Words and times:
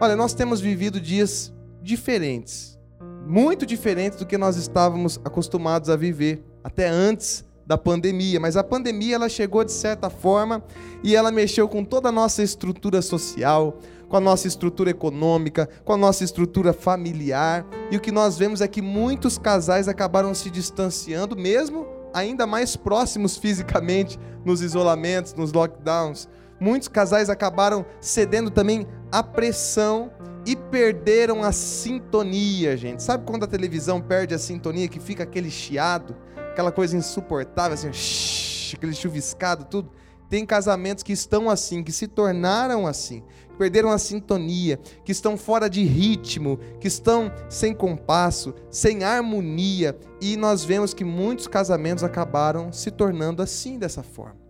Olha, 0.00 0.14
nós 0.14 0.32
temos 0.32 0.60
vivido 0.60 1.00
dias 1.00 1.52
diferentes, 1.82 2.78
muito 3.26 3.66
diferentes 3.66 4.16
do 4.16 4.24
que 4.24 4.38
nós 4.38 4.56
estávamos 4.56 5.20
acostumados 5.24 5.90
a 5.90 5.96
viver 5.96 6.40
até 6.62 6.88
antes 6.88 7.44
da 7.66 7.76
pandemia, 7.76 8.38
mas 8.38 8.56
a 8.56 8.62
pandemia 8.62 9.16
ela 9.16 9.28
chegou 9.28 9.64
de 9.64 9.72
certa 9.72 10.08
forma 10.08 10.62
e 11.02 11.16
ela 11.16 11.32
mexeu 11.32 11.68
com 11.68 11.84
toda 11.84 12.10
a 12.10 12.12
nossa 12.12 12.44
estrutura 12.44 13.02
social, 13.02 13.76
com 14.08 14.16
a 14.16 14.20
nossa 14.20 14.46
estrutura 14.46 14.88
econômica, 14.88 15.68
com 15.84 15.92
a 15.92 15.96
nossa 15.96 16.22
estrutura 16.22 16.72
familiar. 16.72 17.66
E 17.90 17.96
o 17.96 18.00
que 18.00 18.12
nós 18.12 18.38
vemos 18.38 18.60
é 18.60 18.68
que 18.68 18.80
muitos 18.80 19.36
casais 19.36 19.88
acabaram 19.88 20.32
se 20.32 20.48
distanciando, 20.48 21.36
mesmo 21.36 21.84
ainda 22.14 22.46
mais 22.46 22.76
próximos 22.76 23.36
fisicamente 23.36 24.16
nos 24.44 24.62
isolamentos, 24.62 25.34
nos 25.34 25.52
lockdowns. 25.52 26.28
Muitos 26.60 26.88
casais 26.88 27.30
acabaram 27.30 27.84
cedendo 28.00 28.50
também 28.50 28.86
à 29.12 29.22
pressão 29.22 30.10
e 30.46 30.56
perderam 30.56 31.42
a 31.42 31.52
sintonia, 31.52 32.76
gente. 32.76 33.02
Sabe 33.02 33.24
quando 33.24 33.44
a 33.44 33.48
televisão 33.48 34.00
perde 34.00 34.34
a 34.34 34.38
sintonia 34.38 34.88
que 34.88 34.98
fica 34.98 35.22
aquele 35.22 35.50
chiado? 35.50 36.16
aquela 36.58 36.72
coisa 36.72 36.96
insuportável, 36.96 37.74
assim, 37.74 37.92
shh, 37.92 38.74
aquele 38.74 38.92
chuviscado, 38.92 39.64
tudo. 39.64 39.92
Tem 40.28 40.44
casamentos 40.44 41.04
que 41.04 41.12
estão 41.12 41.48
assim, 41.48 41.84
que 41.84 41.92
se 41.92 42.08
tornaram 42.08 42.84
assim, 42.84 43.22
que 43.48 43.56
perderam 43.56 43.90
a 43.90 43.96
sintonia, 43.96 44.78
que 45.04 45.12
estão 45.12 45.38
fora 45.38 45.70
de 45.70 45.84
ritmo, 45.84 46.58
que 46.80 46.88
estão 46.88 47.32
sem 47.48 47.72
compasso, 47.72 48.52
sem 48.70 49.04
harmonia, 49.04 49.96
e 50.20 50.36
nós 50.36 50.64
vemos 50.64 50.92
que 50.92 51.04
muitos 51.04 51.46
casamentos 51.46 52.02
acabaram 52.02 52.72
se 52.72 52.90
tornando 52.90 53.40
assim 53.40 53.78
dessa 53.78 54.02
forma. 54.02 54.47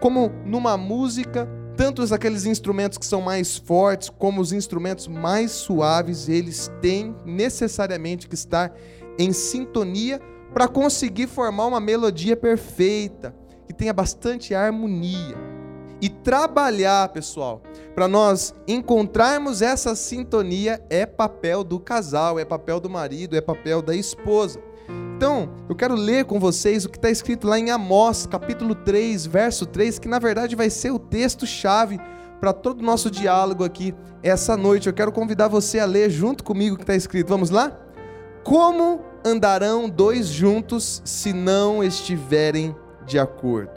Como 0.00 0.30
numa 0.44 0.76
música, 0.76 1.48
tanto 1.76 2.02
aqueles 2.12 2.46
instrumentos 2.46 2.98
que 2.98 3.06
são 3.06 3.20
mais 3.20 3.56
fortes 3.56 4.10
como 4.10 4.40
os 4.40 4.52
instrumentos 4.52 5.06
mais 5.06 5.50
suaves, 5.52 6.28
eles 6.28 6.70
têm 6.80 7.14
necessariamente 7.24 8.28
que 8.28 8.34
estar 8.34 8.74
em 9.18 9.32
sintonia 9.32 10.20
para 10.52 10.68
conseguir 10.68 11.26
formar 11.26 11.66
uma 11.66 11.80
melodia 11.80 12.36
perfeita, 12.36 13.34
que 13.66 13.74
tenha 13.74 13.92
bastante 13.92 14.54
harmonia. 14.54 15.36
E 16.00 16.08
trabalhar, 16.08 17.08
pessoal, 17.08 17.62
para 17.94 18.06
nós 18.06 18.54
encontrarmos 18.68 19.62
essa 19.62 19.94
sintonia 19.94 20.82
é 20.90 21.06
papel 21.06 21.64
do 21.64 21.80
casal, 21.80 22.38
é 22.38 22.44
papel 22.44 22.78
do 22.78 22.90
marido, 22.90 23.34
é 23.34 23.40
papel 23.40 23.80
da 23.80 23.94
esposa. 23.94 24.60
Então, 25.16 25.48
eu 25.66 25.74
quero 25.74 25.94
ler 25.94 26.26
com 26.26 26.38
vocês 26.38 26.84
o 26.84 26.90
que 26.90 26.98
está 26.98 27.08
escrito 27.08 27.48
lá 27.48 27.58
em 27.58 27.70
Amós, 27.70 28.26
capítulo 28.26 28.74
3, 28.74 29.24
verso 29.24 29.64
3, 29.64 29.98
que 29.98 30.06
na 30.06 30.18
verdade 30.18 30.54
vai 30.54 30.68
ser 30.68 30.90
o 30.90 30.98
texto-chave 30.98 31.98
para 32.38 32.52
todo 32.52 32.80
o 32.80 32.84
nosso 32.84 33.10
diálogo 33.10 33.64
aqui 33.64 33.94
essa 34.22 34.58
noite. 34.58 34.88
Eu 34.88 34.92
quero 34.92 35.10
convidar 35.10 35.48
você 35.48 35.78
a 35.78 35.86
ler 35.86 36.10
junto 36.10 36.44
comigo 36.44 36.74
o 36.74 36.76
que 36.76 36.82
está 36.82 36.94
escrito. 36.94 37.28
Vamos 37.28 37.48
lá? 37.48 37.80
Como 38.44 39.00
andarão 39.24 39.88
dois 39.88 40.26
juntos 40.26 41.00
se 41.02 41.32
não 41.32 41.82
estiverem 41.82 42.76
de 43.06 43.18
acordo? 43.18 43.72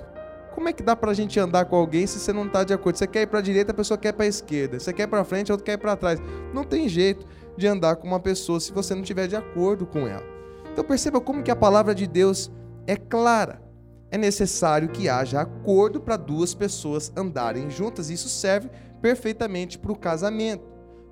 Como 0.54 0.68
é 0.68 0.74
que 0.74 0.84
dá 0.84 0.94
para 0.94 1.12
a 1.12 1.14
gente 1.14 1.40
andar 1.40 1.64
com 1.64 1.78
alguém 1.78 2.06
se 2.06 2.20
você 2.20 2.34
não 2.34 2.48
está 2.48 2.66
de 2.66 2.74
acordo? 2.74 2.98
Você 2.98 3.08
quer 3.08 3.22
ir 3.22 3.28
para 3.28 3.40
a 3.40 3.42
direita, 3.42 3.72
a 3.72 3.76
pessoa 3.76 3.98
quer 3.98 4.12
para 4.12 4.26
a 4.26 4.28
esquerda. 4.28 4.78
Você 4.78 4.92
quer 4.92 5.08
para 5.08 5.24
frente, 5.24 5.50
a 5.52 5.54
outra 5.54 5.64
quer 5.64 5.78
para 5.78 5.96
trás. 5.96 6.20
Não 6.54 6.66
tem 6.66 6.90
jeito 6.90 7.26
de 7.56 7.66
andar 7.66 7.96
com 7.96 8.06
uma 8.06 8.20
pessoa 8.20 8.60
se 8.60 8.74
você 8.74 8.94
não 8.94 9.04
estiver 9.04 9.26
de 9.26 9.38
acordo 9.38 9.86
com 9.86 10.06
ela. 10.06 10.39
Então 10.80 10.88
perceba 10.88 11.20
como 11.20 11.44
que 11.44 11.52
a 11.52 11.58
palavra 11.58 11.94
de 11.94 12.08
Deus 12.08 12.50
é 12.88 12.96
clara. 12.96 13.62
É 14.10 14.18
necessário 14.18 14.88
que 14.88 15.10
haja 15.10 15.42
acordo 15.42 16.00
para 16.00 16.16
duas 16.16 16.54
pessoas 16.54 17.12
andarem 17.18 17.70
juntas. 17.70 18.10
Isso 18.10 18.30
serve 18.30 18.70
perfeitamente 19.02 19.78
para 19.78 19.92
o 19.92 20.00
casamento. 20.00 20.64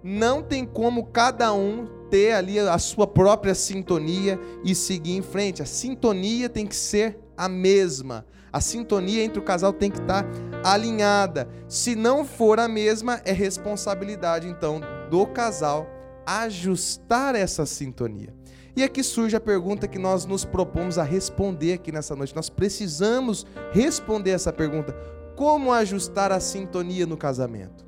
Não 0.01 0.41
tem 0.41 0.65
como 0.65 1.07
cada 1.07 1.51
um 1.51 1.85
ter 2.09 2.31
ali 2.31 2.57
a 2.57 2.77
sua 2.77 3.05
própria 3.05 3.53
sintonia 3.53 4.39
e 4.63 4.73
seguir 4.73 5.17
em 5.17 5.21
frente. 5.21 5.61
A 5.61 5.65
sintonia 5.65 6.47
tem 6.47 6.65
que 6.65 6.73
ser 6.73 7.19
a 7.35 7.49
mesma. 7.49 8.25
A 8.53 8.61
sintonia 8.61 9.21
entre 9.21 9.39
o 9.39 9.43
casal 9.43 9.73
tem 9.73 9.91
que 9.91 9.99
estar 9.99 10.25
alinhada. 10.63 11.49
Se 11.67 11.93
não 11.93 12.23
for 12.23 12.57
a 12.57 12.69
mesma, 12.69 13.19
é 13.25 13.33
responsabilidade 13.33 14.47
então 14.47 14.79
do 15.11 15.27
casal 15.27 15.85
ajustar 16.25 17.35
essa 17.35 17.65
sintonia. 17.65 18.36
E 18.77 18.83
aqui 18.83 19.01
surge 19.01 19.35
a 19.35 19.39
pergunta 19.39 19.87
que 19.87 19.97
nós 19.97 20.27
nos 20.27 20.45
propomos 20.45 20.99
a 20.99 21.03
responder 21.03 21.73
aqui 21.73 21.91
nessa 21.91 22.15
noite. 22.15 22.35
Nós 22.35 22.47
precisamos 22.47 23.43
responder 23.71 24.29
essa 24.29 24.53
pergunta: 24.53 24.95
como 25.35 25.73
ajustar 25.73 26.31
a 26.31 26.39
sintonia 26.39 27.07
no 27.07 27.17
casamento? 27.17 27.83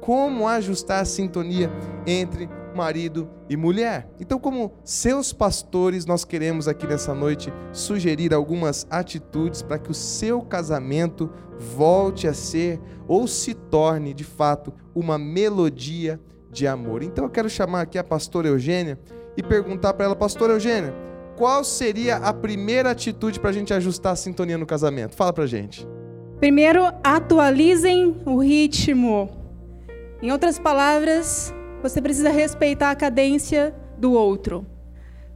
Como 0.00 0.46
ajustar 0.46 1.02
a 1.02 1.04
sintonia 1.04 1.68
entre 2.06 2.48
marido 2.76 3.28
e 3.48 3.56
mulher. 3.56 4.08
Então, 4.20 4.38
como 4.38 4.72
seus 4.84 5.32
pastores, 5.32 6.06
nós 6.06 6.24
queremos 6.24 6.68
aqui 6.68 6.86
nessa 6.86 7.12
noite 7.12 7.52
sugerir 7.72 8.32
algumas 8.32 8.86
atitudes 8.88 9.62
para 9.62 9.80
que 9.80 9.90
o 9.90 9.94
seu 9.94 10.42
casamento 10.42 11.28
volte 11.58 12.28
a 12.28 12.32
ser 12.32 12.80
ou 13.08 13.26
se 13.26 13.52
torne 13.52 14.14
de 14.14 14.22
fato 14.22 14.72
uma 14.94 15.18
melodia 15.18 16.20
de 16.52 16.68
amor. 16.68 17.02
Então, 17.02 17.24
eu 17.24 17.30
quero 17.30 17.50
chamar 17.50 17.80
aqui 17.80 17.98
a 17.98 18.04
pastora 18.04 18.46
Eugênia 18.46 18.96
e 19.36 19.42
perguntar 19.42 19.94
para 19.94 20.06
ela, 20.06 20.16
pastora 20.16 20.52
Eugênia, 20.52 20.94
qual 21.36 21.64
seria 21.64 22.16
a 22.16 22.32
primeira 22.32 22.90
atitude 22.90 23.40
para 23.40 23.50
a 23.50 23.52
gente 23.52 23.72
ajustar 23.72 24.12
a 24.12 24.16
sintonia 24.16 24.58
no 24.58 24.66
casamento? 24.66 25.16
Fala 25.16 25.32
para 25.32 25.46
gente. 25.46 25.86
Primeiro, 26.38 26.84
atualizem 27.02 28.16
o 28.26 28.38
ritmo. 28.38 29.30
Em 30.22 30.30
outras 30.32 30.58
palavras, 30.58 31.54
você 31.82 32.00
precisa 32.00 32.30
respeitar 32.30 32.90
a 32.90 32.94
cadência 32.94 33.74
do 33.96 34.12
outro. 34.12 34.66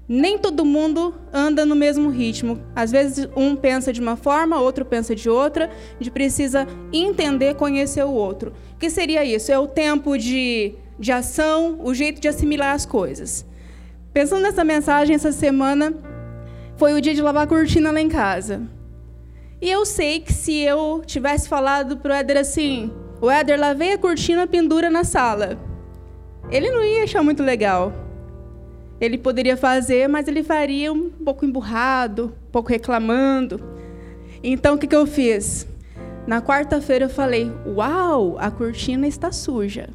Nem 0.06 0.36
todo 0.36 0.64
mundo 0.64 1.14
anda 1.32 1.64
no 1.64 1.74
mesmo 1.74 2.10
ritmo. 2.10 2.60
Às 2.76 2.90
vezes 2.90 3.26
um 3.34 3.56
pensa 3.56 3.90
de 3.90 4.00
uma 4.00 4.16
forma, 4.16 4.60
outro 4.60 4.84
pensa 4.84 5.14
de 5.14 5.30
outra. 5.30 5.70
A 5.98 6.02
gente 6.02 6.10
precisa 6.10 6.66
entender, 6.92 7.54
conhecer 7.54 8.04
o 8.04 8.12
outro. 8.12 8.52
O 8.74 8.78
que 8.78 8.90
seria 8.90 9.24
isso? 9.24 9.50
É 9.50 9.58
o 9.58 9.66
tempo 9.66 10.18
de, 10.18 10.74
de 10.98 11.10
ação, 11.10 11.78
o 11.82 11.94
jeito 11.94 12.20
de 12.20 12.28
assimilar 12.28 12.74
as 12.74 12.84
coisas. 12.84 13.46
Pensando 14.14 14.42
nessa 14.42 14.64
mensagem 14.64 15.14
essa 15.14 15.32
semana, 15.32 15.92
foi 16.78 16.94
o 16.94 17.00
dia 17.02 17.14
de 17.14 17.20
lavar 17.20 17.44
a 17.44 17.46
cortina 17.46 17.92
lá 17.92 18.00
em 18.00 18.08
casa. 18.08 18.62
E 19.60 19.70
eu 19.70 19.84
sei 19.84 20.20
que 20.20 20.32
se 20.32 20.60
eu 20.60 21.02
tivesse 21.04 21.46
falado 21.46 21.98
para 21.98 22.14
o 22.14 22.16
Éder 22.16 22.38
assim, 22.38 22.90
o 23.20 23.30
Éder, 23.30 23.60
lavei 23.60 23.92
a 23.92 23.98
cortina, 23.98 24.46
pendura 24.46 24.88
na 24.88 25.04
sala 25.04 25.58
ele 26.50 26.70
não 26.70 26.84
ia 26.84 27.04
achar 27.04 27.22
muito 27.22 27.42
legal. 27.42 27.92
Ele 29.00 29.18
poderia 29.18 29.56
fazer, 29.56 30.08
mas 30.08 30.28
ele 30.28 30.42
faria 30.42 30.92
um 30.92 31.10
pouco 31.10 31.44
emburrado, 31.44 32.32
um 32.48 32.50
pouco 32.50 32.68
reclamando. 32.70 33.60
Então, 34.42 34.74
o 34.74 34.78
que, 34.78 34.86
que 34.86 34.96
eu 34.96 35.06
fiz? 35.06 35.66
Na 36.26 36.40
quarta-feira 36.40 37.06
eu 37.06 37.10
falei: 37.10 37.50
Uau, 37.66 38.36
a 38.38 38.50
cortina 38.50 39.06
está 39.06 39.32
suja. 39.32 39.88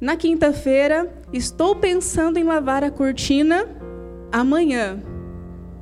Na 0.00 0.16
quinta-feira, 0.16 1.10
estou 1.36 1.74
pensando 1.74 2.38
em 2.38 2.44
lavar 2.44 2.84
a 2.84 2.90
cortina 2.90 3.66
amanhã. 4.30 5.02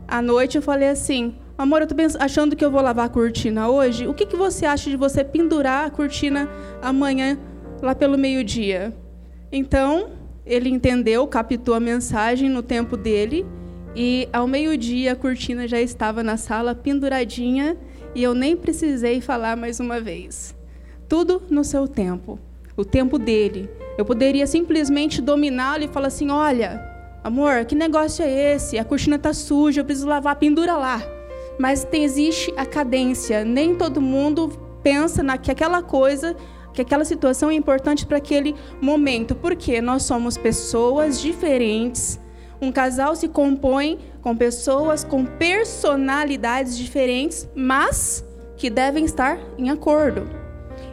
À 0.09 0.23
noite 0.23 0.57
eu 0.57 0.63
falei 0.63 0.89
assim: 0.89 1.35
Amor, 1.59 1.83
eu 1.83 1.87
estou 1.87 2.21
achando 2.21 2.57
que 2.57 2.65
eu 2.65 2.71
vou 2.71 2.81
lavar 2.81 3.05
a 3.05 3.11
cortina 3.11 3.69
hoje. 3.69 4.07
O 4.07 4.15
que, 4.15 4.25
que 4.25 4.37
você 4.37 4.65
acha 4.65 4.89
de 4.89 4.97
você 4.97 5.23
pendurar 5.23 5.87
a 5.87 5.91
cortina 5.91 6.49
amanhã, 6.81 7.39
lá 7.83 7.95
pelo 7.95 8.17
meio-dia? 8.17 8.97
Então, 9.53 10.13
ele 10.47 10.71
entendeu, 10.71 11.27
captou 11.27 11.75
a 11.75 11.81
mensagem 11.81 12.49
no 12.49 12.63
tempo 12.63 12.97
dele 12.97 13.45
e 13.95 14.27
ao 14.33 14.47
meio-dia 14.47 15.13
a 15.13 15.17
cortina 15.17 15.69
já 15.69 15.79
estava 15.79 16.23
na 16.23 16.39
sala 16.39 16.75
penduradinha 16.75 17.77
e 18.15 18.23
eu 18.23 18.35
nem 18.35 18.57
precisei 18.57 19.21
falar 19.21 19.55
mais 19.55 19.79
uma 19.79 20.01
vez. 20.01 20.55
Tudo 21.07 21.43
no 21.51 21.63
seu 21.63 21.87
tempo, 21.87 22.39
o 22.77 22.85
tempo 22.85 23.19
dele. 23.19 23.69
Eu 23.99 24.05
poderia 24.05 24.47
simplesmente 24.47 25.21
dominá-lo 25.21 25.85
e 25.85 25.89
falar 25.89 26.09
assim: 26.09 26.31
olha, 26.31 26.83
amor, 27.23 27.65
que 27.65 27.75
negócio 27.75 28.25
é 28.25 28.55
esse? 28.55 28.79
A 28.79 28.85
cortina 28.85 29.17
está 29.17 29.33
suja, 29.33 29.81
eu 29.81 29.85
preciso 29.85 30.09
lavar, 30.09 30.37
pendura 30.37 30.77
lá. 30.77 31.03
Mas 31.59 31.85
tem, 31.85 32.05
existe 32.05 32.53
a 32.57 32.65
cadência. 32.65 33.45
Nem 33.45 33.75
todo 33.75 34.01
mundo 34.01 34.49
pensa 34.83 35.23
na, 35.23 35.37
que 35.39 35.51
aquela 35.51 35.83
coisa 35.83 36.37
que 36.73 36.81
aquela 36.81 37.05
situação 37.05 37.51
é 37.51 37.55
importante 37.55 38.07
para 38.07 38.17
aquele 38.17 38.55
momento, 38.81 39.35
porque 39.35 39.81
nós 39.81 40.05
somos 40.05 40.39
pessoas 40.39 41.21
diferentes. 41.21 42.19
Um 42.61 42.73
casal 42.73 43.15
se 43.15 43.29
compõe 43.29 43.99
com 44.23 44.37
pessoas 44.37 45.05
com 45.05 45.27
personalidades 45.27 46.79
diferentes, 46.79 47.49
mas 47.55 48.25
que 48.57 48.71
devem 48.71 49.05
estar 49.05 49.39
em 49.59 49.69
acordo. 49.69 50.42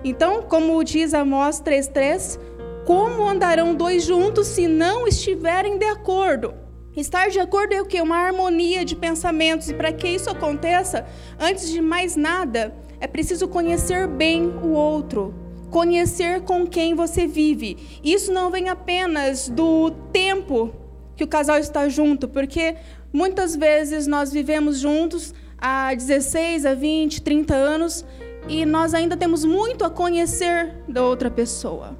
Então, 0.04 0.44
como 0.44 0.84
diz 0.84 1.13
Amós 1.13 1.60
3:3, 1.60 2.40
como 2.86 3.28
andarão 3.28 3.75
dois 3.75 4.04
juntos 4.04 4.48
se 4.48 4.68
não 4.68 5.07
estiverem 5.07 5.78
de 5.78 5.86
acordo? 5.86 6.54
Estar 6.96 7.30
de 7.30 7.40
acordo 7.40 7.74
é 7.74 7.81
o 7.81 7.86
que? 7.86 8.01
Uma 8.01 8.18
harmonia 8.18 8.84
de 8.84 8.96
pensamentos. 8.96 9.69
E 9.69 9.74
para 9.74 9.94
que 9.94 10.07
isso 10.07 10.30
aconteça, 10.30 11.06
antes 11.40 11.69
de 11.69 11.81
mais 11.81 12.16
nada, 12.16 12.74
é 13.00 13.07
preciso 13.07 13.48
conhecer 13.48 14.07
bem 14.07 14.48
o 14.63 14.72
outro 14.72 15.34
conhecer 15.69 16.42
com 16.42 16.66
quem 16.66 16.94
você 16.94 17.28
vive. 17.28 17.78
Isso 18.04 18.31
não 18.31 18.50
vem 18.50 18.69
apenas 18.69 19.48
do 19.48 19.92
tempo 20.12 20.74
que 21.16 21.24
o 21.24 21.28
casal 21.28 21.57
está 21.57 21.88
junto, 21.90 22.28
porque 22.28 22.75
muitas 23.12 23.56
vezes 23.56 24.07
nós 24.07 24.31
vivemos 24.31 24.80
juntos 24.80 25.34
há 25.57 25.94
16, 25.94 26.66
a 26.66 26.74
20, 26.74 27.22
30 27.22 27.54
anos 27.54 28.06
e 28.48 28.66
nós 28.66 28.94
ainda 28.94 29.18
temos 29.18 29.44
muito 29.46 29.84
a 29.84 29.90
conhecer 29.90 30.84
da 30.88 31.04
outra 31.04 31.30
pessoa. 31.30 31.98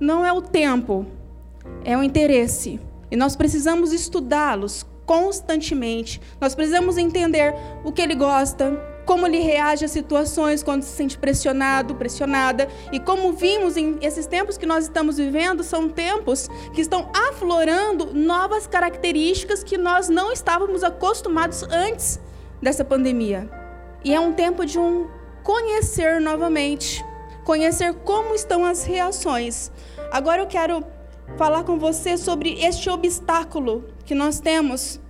Não 0.00 0.24
é 0.24 0.32
o 0.32 0.42
tempo, 0.42 1.06
é 1.84 1.96
o 1.96 2.02
interesse. 2.02 2.80
E 3.10 3.16
nós 3.16 3.34
precisamos 3.36 3.92
estudá-los 3.92 4.86
constantemente. 5.06 6.20
Nós 6.40 6.54
precisamos 6.54 6.98
entender 6.98 7.54
o 7.82 7.90
que 7.90 8.02
ele 8.02 8.14
gosta, 8.14 8.78
como 9.06 9.26
ele 9.26 9.38
reage 9.38 9.86
a 9.86 9.88
situações 9.88 10.62
quando 10.62 10.82
se 10.82 10.94
sente 10.94 11.16
pressionado, 11.16 11.94
pressionada. 11.94 12.68
E 12.92 13.00
como 13.00 13.32
vimos 13.32 13.78
em 13.78 13.96
esses 14.02 14.26
tempos 14.26 14.58
que 14.58 14.66
nós 14.66 14.84
estamos 14.84 15.16
vivendo, 15.16 15.64
são 15.64 15.88
tempos 15.88 16.48
que 16.74 16.82
estão 16.82 17.10
aflorando 17.30 18.12
novas 18.12 18.66
características 18.66 19.64
que 19.64 19.78
nós 19.78 20.10
não 20.10 20.30
estávamos 20.30 20.84
acostumados 20.84 21.62
antes 21.62 22.20
dessa 22.60 22.84
pandemia. 22.84 23.48
E 24.04 24.14
é 24.14 24.20
um 24.20 24.34
tempo 24.34 24.66
de 24.66 24.78
um 24.78 25.08
conhecer 25.48 26.20
novamente, 26.20 27.02
conhecer 27.42 27.94
como 27.94 28.34
estão 28.34 28.66
as 28.66 28.84
reações. 28.84 29.72
Agora 30.12 30.42
eu 30.42 30.46
quero 30.46 30.84
falar 31.38 31.64
com 31.64 31.78
você 31.78 32.18
sobre 32.18 32.62
este 32.62 32.90
obstáculo 32.90 33.86
que 34.04 34.14
nós 34.14 34.40
temos 34.40 35.00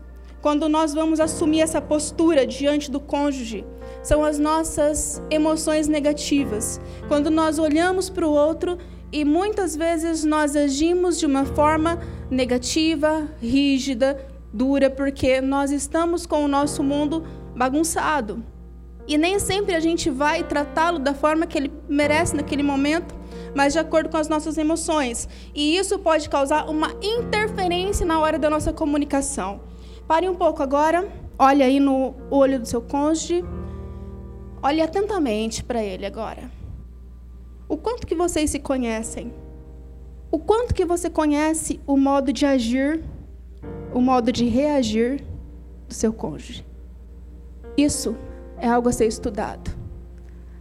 quando 0.40 0.68
nós 0.68 0.94
vamos 0.94 1.18
assumir 1.18 1.62
essa 1.62 1.80
postura 1.80 2.46
diante 2.46 2.88
do 2.88 3.00
cônjuge. 3.00 3.66
São 4.00 4.24
as 4.24 4.38
nossas 4.38 5.20
emoções 5.28 5.88
negativas. 5.88 6.80
Quando 7.08 7.32
nós 7.32 7.58
olhamos 7.58 8.08
para 8.08 8.24
o 8.24 8.30
outro 8.30 8.78
e 9.10 9.24
muitas 9.24 9.74
vezes 9.74 10.22
nós 10.22 10.54
agimos 10.54 11.18
de 11.18 11.26
uma 11.26 11.46
forma 11.46 11.98
negativa, 12.30 13.26
rígida, 13.42 14.24
dura, 14.52 14.88
porque 14.88 15.40
nós 15.40 15.72
estamos 15.72 16.26
com 16.26 16.44
o 16.44 16.48
nosso 16.48 16.80
mundo 16.84 17.26
bagunçado. 17.56 18.44
E 19.08 19.16
nem 19.16 19.38
sempre 19.38 19.74
a 19.74 19.80
gente 19.80 20.10
vai 20.10 20.44
tratá-lo 20.44 20.98
da 20.98 21.14
forma 21.14 21.46
que 21.46 21.56
ele 21.56 21.72
merece 21.88 22.36
naquele 22.36 22.62
momento, 22.62 23.14
mas 23.54 23.72
de 23.72 23.78
acordo 23.78 24.10
com 24.10 24.18
as 24.18 24.28
nossas 24.28 24.58
emoções. 24.58 25.26
E 25.54 25.78
isso 25.78 25.98
pode 25.98 26.28
causar 26.28 26.68
uma 26.68 26.94
interferência 27.02 28.04
na 28.04 28.20
hora 28.20 28.38
da 28.38 28.50
nossa 28.50 28.70
comunicação. 28.70 29.62
Pare 30.06 30.28
um 30.28 30.34
pouco 30.34 30.62
agora, 30.62 31.10
olhe 31.38 31.62
aí 31.62 31.80
no 31.80 32.14
olho 32.30 32.60
do 32.60 32.68
seu 32.68 32.82
cônjuge, 32.82 33.42
olhe 34.62 34.82
atentamente 34.82 35.64
para 35.64 35.82
ele 35.82 36.04
agora. 36.04 36.50
O 37.66 37.78
quanto 37.78 38.06
que 38.06 38.14
vocês 38.14 38.50
se 38.50 38.58
conhecem? 38.58 39.32
O 40.30 40.38
quanto 40.38 40.74
que 40.74 40.84
você 40.84 41.08
conhece 41.08 41.80
o 41.86 41.96
modo 41.96 42.30
de 42.30 42.44
agir, 42.44 43.02
o 43.94 44.02
modo 44.02 44.30
de 44.30 44.44
reagir 44.44 45.24
do 45.88 45.94
seu 45.94 46.12
cônjuge? 46.12 46.66
Isso 47.74 48.14
é 48.60 48.68
algo 48.68 48.88
a 48.88 48.92
ser 48.92 49.06
estudado. 49.06 49.70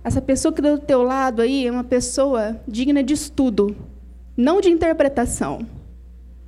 Essa 0.04 0.22
pessoa 0.22 0.54
que 0.54 0.62
está 0.62 0.74
do 0.74 0.82
teu 0.82 1.04
lado 1.04 1.42
aí 1.42 1.68
é 1.68 1.72
uma 1.72 1.84
pessoa 1.84 2.60
digna 2.68 3.04
de 3.04 3.14
estudo, 3.14 3.76
não 4.36 4.62
de 4.62 4.70
interpretação. 4.70 5.60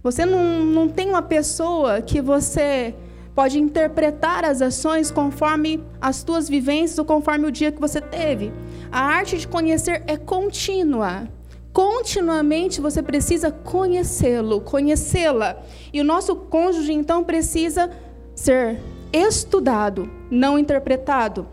Você 0.01 0.25
não, 0.25 0.63
não 0.63 0.87
tem 0.87 1.09
uma 1.09 1.21
pessoa 1.21 2.01
que 2.01 2.21
você 2.21 2.95
pode 3.35 3.59
interpretar 3.59 4.45
as 4.45 4.61
ações 4.61 5.11
conforme 5.11 5.83
as 5.99 6.23
tuas 6.23 6.47
vivências 6.47 6.99
ou 6.99 7.05
conforme 7.05 7.47
o 7.47 7.51
dia 7.51 7.71
que 7.71 7.79
você 7.79 7.99
teve. 7.99 8.51
A 8.91 9.01
arte 9.01 9.37
de 9.37 9.47
conhecer 9.47 10.03
é 10.07 10.17
contínua. 10.17 11.27
Continuamente 11.71 12.81
você 12.81 13.03
precisa 13.03 13.51
conhecê-lo, 13.51 14.61
conhecê-la. 14.61 15.57
E 15.93 16.01
o 16.01 16.03
nosso 16.03 16.35
cônjuge, 16.35 16.93
então, 16.93 17.23
precisa 17.23 17.89
ser 18.33 18.79
estudado, 19.11 20.09
não 20.29 20.57
interpretado. 20.57 21.47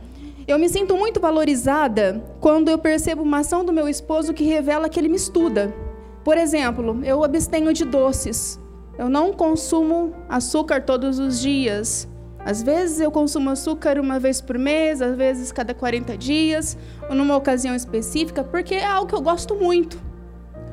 Eu 0.47 0.59
me 0.59 0.69
sinto 0.69 0.97
muito 0.97 1.19
valorizada 1.19 2.23
quando 2.41 2.69
eu 2.69 2.79
percebo 2.79 3.23
uma 3.23 3.39
ação 3.41 3.65
do 3.65 3.73
meu 3.73 3.89
esposo 3.89 4.33
que 4.33 4.45
revela 4.45 4.89
que 4.89 5.01
ele 5.01 5.09
me 5.09 5.17
estuda. 5.17 5.75
Por 6.23 6.37
exemplo, 6.37 7.01
eu 7.05 7.25
abstenho 7.25 7.73
de 7.73 7.85
doces. 7.85 8.61
Eu 8.99 9.09
não 9.09 9.33
consumo 9.33 10.15
açúcar 10.29 10.83
todos 10.83 11.19
os 11.19 11.41
dias. 11.41 12.09
Às 12.45 12.63
vezes 12.63 13.01
eu 13.01 13.11
consumo 13.11 13.51
açúcar 13.51 13.99
uma 13.99 14.21
vez 14.21 14.41
por 14.41 14.57
mês, 14.57 15.03
às 15.03 15.17
vezes 15.17 15.51
cada 15.51 15.75
40 15.75 16.17
dias, 16.17 16.79
ou 17.09 17.15
numa 17.17 17.37
ocasião 17.37 17.75
específica, 17.75 18.45
porque 18.45 18.77
é 18.77 18.87
algo 18.87 19.09
que 19.09 19.15
eu 19.15 19.21
gosto 19.21 19.57
muito. 19.57 19.99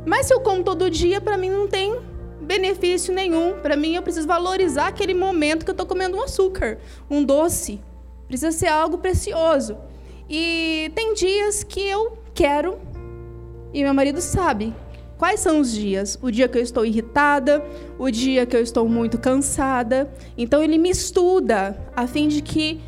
Mas 0.05 0.27
se 0.27 0.33
eu 0.33 0.41
como 0.41 0.63
todo 0.63 0.89
dia, 0.89 1.19
para 1.19 1.37
mim 1.37 1.49
não 1.49 1.67
tem 1.67 1.99
benefício 2.43 3.13
nenhum. 3.13 3.59
Para 3.61 3.75
mim, 3.75 3.95
eu 3.95 4.01
preciso 4.01 4.27
valorizar 4.27 4.87
aquele 4.87 5.13
momento 5.13 5.63
que 5.63 5.71
eu 5.71 5.73
estou 5.73 5.87
comendo 5.87 6.17
um 6.17 6.23
açúcar, 6.23 6.79
um 7.09 7.23
doce. 7.23 7.81
Precisa 8.27 8.51
ser 8.51 8.67
algo 8.67 8.97
precioso. 8.97 9.77
E 10.29 10.91
tem 10.95 11.13
dias 11.13 11.63
que 11.63 11.81
eu 11.81 12.17
quero, 12.33 12.79
e 13.73 13.83
meu 13.83 13.93
marido 13.93 14.21
sabe 14.21 14.73
quais 15.17 15.39
são 15.39 15.59
os 15.59 15.71
dias. 15.71 16.17
O 16.21 16.29
dia 16.29 16.47
que 16.47 16.57
eu 16.57 16.61
estou 16.61 16.85
irritada, 16.85 17.63
o 17.97 18.09
dia 18.11 18.45
que 18.45 18.55
eu 18.55 18.61
estou 18.61 18.87
muito 18.87 19.17
cansada. 19.17 20.11
Então, 20.37 20.61
ele 20.61 20.77
me 20.77 20.89
estuda 20.89 21.79
a 21.95 22.05
fim 22.07 22.27
de 22.27 22.41
que 22.41 22.81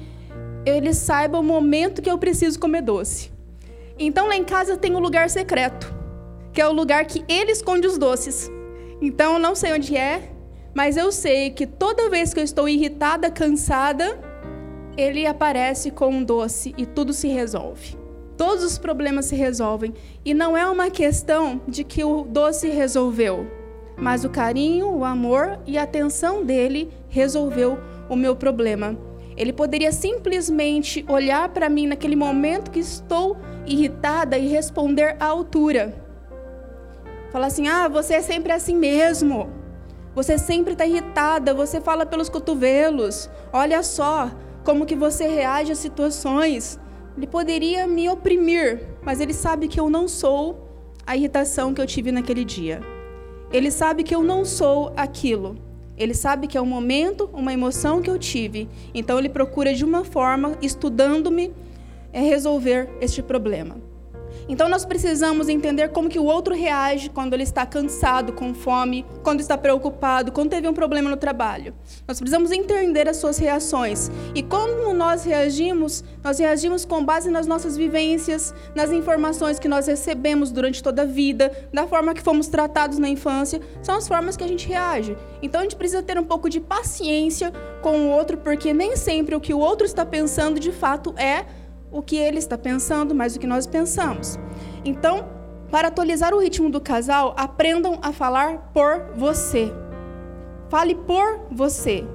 ele 0.65 0.93
saiba 0.93 1.39
o 1.39 1.43
momento 1.43 2.01
que 2.01 2.09
eu 2.09 2.17
preciso 2.17 2.59
comer 2.59 2.81
doce. 2.81 3.31
Então, 3.97 4.27
lá 4.27 4.35
em 4.35 4.43
casa 4.43 4.75
tem 4.75 4.95
um 4.95 4.99
lugar 4.99 5.29
secreto, 5.29 5.93
que 6.51 6.59
é 6.59 6.67
o 6.67 6.73
lugar 6.73 7.05
que 7.05 7.23
ele 7.27 7.51
esconde 7.51 7.87
os 7.87 7.97
doces. 7.97 8.51
Então, 9.01 9.37
não 9.37 9.55
sei 9.55 9.73
onde 9.73 9.95
é, 9.95 10.31
mas 10.73 10.97
eu 10.97 11.11
sei 11.11 11.51
que 11.51 11.65
toda 11.65 12.09
vez 12.09 12.33
que 12.33 12.39
eu 12.39 12.43
estou 12.43 12.67
irritada, 12.67 13.31
cansada, 13.31 14.19
ele 14.97 15.25
aparece 15.25 15.91
com 15.91 16.07
um 16.07 16.23
doce 16.23 16.73
e 16.77 16.85
tudo 16.85 17.13
se 17.13 17.27
resolve. 17.27 17.97
Todos 18.37 18.63
os 18.63 18.77
problemas 18.77 19.25
se 19.25 19.35
resolvem. 19.35 19.93
E 20.23 20.33
não 20.33 20.55
é 20.57 20.67
uma 20.67 20.89
questão 20.89 21.61
de 21.67 21.83
que 21.83 22.03
o 22.03 22.23
doce 22.23 22.69
resolveu, 22.69 23.47
mas 23.97 24.25
o 24.25 24.29
carinho, 24.29 24.89
o 24.89 25.05
amor 25.05 25.59
e 25.65 25.77
a 25.77 25.83
atenção 25.83 26.43
dele 26.43 26.91
resolveu 27.07 27.79
o 28.09 28.15
meu 28.15 28.35
problema. 28.35 28.97
Ele 29.37 29.51
poderia 29.51 29.91
simplesmente 29.91 31.05
olhar 31.07 31.49
para 31.49 31.69
mim 31.69 31.87
naquele 31.87 32.15
momento 32.15 32.71
que 32.71 32.79
estou 32.79 33.37
irritada 33.65 34.37
e 34.37 34.47
responder 34.47 35.15
à 35.19 35.25
altura. 35.25 36.04
Falar 37.35 37.47
assim: 37.47 37.67
ah, 37.67 37.89
você 37.89 38.13
é 38.13 38.21
sempre 38.21 38.53
assim 38.53 38.77
mesmo. 38.77 39.49
Você 40.15 40.37
sempre 40.37 40.71
está 40.71 40.85
irritada, 40.85 41.53
você 41.53 41.81
fala 41.81 42.05
pelos 42.05 42.29
cotovelos. 42.29 43.29
Olha 43.51 43.83
só 43.83 44.31
como 44.63 44.85
que 44.85 44.95
você 44.95 45.27
reage 45.27 45.69
às 45.69 45.79
situações. 45.79 46.79
Ele 47.17 47.27
poderia 47.27 47.85
me 47.87 48.07
oprimir, 48.07 48.87
mas 49.01 49.19
ele 49.19 49.33
sabe 49.33 49.67
que 49.67 49.77
eu 49.77 49.89
não 49.89 50.07
sou 50.07 50.65
a 51.05 51.13
irritação 51.13 51.73
que 51.73 51.81
eu 51.81 51.85
tive 51.85 52.09
naquele 52.09 52.45
dia. 52.45 52.79
Ele 53.51 53.69
sabe 53.69 54.03
que 54.03 54.15
eu 54.15 54.23
não 54.23 54.45
sou 54.45 54.93
aquilo. 54.95 55.57
Ele 55.97 56.13
sabe 56.13 56.47
que 56.47 56.57
é 56.57 56.61
um 56.61 56.65
momento, 56.65 57.29
uma 57.33 57.51
emoção 57.51 58.01
que 58.01 58.09
eu 58.09 58.17
tive. 58.17 58.69
Então 58.93 59.19
ele 59.19 59.27
procura 59.27 59.73
de 59.73 59.83
uma 59.83 60.05
forma, 60.05 60.57
estudando-me, 60.61 61.53
é 62.13 62.21
resolver 62.21 62.89
este 63.01 63.21
problema. 63.21 63.75
Então 64.47 64.69
nós 64.69 64.85
precisamos 64.85 65.49
entender 65.49 65.89
como 65.89 66.07
que 66.07 66.19
o 66.19 66.23
outro 66.23 66.53
reage 66.53 67.09
quando 67.09 67.33
ele 67.33 67.43
está 67.43 67.65
cansado, 67.65 68.31
com 68.31 68.53
fome, 68.53 69.03
quando 69.23 69.39
está 69.39 69.57
preocupado, 69.57 70.31
quando 70.31 70.51
teve 70.51 70.67
um 70.67 70.73
problema 70.73 71.09
no 71.09 71.17
trabalho. 71.17 71.73
Nós 72.07 72.19
precisamos 72.19 72.51
entender 72.51 73.09
as 73.09 73.17
suas 73.17 73.39
reações. 73.39 74.11
E 74.35 74.43
como 74.43 74.93
nós 74.93 75.23
reagimos, 75.23 76.03
nós 76.23 76.37
reagimos 76.37 76.85
com 76.85 77.03
base 77.03 77.31
nas 77.31 77.47
nossas 77.47 77.75
vivências, 77.75 78.53
nas 78.75 78.91
informações 78.91 79.57
que 79.57 79.67
nós 79.67 79.87
recebemos 79.87 80.51
durante 80.51 80.83
toda 80.83 81.01
a 81.01 81.05
vida, 81.05 81.51
da 81.73 81.87
forma 81.87 82.13
que 82.13 82.21
fomos 82.21 82.47
tratados 82.47 82.99
na 82.99 83.09
infância, 83.09 83.59
são 83.81 83.95
as 83.95 84.07
formas 84.07 84.37
que 84.37 84.43
a 84.43 84.47
gente 84.47 84.67
reage. 84.67 85.17
Então 85.41 85.61
a 85.61 85.63
gente 85.63 85.75
precisa 85.75 86.03
ter 86.03 86.19
um 86.19 86.23
pouco 86.23 86.49
de 86.49 86.59
paciência 86.59 87.51
com 87.81 87.97
o 87.97 88.09
outro, 88.11 88.37
porque 88.37 88.73
nem 88.73 88.95
sempre 88.95 89.35
o 89.35 89.41
que 89.41 89.53
o 89.53 89.59
outro 89.59 89.87
está 89.87 90.05
pensando 90.05 90.59
de 90.59 90.71
fato 90.71 91.15
é 91.17 91.45
o 91.95 92.01
que 92.01 92.17
ele 92.17 92.39
está 92.39 92.57
pensando, 92.57 93.15
mas 93.15 93.35
o 93.35 93.39
que 93.39 93.47
nós 93.47 93.65
pensamos. 93.65 94.37
Então, 94.83 95.25
para 95.71 95.87
atualizar 95.87 96.33
o 96.33 96.39
ritmo 96.39 96.69
do 96.69 96.81
casal, 96.81 97.33
aprendam 97.37 97.99
a 98.01 98.11
falar 98.11 98.69
por 98.73 99.13
você. 99.15 99.71
Fale 100.69 100.93
por 100.93 101.47
você. 101.49 102.05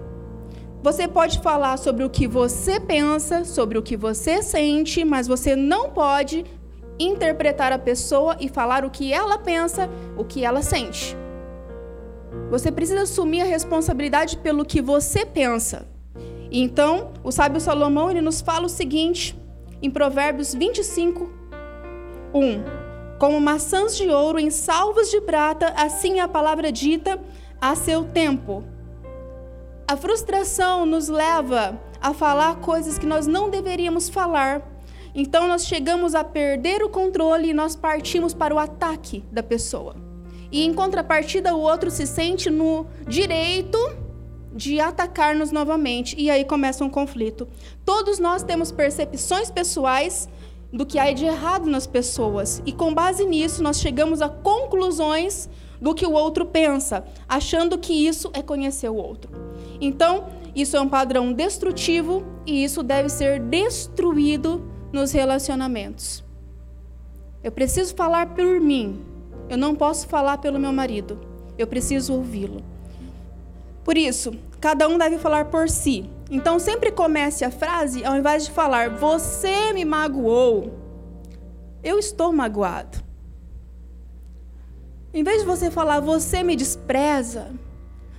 Você 0.83 1.09
pode 1.09 1.41
falar 1.41 1.79
sobre 1.79 2.05
o 2.05 2.11
que 2.11 2.27
você 2.27 2.79
pensa, 2.79 3.43
sobre 3.45 3.79
o 3.79 3.83
que 3.83 3.97
você 3.97 4.43
sente, 4.43 5.03
mas 5.03 5.27
você 5.27 5.57
não 5.57 5.91
pode 5.91 6.45
interpretar 6.99 7.73
a 7.73 7.79
pessoa 7.79 8.37
e 8.39 8.51
falar 8.51 8.85
o 8.85 8.91
que 8.91 9.11
ela 9.13 9.39
pensa, 9.39 9.89
o 10.15 10.25
que 10.25 10.45
ela 10.45 10.61
sente. 10.61 11.17
Você 12.51 12.71
precisa 12.71 13.03
assumir 13.03 13.41
a 13.41 13.47
responsabilidade 13.47 14.37
pelo 14.37 14.63
que 14.63 14.83
você 14.83 15.25
pensa. 15.25 15.89
Então, 16.53 17.13
o 17.25 17.33
sábio 17.33 17.61
Salomão 17.61 18.11
ele 18.11 18.21
nos 18.21 18.43
fala 18.43 18.67
o 18.67 18.69
seguinte: 18.69 19.40
em 19.83 19.91
Provérbios 19.91 20.55
25, 20.55 21.31
1. 22.35 23.19
como 23.19 23.41
maçãs 23.41 23.97
de 23.97 24.09
ouro 24.09 24.39
em 24.39 24.51
salvas 24.51 25.11
de 25.11 25.21
prata, 25.21 25.73
assim 25.77 26.19
é 26.19 26.23
a 26.23 26.29
palavra 26.29 26.71
dita 26.71 27.19
a 27.61 27.75
seu 27.75 28.05
tempo. 28.05 28.65
A 29.87 29.97
frustração 29.97 30.87
nos 30.87 31.09
leva 31.09 31.81
a 32.01 32.15
falar 32.15 32.57
coisas 32.57 32.99
que 32.99 33.07
nós 33.07 33.27
não 33.27 33.51
deveríamos 33.51 34.09
falar. 34.09 34.63
Então 35.15 35.49
nós 35.49 35.67
chegamos 35.67 36.15
a 36.15 36.23
perder 36.23 36.83
o 36.83 36.89
controle 36.89 37.51
e 37.51 37.55
nós 37.55 37.75
partimos 37.75 38.33
para 38.33 38.55
o 38.55 38.59
ataque 38.59 39.25
da 39.33 39.43
pessoa. 39.43 39.97
E 40.53 40.65
em 40.65 40.73
contrapartida, 40.73 41.55
o 41.55 41.61
outro 41.61 41.91
se 41.91 42.07
sente 42.07 42.51
no 42.51 42.87
direito 43.07 43.79
de 44.55 44.81
atacar-nos 44.81 45.53
novamente. 45.53 46.15
E 46.19 46.31
aí 46.31 46.45
começa 46.45 46.85
um 46.85 46.91
conflito. 46.91 47.49
Todos 47.85 48.19
nós 48.19 48.43
temos 48.43 48.73
percepções 48.73 49.51
pessoais 49.51 50.29
do 50.73 50.87
que 50.87 50.99
há 50.99 51.13
de 51.13 51.25
errado 51.25 51.69
nas 51.69 51.87
pessoas. 51.87 52.63
E 52.65 52.73
com 52.73 52.95
base 52.95 53.25
nisso, 53.25 53.63
nós 53.63 53.81
chegamos 53.81 54.23
a 54.23 54.29
conclusões 54.29 55.49
do 55.81 55.95
que 55.95 56.07
o 56.07 56.13
outro 56.13 56.45
pensa, 56.45 57.05
achando 57.29 57.79
que 57.79 57.93
isso 57.93 58.31
é 58.35 58.43
conhecer 58.43 58.89
o 58.89 58.97
outro. 58.97 59.33
Então, 59.81 60.27
isso 60.55 60.77
é 60.77 60.81
um 60.81 60.89
padrão 60.89 61.33
destrutivo 61.33 62.25
e 62.47 62.63
isso 62.63 62.83
deve 62.83 63.09
ser 63.09 63.41
destruído 63.41 64.69
nos 64.93 65.13
relacionamentos. 65.13 66.23
Eu 67.43 67.51
preciso 67.51 67.95
falar 67.95 68.35
por 68.35 68.61
mim. 68.61 69.01
Eu 69.49 69.57
não 69.57 69.75
posso 69.75 70.07
falar 70.07 70.39
pelo 70.39 70.59
meu 70.59 70.73
marido. 70.73 71.19
Eu 71.57 71.67
preciso 71.67 72.15
ouvi-lo. 72.15 72.63
Por 73.85 73.97
isso, 73.97 74.33
cada 74.61 74.89
um 74.89 74.99
deve 74.99 75.19
falar 75.19 75.47
por 75.47 75.69
si. 75.69 76.09
Então, 76.31 76.59
sempre 76.59 76.93
comece 76.93 77.45
a 77.45 77.51
frase, 77.51 78.05
ao 78.05 78.17
invés 78.17 78.45
de 78.45 78.53
falar, 78.53 78.91
você 78.91 79.73
me 79.73 79.85
magoou, 79.85 80.73
eu 81.83 81.99
estou 81.99 82.33
magoado. 82.33 82.99
Em 85.13 85.25
vez 85.25 85.41
de 85.41 85.47
você 85.47 85.71
falar, 85.71 86.01
você 86.01 86.43
me 86.43 86.55
despreza, 86.55 87.51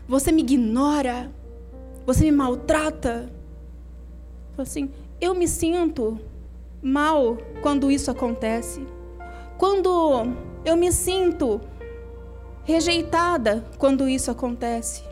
você 0.08 0.32
me 0.32 0.42
ignora, 0.42 1.32
você 2.06 2.26
me 2.26 2.32
maltrata, 2.32 3.32
assim, 4.58 4.92
eu 5.22 5.34
me 5.34 5.48
sinto 5.48 6.20
mal 6.82 7.38
quando 7.62 7.90
isso 7.90 8.12
acontece. 8.12 8.86
Quando 9.58 10.34
eu 10.66 10.76
me 10.76 10.92
sinto 10.92 11.62
rejeitada 12.64 13.66
quando 13.78 14.08
isso 14.08 14.30
acontece. 14.30 15.04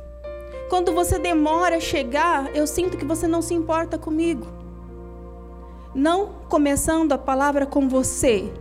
Quando 0.70 0.94
você 0.94 1.18
demora 1.18 1.78
a 1.78 1.80
chegar, 1.80 2.56
eu 2.56 2.68
sinto 2.68 2.96
que 2.96 3.04
você 3.04 3.28
não 3.28 3.42
se 3.42 3.56
importa 3.56 3.98
comigo. 3.98 4.46
Não 5.96 6.28
começando 6.48 7.12
a 7.12 7.18
palavra 7.18 7.66
com 7.66 7.90
você, 7.90 8.54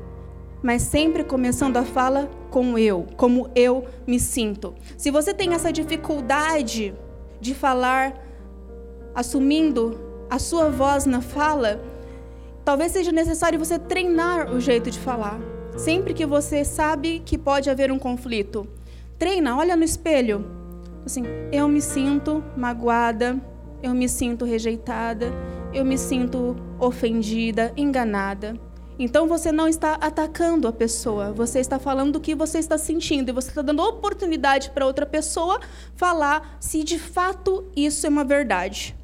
mas 0.63 0.81
sempre 0.81 1.23
começando 1.23 1.77
a 1.77 1.85
fala 1.85 2.31
com 2.51 2.79
eu, 2.79 3.07
como 3.19 3.51
eu 3.55 3.85
me 4.07 4.19
sinto. 4.19 4.75
Se 4.97 5.11
você 5.11 5.35
tem 5.35 5.53
essa 5.53 5.71
dificuldade 5.71 6.95
de 7.43 7.55
falar 7.55 8.15
assumindo 9.15 10.01
a 10.31 10.39
sua 10.39 10.71
voz 10.71 11.05
na 11.05 11.21
fala, 11.21 11.79
talvez 12.65 12.93
seja 12.93 13.13
necessário 13.13 13.59
você 13.59 13.79
treinar 13.79 14.51
o 14.51 14.59
jeito 14.59 14.91
de 14.91 14.99
falar. 14.99 15.39
Sempre 15.77 16.15
que 16.15 16.25
você 16.25 16.65
sabe 16.65 17.21
que 17.23 17.37
pode 17.37 17.69
haver 17.69 17.93
um 17.93 17.99
conflito, 17.99 18.67
treina, 19.19 19.59
olha 19.59 19.77
no 19.77 19.85
espelho 19.85 20.58
Assim, 21.09 21.25
eu 21.51 21.67
me 21.67 21.81
sinto 21.81 22.45
magoada, 22.55 23.41
eu 23.83 23.95
me 23.95 24.07
sinto 24.07 24.45
rejeitada, 24.45 25.33
eu 25.73 25.83
me 25.83 25.97
sinto 25.97 26.55
ofendida, 26.79 27.73
enganada. 27.79 28.61
Então 28.99 29.27
você 29.27 29.51
não 29.51 29.67
está 29.67 29.95
atacando 29.95 30.69
a 30.69 30.73
pessoa, 30.73 31.33
você 31.33 31.61
está 31.61 31.79
falando 31.79 32.13
do 32.13 32.21
que 32.21 32.35
você 32.35 32.59
está 32.59 32.77
sentindo 32.77 33.31
e 33.31 33.33
você 33.33 33.49
está 33.49 33.63
dando 33.63 33.83
oportunidade 33.83 34.69
para 34.69 34.85
outra 34.85 35.07
pessoa 35.07 35.59
falar 35.97 36.59
se 36.61 36.85
de 36.85 36.99
fato 36.99 37.65
isso 37.75 38.05
é 38.05 38.11
uma 38.11 38.23
verdade. 38.23 38.95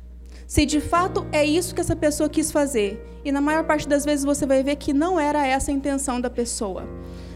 Se 0.47 0.67
de 0.67 0.83
fato 0.83 1.27
é 1.33 1.43
isso 1.43 1.75
que 1.75 1.81
essa 1.81 1.97
pessoa 1.97 2.29
quis 2.29 2.53
fazer. 2.53 3.03
E 3.25 3.33
na 3.33 3.41
maior 3.41 3.65
parte 3.65 3.89
das 3.89 4.05
vezes 4.05 4.27
você 4.27 4.45
vai 4.45 4.63
ver 4.63 4.77
que 4.77 4.93
não 4.93 5.19
era 5.19 5.47
essa 5.47 5.71
a 5.71 5.75
intenção 5.75 6.21
da 6.21 6.29
pessoa. 6.29 6.87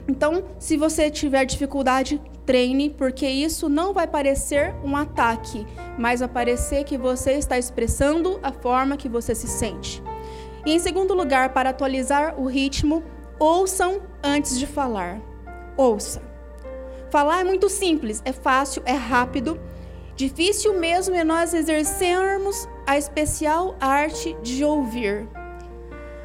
Então, 0.07 0.45
se 0.59 0.77
você 0.77 1.11
tiver 1.11 1.47
dificuldade, 1.47 2.21
treine, 2.49 2.89
porque 2.89 3.29
isso 3.29 3.69
não 3.69 3.93
vai 3.93 4.07
parecer 4.07 4.75
um 4.83 4.97
ataque, 4.97 5.67
mas 5.99 6.21
vai 6.21 6.29
parecer 6.31 6.83
que 6.83 6.97
você 6.97 7.33
está 7.33 7.59
expressando 7.59 8.41
a 8.43 8.51
forma 8.51 8.97
que 8.97 9.07
você 9.07 9.35
se 9.35 9.47
sente. 9.47 10.03
E 10.65 10.73
em 10.73 10.79
segundo 10.79 11.13
lugar, 11.13 11.53
para 11.53 11.69
atualizar 11.69 12.41
o 12.41 12.47
ritmo, 12.47 13.05
ouçam 13.39 14.01
antes 14.25 14.59
de 14.59 14.67
falar. 14.67 15.21
Ouça. 15.77 16.23
Falar 17.11 17.43
é 17.43 17.45
muito 17.45 17.69
simples, 17.69 18.23
é 18.25 18.33
fácil, 18.33 18.83
é 18.87 18.95
rápido. 18.95 19.61
Difícil 20.17 20.73
mesmo 20.81 21.15
é 21.15 21.25
nós 21.25 21.53
exercermos 21.53 22.67
a 22.87 22.97
especial 22.97 23.77
arte 23.79 24.35
de 24.43 24.65
ouvir. 24.65 25.29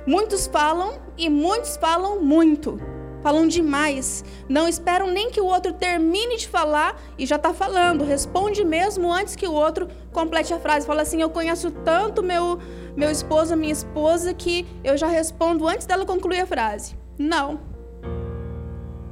Muitos 0.07 0.47
falam 0.47 1.01
e 1.17 1.29
muitos 1.29 1.75
falam 1.75 2.21
muito 2.21 2.79
falam 3.23 3.47
demais, 3.47 4.23
não 4.49 4.67
esperam 4.67 5.09
nem 5.09 5.31
que 5.31 5.39
o 5.39 5.45
outro 5.45 5.71
termine 5.71 6.37
de 6.37 6.47
falar 6.47 7.01
e 7.17 7.25
já 7.25 7.37
está 7.37 7.53
falando, 7.53 8.03
responde 8.03 8.65
mesmo 8.65 9.11
antes 9.11 9.35
que 9.35 9.47
o 9.47 9.53
outro 9.53 9.87
complete 10.11 10.53
a 10.53 10.59
frase. 10.59 10.85
Fala 10.85 11.01
assim: 11.01 11.21
Eu 11.21 11.29
conheço 11.29 11.71
tanto 11.71 12.21
meu, 12.21 12.59
meu 12.95 13.09
esposo, 13.09 13.55
minha 13.55 13.71
esposa, 13.71 14.33
que 14.33 14.67
eu 14.83 14.97
já 14.97 15.07
respondo 15.07 15.67
antes 15.67 15.87
dela 15.87 16.05
concluir 16.05 16.41
a 16.41 16.45
frase. 16.45 16.95
Não. 17.17 17.59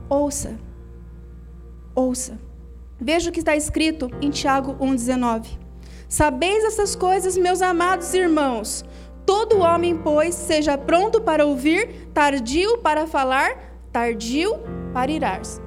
Ouça. 0.10 0.60
Ouça. 1.96 2.38
Veja 3.00 3.30
o 3.30 3.34
que 3.34 3.40
está 3.40 3.56
escrito 3.56 4.12
em 4.22 4.30
Tiago 4.30 4.76
1,19. 4.76 5.58
Sabeis 6.08 6.66
essas 6.66 6.96
coisas, 6.96 7.38
meus 7.38 7.62
amados 7.62 8.14
irmãos. 8.14 8.84
Todo 9.26 9.60
homem, 9.60 9.96
pois, 9.96 10.36
seja 10.36 10.78
pronto 10.78 11.22
para 11.22 11.46
ouvir, 11.46 12.10
tardio 12.14 12.80
para 12.80 13.08
falar, 13.08 13.71
tardio 13.92 14.60
para 14.94 15.12
irar-se. 15.12 15.62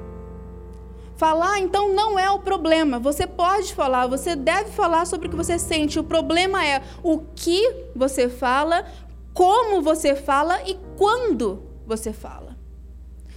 Falar, 1.17 1.61
então, 1.61 1.95
não 1.95 2.19
é 2.19 2.29
o 2.31 2.41
problema. 2.41 2.99
Você 2.99 3.27
pode 3.27 3.73
falar, 3.73 4.07
você 4.07 4.35
deve 4.35 4.71
falar 4.71 5.07
sobre 5.07 5.29
o 5.29 5.31
que 5.31 5.37
você 5.37 5.59
sente. 5.59 5.99
O 5.99 6.05
problema 6.05 6.67
é 6.67 6.83
o 7.03 7.19
que 7.19 7.87
você 7.95 8.29
fala, 8.29 8.85
como 9.33 9.81
você 9.81 10.17
fala 10.17 10.61
e 10.69 10.77
quando 10.97 11.63
você 11.87 12.13
fala. 12.13 12.57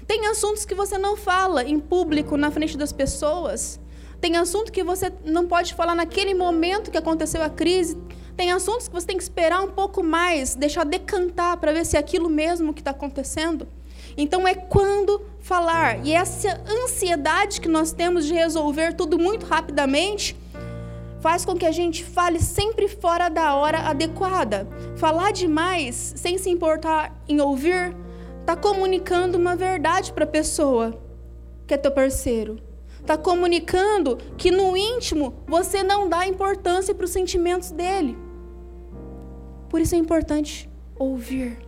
Tem 0.07 0.25
assuntos 0.25 0.65
que 0.65 0.73
você 0.73 0.97
não 0.97 1.15
fala 1.17 1.63
em 1.63 1.79
público, 1.79 2.37
na 2.37 2.49
frente 2.49 2.77
das 2.77 2.91
pessoas. 2.91 3.79
Tem 4.19 4.37
assunto 4.37 4.71
que 4.71 4.83
você 4.83 5.11
não 5.23 5.47
pode 5.47 5.75
falar 5.75 5.93
naquele 5.93 6.33
momento 6.33 6.89
que 6.89 6.97
aconteceu 6.97 7.43
a 7.43 7.49
crise. 7.49 7.97
Tem 8.35 8.51
assuntos 8.51 8.87
que 8.87 8.93
você 8.93 9.05
tem 9.05 9.17
que 9.17 9.23
esperar 9.23 9.61
um 9.61 9.71
pouco 9.71 10.01
mais, 10.01 10.55
deixar 10.55 10.83
decantar 10.83 11.57
para 11.57 11.73
ver 11.73 11.85
se 11.85 11.97
é 11.97 11.99
aquilo 11.99 12.29
mesmo 12.29 12.73
que 12.73 12.81
está 12.81 12.91
acontecendo. 12.91 13.67
Então 14.17 14.47
é 14.47 14.55
quando 14.55 15.21
falar. 15.39 16.05
E 16.05 16.13
essa 16.13 16.61
ansiedade 16.67 17.61
que 17.61 17.69
nós 17.69 17.93
temos 17.93 18.25
de 18.25 18.33
resolver 18.33 18.93
tudo 18.93 19.19
muito 19.19 19.45
rapidamente 19.45 20.35
faz 21.19 21.45
com 21.45 21.55
que 21.55 21.65
a 21.65 21.71
gente 21.71 22.03
fale 22.03 22.39
sempre 22.39 22.87
fora 22.87 23.29
da 23.29 23.55
hora 23.55 23.79
adequada. 23.79 24.67
Falar 24.97 25.31
demais, 25.31 26.13
sem 26.15 26.37
se 26.37 26.49
importar 26.49 27.15
em 27.27 27.39
ouvir, 27.39 27.95
está 28.41 28.55
comunicando 28.55 29.37
uma 29.37 29.55
verdade 29.55 30.11
para 30.11 30.23
a 30.23 30.27
pessoa 30.27 30.99
que 31.67 31.73
é 31.73 31.77
teu 31.77 31.91
parceiro. 31.91 32.59
Está 32.99 33.17
comunicando 33.17 34.17
que 34.37 34.51
no 34.51 34.75
íntimo 34.75 35.33
você 35.47 35.83
não 35.83 36.09
dá 36.09 36.27
importância 36.27 36.93
para 36.93 37.05
os 37.05 37.11
sentimentos 37.11 37.71
dele. 37.71 38.17
Por 39.69 39.79
isso 39.79 39.95
é 39.95 39.97
importante 39.97 40.69
ouvir 40.95 41.66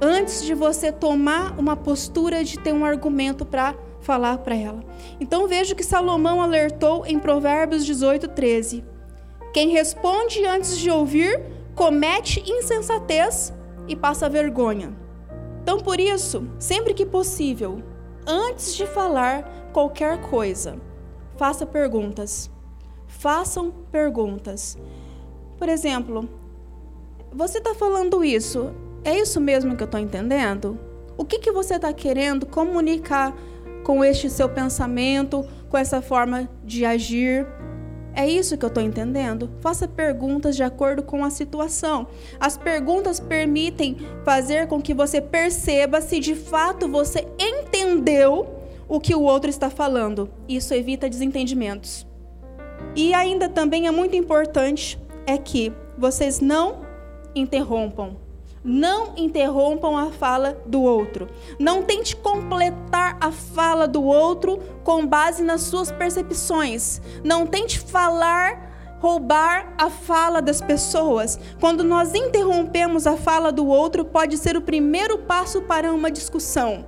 antes 0.00 0.42
de 0.42 0.54
você 0.54 0.92
tomar 0.92 1.58
uma 1.58 1.76
postura 1.76 2.44
de 2.44 2.58
ter 2.58 2.72
um 2.72 2.84
argumento 2.84 3.44
para 3.44 3.74
falar 4.00 4.38
para 4.38 4.54
ela. 4.54 4.84
Então 5.20 5.48
veja 5.48 5.74
que 5.74 5.82
Salomão 5.82 6.40
alertou 6.40 7.04
em 7.06 7.18
Provérbios 7.18 7.84
18, 7.84 8.28
13. 8.28 8.84
Quem 9.52 9.70
responde 9.70 10.44
antes 10.44 10.78
de 10.78 10.90
ouvir 10.90 11.42
comete 11.74 12.42
insensatez 12.46 13.52
e 13.86 13.96
passa 13.96 14.28
vergonha. 14.28 14.94
Então, 15.62 15.78
por 15.78 16.00
isso, 16.00 16.48
sempre 16.58 16.94
que 16.94 17.04
possível, 17.04 17.82
antes 18.26 18.74
de 18.74 18.86
falar 18.86 19.70
qualquer 19.72 20.20
coisa, 20.22 20.78
faça 21.36 21.66
perguntas. 21.66 22.50
Façam 23.06 23.70
perguntas. 23.90 24.78
Por 25.58 25.68
exemplo, 25.68 26.28
você 27.32 27.58
está 27.58 27.74
falando 27.74 28.24
isso, 28.24 28.72
é 29.08 29.18
isso 29.18 29.40
mesmo 29.40 29.74
que 29.74 29.82
eu 29.82 29.86
estou 29.86 29.98
entendendo? 29.98 30.78
O 31.16 31.24
que, 31.24 31.38
que 31.38 31.50
você 31.50 31.76
está 31.76 31.90
querendo 31.94 32.44
comunicar 32.44 33.34
com 33.82 34.04
este 34.04 34.28
seu 34.28 34.50
pensamento, 34.50 35.46
com 35.70 35.78
essa 35.78 36.02
forma 36.02 36.46
de 36.62 36.84
agir? 36.84 37.46
É 38.14 38.28
isso 38.28 38.58
que 38.58 38.66
eu 38.66 38.68
estou 38.68 38.82
entendendo? 38.82 39.50
Faça 39.60 39.88
perguntas 39.88 40.54
de 40.54 40.62
acordo 40.62 41.02
com 41.02 41.24
a 41.24 41.30
situação. 41.30 42.06
As 42.38 42.58
perguntas 42.58 43.18
permitem 43.18 43.96
fazer 44.26 44.66
com 44.66 44.78
que 44.78 44.92
você 44.92 45.22
perceba 45.22 46.02
se 46.02 46.20
de 46.20 46.34
fato 46.34 46.86
você 46.86 47.26
entendeu 47.38 48.46
o 48.86 49.00
que 49.00 49.14
o 49.14 49.22
outro 49.22 49.48
está 49.48 49.70
falando. 49.70 50.28
Isso 50.46 50.74
evita 50.74 51.08
desentendimentos. 51.08 52.06
E 52.94 53.14
ainda 53.14 53.48
também 53.48 53.86
é 53.86 53.90
muito 53.90 54.14
importante 54.16 55.00
é 55.26 55.38
que 55.38 55.72
vocês 55.96 56.40
não 56.40 56.82
interrompam. 57.34 58.27
Não 58.70 59.14
interrompam 59.16 59.96
a 59.96 60.10
fala 60.12 60.60
do 60.66 60.82
outro. 60.82 61.26
Não 61.58 61.82
tente 61.82 62.14
completar 62.14 63.16
a 63.18 63.32
fala 63.32 63.88
do 63.88 64.02
outro 64.02 64.58
com 64.84 65.06
base 65.06 65.42
nas 65.42 65.62
suas 65.62 65.90
percepções. 65.90 67.00
Não 67.24 67.46
tente 67.46 67.80
falar, 67.80 68.98
roubar 69.00 69.72
a 69.78 69.88
fala 69.88 70.42
das 70.42 70.60
pessoas. 70.60 71.40
Quando 71.58 71.82
nós 71.82 72.14
interrompemos 72.14 73.06
a 73.06 73.16
fala 73.16 73.50
do 73.50 73.66
outro, 73.66 74.04
pode 74.04 74.36
ser 74.36 74.54
o 74.54 74.60
primeiro 74.60 75.16
passo 75.20 75.62
para 75.62 75.90
uma 75.90 76.10
discussão. 76.10 76.84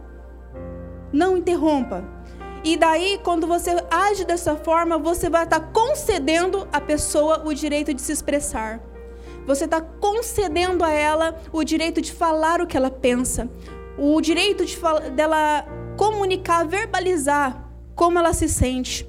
Não 1.11 1.35
interrompa. 1.39 2.05
E 2.63 2.77
daí, 2.77 3.19
quando 3.25 3.47
você 3.47 3.83
age 3.91 4.27
dessa 4.27 4.55
forma, 4.55 4.99
você 4.99 5.31
vai 5.31 5.45
estar 5.45 5.73
concedendo 5.73 6.69
à 6.71 6.79
pessoa 6.79 7.43
o 7.47 7.55
direito 7.55 7.95
de 7.95 8.03
se 8.03 8.13
expressar. 8.13 8.90
Você 9.47 9.65
está 9.65 9.81
concedendo 9.81 10.85
a 10.85 10.91
ela 10.91 11.41
o 11.53 11.65
direito 11.65 12.01
de 12.01 12.13
falar 12.13 12.61
o 12.61 12.67
que 12.67 12.77
ela 12.77 12.91
pensa, 12.91 13.49
o 13.99 14.21
direito 14.21 14.65
de 14.65 14.79
dela 15.15 15.67
comunicar, 15.97 16.67
verbalizar 16.67 17.69
como 17.95 18.19
ela 18.19 18.33
se 18.33 18.49
sente. 18.49 19.09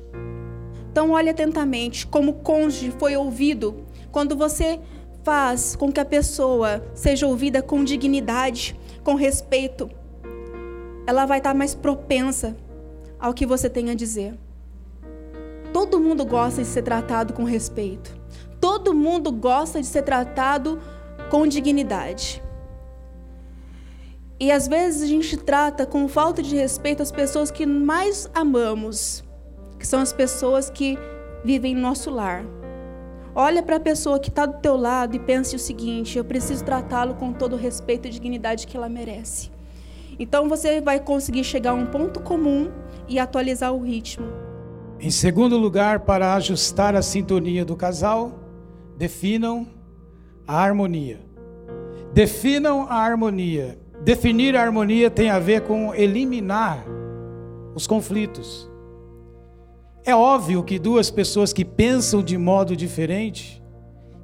Então, 0.92 1.12
olhe 1.12 1.30
atentamente 1.30 2.06
como 2.06 2.32
o 2.32 2.36
cônjuge 2.36 2.94
foi 3.00 3.16
ouvido. 3.16 3.86
Quando 4.12 4.36
você 4.36 4.80
faz 5.24 5.76
com 5.76 5.92
que 5.92 6.00
a 6.00 6.06
pessoa 6.06 6.84
seja 6.94 7.28
ouvida 7.28 7.62
com 7.62 7.84
dignidade, 7.84 8.78
com 9.04 9.16
respeito, 9.16 9.90
ela 11.08 11.26
vai 11.26 11.38
estar 11.38 11.54
mais 11.54 11.74
propensa 11.74 12.56
ao 13.20 13.34
que 13.34 13.46
você 13.46 13.70
tem 13.70 13.90
a 13.90 13.94
dizer. 13.94 14.38
Todo 15.72 16.00
mundo 16.00 16.26
gosta 16.26 16.62
de 16.62 16.68
ser 16.68 16.82
tratado 16.82 17.34
com 17.34 17.44
respeito. 17.44 18.21
Todo 18.62 18.94
mundo 18.94 19.32
gosta 19.32 19.82
de 19.82 19.88
ser 19.88 20.04
tratado 20.04 20.80
com 21.30 21.48
dignidade. 21.48 22.42
E 24.40 24.52
às 24.52 24.68
vezes 24.68 25.04
a 25.04 25.08
gente 25.08 25.36
trata 25.36 25.86
com 25.86 26.08
falta 26.08 26.42
de 26.42 26.56
respeito 26.56 27.04
as 27.04 27.12
pessoas 27.12 27.52
que 27.52 27.66
mais 27.66 28.30
amamos, 28.34 29.24
que 29.78 29.86
são 29.86 30.00
as 30.00 30.14
pessoas 30.14 30.70
que 30.70 30.98
vivem 31.44 31.76
no 31.76 31.82
nosso 31.82 32.10
lar. 32.10 32.46
Olha 33.34 33.64
para 33.64 33.78
a 33.78 33.80
pessoa 33.80 34.20
que 34.20 34.30
está 34.30 34.46
do 34.46 34.60
teu 34.60 34.76
lado 34.76 35.16
e 35.16 35.20
pense 35.20 35.56
o 35.56 35.60
seguinte: 35.60 36.18
eu 36.18 36.26
preciso 36.26 36.64
tratá-lo 36.64 37.16
com 37.16 37.32
todo 37.32 37.54
o 37.54 37.58
respeito 37.58 38.08
e 38.08 38.12
dignidade 38.12 38.68
que 38.68 38.76
ela 38.76 38.90
merece. 38.90 39.52
Então 40.20 40.50
você 40.50 40.82
vai 40.82 41.00
conseguir 41.00 41.44
chegar 41.44 41.72
a 41.72 41.76
um 41.76 41.86
ponto 41.86 42.20
comum 42.20 42.72
e 43.08 43.18
atualizar 43.18 43.74
o 43.74 43.82
ritmo. 43.82 44.28
Em 45.00 45.10
segundo 45.10 45.58
lugar, 45.58 46.02
para 46.02 46.36
ajustar 46.36 46.96
a 46.96 47.02
sintonia 47.02 47.66
do 47.66 47.76
casal, 47.76 48.41
Definam 49.02 49.66
a 50.48 50.62
harmonia. 50.62 51.22
Definam 52.14 52.84
a 52.84 52.98
harmonia. 52.98 53.80
Definir 54.04 54.56
a 54.56 54.62
harmonia 54.62 55.10
tem 55.10 55.32
a 55.32 55.40
ver 55.40 55.62
com 55.62 55.92
eliminar 55.96 56.86
os 57.74 57.88
conflitos. 57.88 58.70
É 60.06 60.16
óbvio 60.16 60.64
que 60.64 60.78
duas 60.78 61.10
pessoas 61.10 61.52
que 61.52 61.66
pensam 61.66 62.22
de 62.22 62.38
modo 62.38 62.76
diferente 62.76 63.60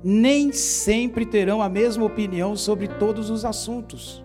nem 0.03 0.51
sempre 0.51 1.25
terão 1.25 1.59
a 1.59 1.67
mesma 1.67 2.05
opinião 2.05 2.55
sobre 2.55 2.87
todos 2.87 3.31
os 3.31 3.43
assuntos. 3.43 4.23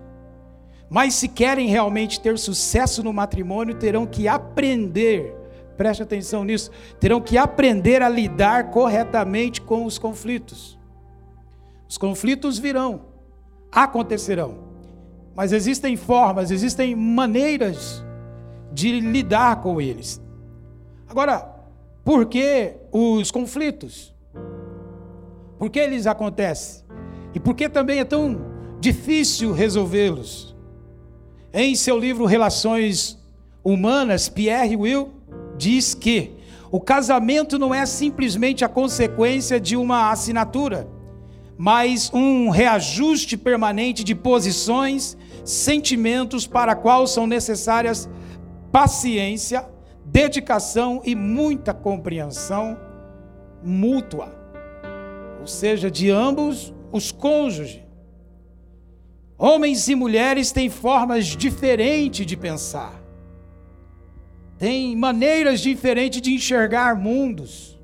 Mas 0.90 1.14
se 1.14 1.28
querem 1.28 1.68
realmente 1.68 2.20
ter 2.20 2.38
sucesso 2.38 3.02
no 3.02 3.10
matrimônio, 3.10 3.74
terão 3.76 4.04
que 4.04 4.28
aprender 4.28 5.34
preste 5.72 6.02
atenção 6.02 6.44
nisso, 6.44 6.70
terão 7.00 7.20
que 7.20 7.36
aprender 7.38 8.02
a 8.02 8.08
lidar 8.08 8.70
corretamente 8.70 9.60
com 9.60 9.84
os 9.84 9.98
conflitos. 9.98 10.78
Os 11.88 11.98
conflitos 11.98 12.58
virão, 12.58 13.02
acontecerão, 13.70 14.58
mas 15.34 15.52
existem 15.52 15.96
formas, 15.96 16.50
existem 16.50 16.94
maneiras 16.94 18.04
de 18.72 19.00
lidar 19.00 19.60
com 19.60 19.80
eles. 19.80 20.20
Agora, 21.08 21.52
por 22.04 22.26
que 22.26 22.74
os 22.90 23.30
conflitos? 23.30 24.14
Por 25.58 25.70
que 25.70 25.78
eles 25.78 26.06
acontecem? 26.06 26.82
E 27.34 27.40
por 27.40 27.54
que 27.54 27.68
também 27.68 28.00
é 28.00 28.04
tão 28.04 28.40
difícil 28.80 29.52
resolvê-los? 29.52 30.56
Em 31.52 31.74
seu 31.76 31.98
livro 31.98 32.24
Relações 32.24 33.22
Humanas, 33.62 34.28
Pierre 34.28 34.74
Will 34.74 35.12
diz 35.56 35.94
que 35.94 36.36
o 36.70 36.80
casamento 36.80 37.58
não 37.58 37.74
é 37.74 37.84
simplesmente 37.84 38.64
a 38.64 38.68
consequência 38.68 39.60
de 39.60 39.76
uma 39.76 40.10
assinatura, 40.10 40.88
mas 41.58 42.10
um 42.14 42.48
reajuste 42.48 43.36
permanente 43.36 44.02
de 44.02 44.14
posições, 44.14 45.16
sentimentos 45.44 46.46
para 46.46 46.74
qual 46.74 47.06
são 47.06 47.26
necessárias 47.26 48.08
paciência, 48.72 49.68
dedicação 50.04 51.02
e 51.04 51.14
muita 51.14 51.74
compreensão 51.74 52.78
mútua, 53.62 54.34
ou 55.40 55.46
seja, 55.46 55.90
de 55.90 56.10
ambos 56.10 56.72
os 56.90 57.12
cônjuges. 57.12 57.82
Homens 59.36 59.88
e 59.88 59.94
mulheres 59.94 60.52
têm 60.52 60.70
formas 60.70 61.26
diferentes 61.26 62.24
de 62.24 62.36
pensar 62.36 63.01
tem 64.62 64.94
maneiras 64.94 65.58
diferentes 65.58 66.22
de 66.22 66.32
enxergar 66.32 66.94
mundos. 66.94 67.76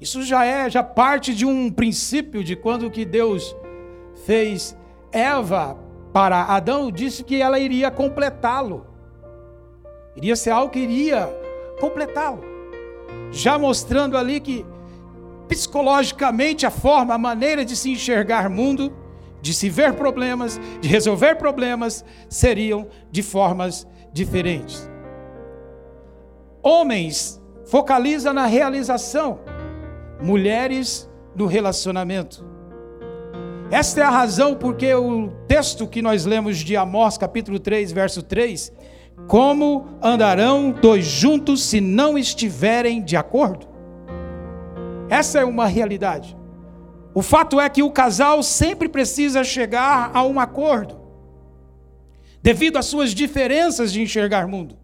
Isso 0.00 0.22
já 0.22 0.44
é, 0.44 0.70
já 0.70 0.84
parte 0.84 1.34
de 1.34 1.44
um 1.44 1.68
princípio 1.68 2.44
de 2.44 2.54
quando 2.54 2.88
que 2.88 3.04
Deus 3.04 3.56
fez 4.24 4.76
Eva 5.10 5.76
para 6.12 6.44
Adão, 6.44 6.92
disse 6.92 7.24
que 7.24 7.42
ela 7.42 7.58
iria 7.58 7.90
completá-lo. 7.90 8.86
Iria 10.14 10.36
ser 10.36 10.50
algo 10.50 10.70
que 10.70 10.78
iria 10.78 11.28
completá-lo. 11.80 12.44
Já 13.32 13.58
mostrando 13.58 14.16
ali 14.16 14.38
que 14.38 14.64
psicologicamente 15.48 16.66
a 16.66 16.70
forma, 16.70 17.14
a 17.14 17.18
maneira 17.18 17.64
de 17.64 17.74
se 17.74 17.90
enxergar 17.90 18.48
mundo, 18.48 18.96
de 19.42 19.52
se 19.52 19.68
ver 19.68 19.94
problemas, 19.94 20.60
de 20.80 20.86
resolver 20.86 21.34
problemas, 21.34 22.04
seriam 22.28 22.86
de 23.10 23.24
formas 23.24 23.88
diferentes. 24.12 24.88
Homens 26.68 27.42
focaliza 27.64 28.30
na 28.30 28.44
realização, 28.44 29.40
mulheres 30.20 31.08
no 31.34 31.46
relacionamento. 31.46 32.44
Esta 33.70 34.02
é 34.02 34.04
a 34.04 34.10
razão 34.10 34.54
porque 34.54 34.92
o 34.92 35.30
texto 35.46 35.86
que 35.86 36.02
nós 36.02 36.26
lemos 36.26 36.58
de 36.58 36.76
Amós, 36.76 37.16
capítulo 37.16 37.58
3, 37.58 37.90
verso 37.90 38.22
3, 38.22 38.70
como 39.26 39.86
andarão 40.02 40.70
dois 40.70 41.06
juntos 41.06 41.62
se 41.62 41.80
não 41.80 42.18
estiverem 42.18 43.02
de 43.02 43.16
acordo? 43.16 43.66
Essa 45.08 45.40
é 45.40 45.46
uma 45.46 45.66
realidade. 45.66 46.36
O 47.14 47.22
fato 47.22 47.58
é 47.58 47.66
que 47.70 47.82
o 47.82 47.90
casal 47.90 48.42
sempre 48.42 48.90
precisa 48.90 49.42
chegar 49.42 50.10
a 50.12 50.22
um 50.22 50.38
acordo, 50.38 51.00
devido 52.42 52.76
às 52.76 52.84
suas 52.84 53.14
diferenças 53.14 53.90
de 53.90 54.02
enxergar 54.02 54.46
mundo. 54.46 54.76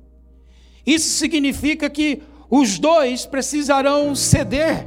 Isso 0.87 1.19
significa 1.19 1.89
que 1.89 2.23
os 2.51 2.79
dois 2.79 3.27
precisarão 3.27 4.15
ceder. 4.15 4.87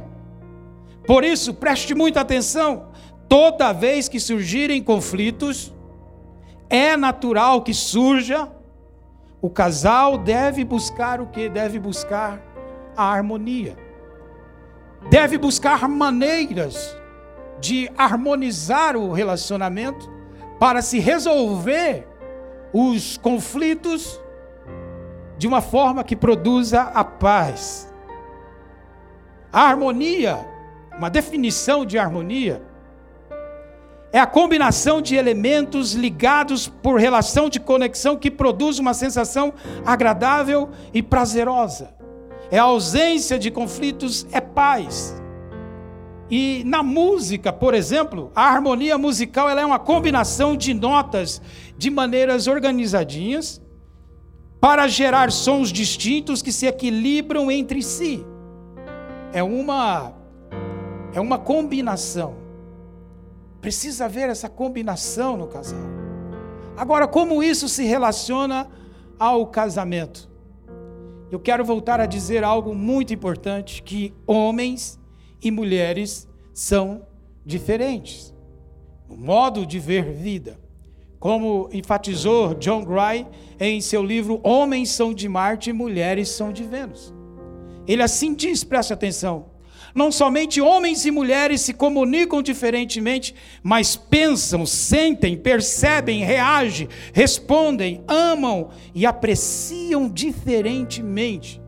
Por 1.06 1.24
isso, 1.24 1.54
preste 1.54 1.94
muita 1.94 2.20
atenção: 2.20 2.88
toda 3.28 3.72
vez 3.72 4.08
que 4.08 4.20
surgirem 4.20 4.82
conflitos, 4.82 5.74
é 6.70 6.96
natural 6.96 7.62
que 7.62 7.74
surja, 7.74 8.50
o 9.40 9.48
casal 9.48 10.18
deve 10.18 10.64
buscar 10.64 11.20
o 11.20 11.26
que? 11.26 11.48
Deve 11.48 11.78
buscar 11.78 12.42
a 12.96 13.04
harmonia. 13.04 13.76
Deve 15.10 15.38
buscar 15.38 15.88
maneiras 15.88 16.96
de 17.60 17.90
harmonizar 17.96 18.96
o 18.96 19.12
relacionamento 19.12 20.10
para 20.58 20.82
se 20.82 20.98
resolver 20.98 22.06
os 22.72 23.16
conflitos 23.16 24.20
de 25.38 25.46
uma 25.46 25.60
forma 25.62 26.02
que 26.02 26.16
produza 26.16 26.82
a 26.82 27.04
paz. 27.04 27.88
A 29.52 29.62
harmonia, 29.62 30.44
uma 30.98 31.08
definição 31.08 31.86
de 31.86 31.96
harmonia, 31.96 32.60
é 34.12 34.18
a 34.18 34.26
combinação 34.26 35.00
de 35.00 35.14
elementos 35.14 35.92
ligados 35.92 36.66
por 36.66 36.98
relação 36.98 37.48
de 37.48 37.60
conexão 37.60 38.16
que 38.16 38.30
produz 38.30 38.78
uma 38.78 38.92
sensação 38.92 39.54
agradável 39.86 40.70
e 40.92 41.02
prazerosa. 41.02 41.96
é 42.50 42.58
ausência 42.58 43.38
de 43.38 43.50
conflitos, 43.50 44.26
é 44.32 44.40
paz. 44.40 45.14
E 46.30 46.62
na 46.64 46.82
música, 46.82 47.52
por 47.52 47.74
exemplo, 47.74 48.32
a 48.34 48.42
harmonia 48.42 48.96
musical 48.96 49.50
ela 49.50 49.60
é 49.60 49.66
uma 49.66 49.78
combinação 49.78 50.56
de 50.56 50.72
notas 50.72 51.42
de 51.76 51.90
maneiras 51.90 52.46
organizadinhas 52.46 53.60
para 54.60 54.88
gerar 54.88 55.30
sons 55.30 55.72
distintos 55.72 56.42
que 56.42 56.52
se 56.52 56.66
equilibram 56.66 57.50
entre 57.50 57.82
si. 57.82 58.24
É 59.32 59.42
uma 59.42 60.14
é 61.12 61.20
uma 61.20 61.38
combinação. 61.38 62.34
Precisa 63.60 64.04
haver 64.04 64.28
essa 64.28 64.48
combinação 64.48 65.36
no 65.36 65.46
casal. 65.46 65.80
Agora, 66.76 67.08
como 67.08 67.42
isso 67.42 67.68
se 67.68 67.84
relaciona 67.84 68.68
ao 69.18 69.46
casamento? 69.46 70.28
Eu 71.30 71.40
quero 71.40 71.64
voltar 71.64 72.00
a 72.00 72.06
dizer 72.06 72.44
algo 72.44 72.74
muito 72.74 73.12
importante 73.12 73.82
que 73.82 74.14
homens 74.26 74.98
e 75.42 75.50
mulheres 75.50 76.28
são 76.54 77.06
diferentes. 77.44 78.34
O 79.08 79.16
modo 79.16 79.66
de 79.66 79.78
ver 79.78 80.12
vida. 80.12 80.58
Como 81.18 81.68
enfatizou 81.72 82.54
John 82.54 82.84
Gray 82.84 83.26
em 83.58 83.80
seu 83.80 84.02
livro 84.02 84.40
Homens 84.44 84.90
são 84.90 85.12
de 85.12 85.28
Marte 85.28 85.70
e 85.70 85.72
Mulheres 85.72 86.28
são 86.28 86.52
de 86.52 86.62
Vênus. 86.62 87.12
Ele 87.86 88.02
assim 88.02 88.34
diz, 88.34 88.62
preste 88.62 88.92
atenção. 88.92 89.46
Não 89.94 90.12
somente 90.12 90.60
homens 90.60 91.06
e 91.06 91.10
mulheres 91.10 91.62
se 91.62 91.72
comunicam 91.72 92.42
diferentemente, 92.42 93.34
mas 93.62 93.96
pensam, 93.96 94.66
sentem, 94.66 95.36
percebem, 95.36 96.22
reagem, 96.22 96.88
respondem, 97.12 98.04
amam 98.06 98.68
e 98.94 99.06
apreciam 99.06 100.08
diferentemente. 100.08 101.60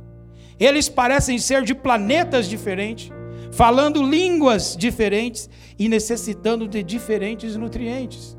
Eles 0.58 0.88
parecem 0.88 1.38
ser 1.38 1.64
de 1.64 1.74
planetas 1.74 2.46
diferentes, 2.46 3.10
falando 3.50 4.02
línguas 4.02 4.76
diferentes 4.76 5.48
e 5.78 5.88
necessitando 5.88 6.68
de 6.68 6.82
diferentes 6.82 7.56
nutrientes, 7.56 8.36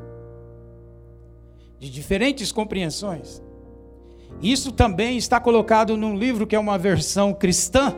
de 1.81 1.89
diferentes 1.89 2.51
compreensões. 2.51 3.41
Isso 4.39 4.71
também 4.71 5.17
está 5.17 5.39
colocado 5.39 5.97
num 5.97 6.15
livro 6.15 6.45
que 6.45 6.55
é 6.55 6.59
uma 6.59 6.77
versão 6.77 7.33
cristã, 7.33 7.95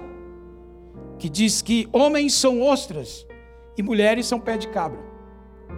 que 1.19 1.27
diz 1.27 1.61
que 1.61 1.89
homens 1.91 2.33
são 2.33 2.61
ostras 2.61 3.27
e 3.77 3.83
mulheres 3.83 4.25
são 4.25 4.39
pé 4.39 4.57
de 4.57 4.69
cabra. 4.69 4.99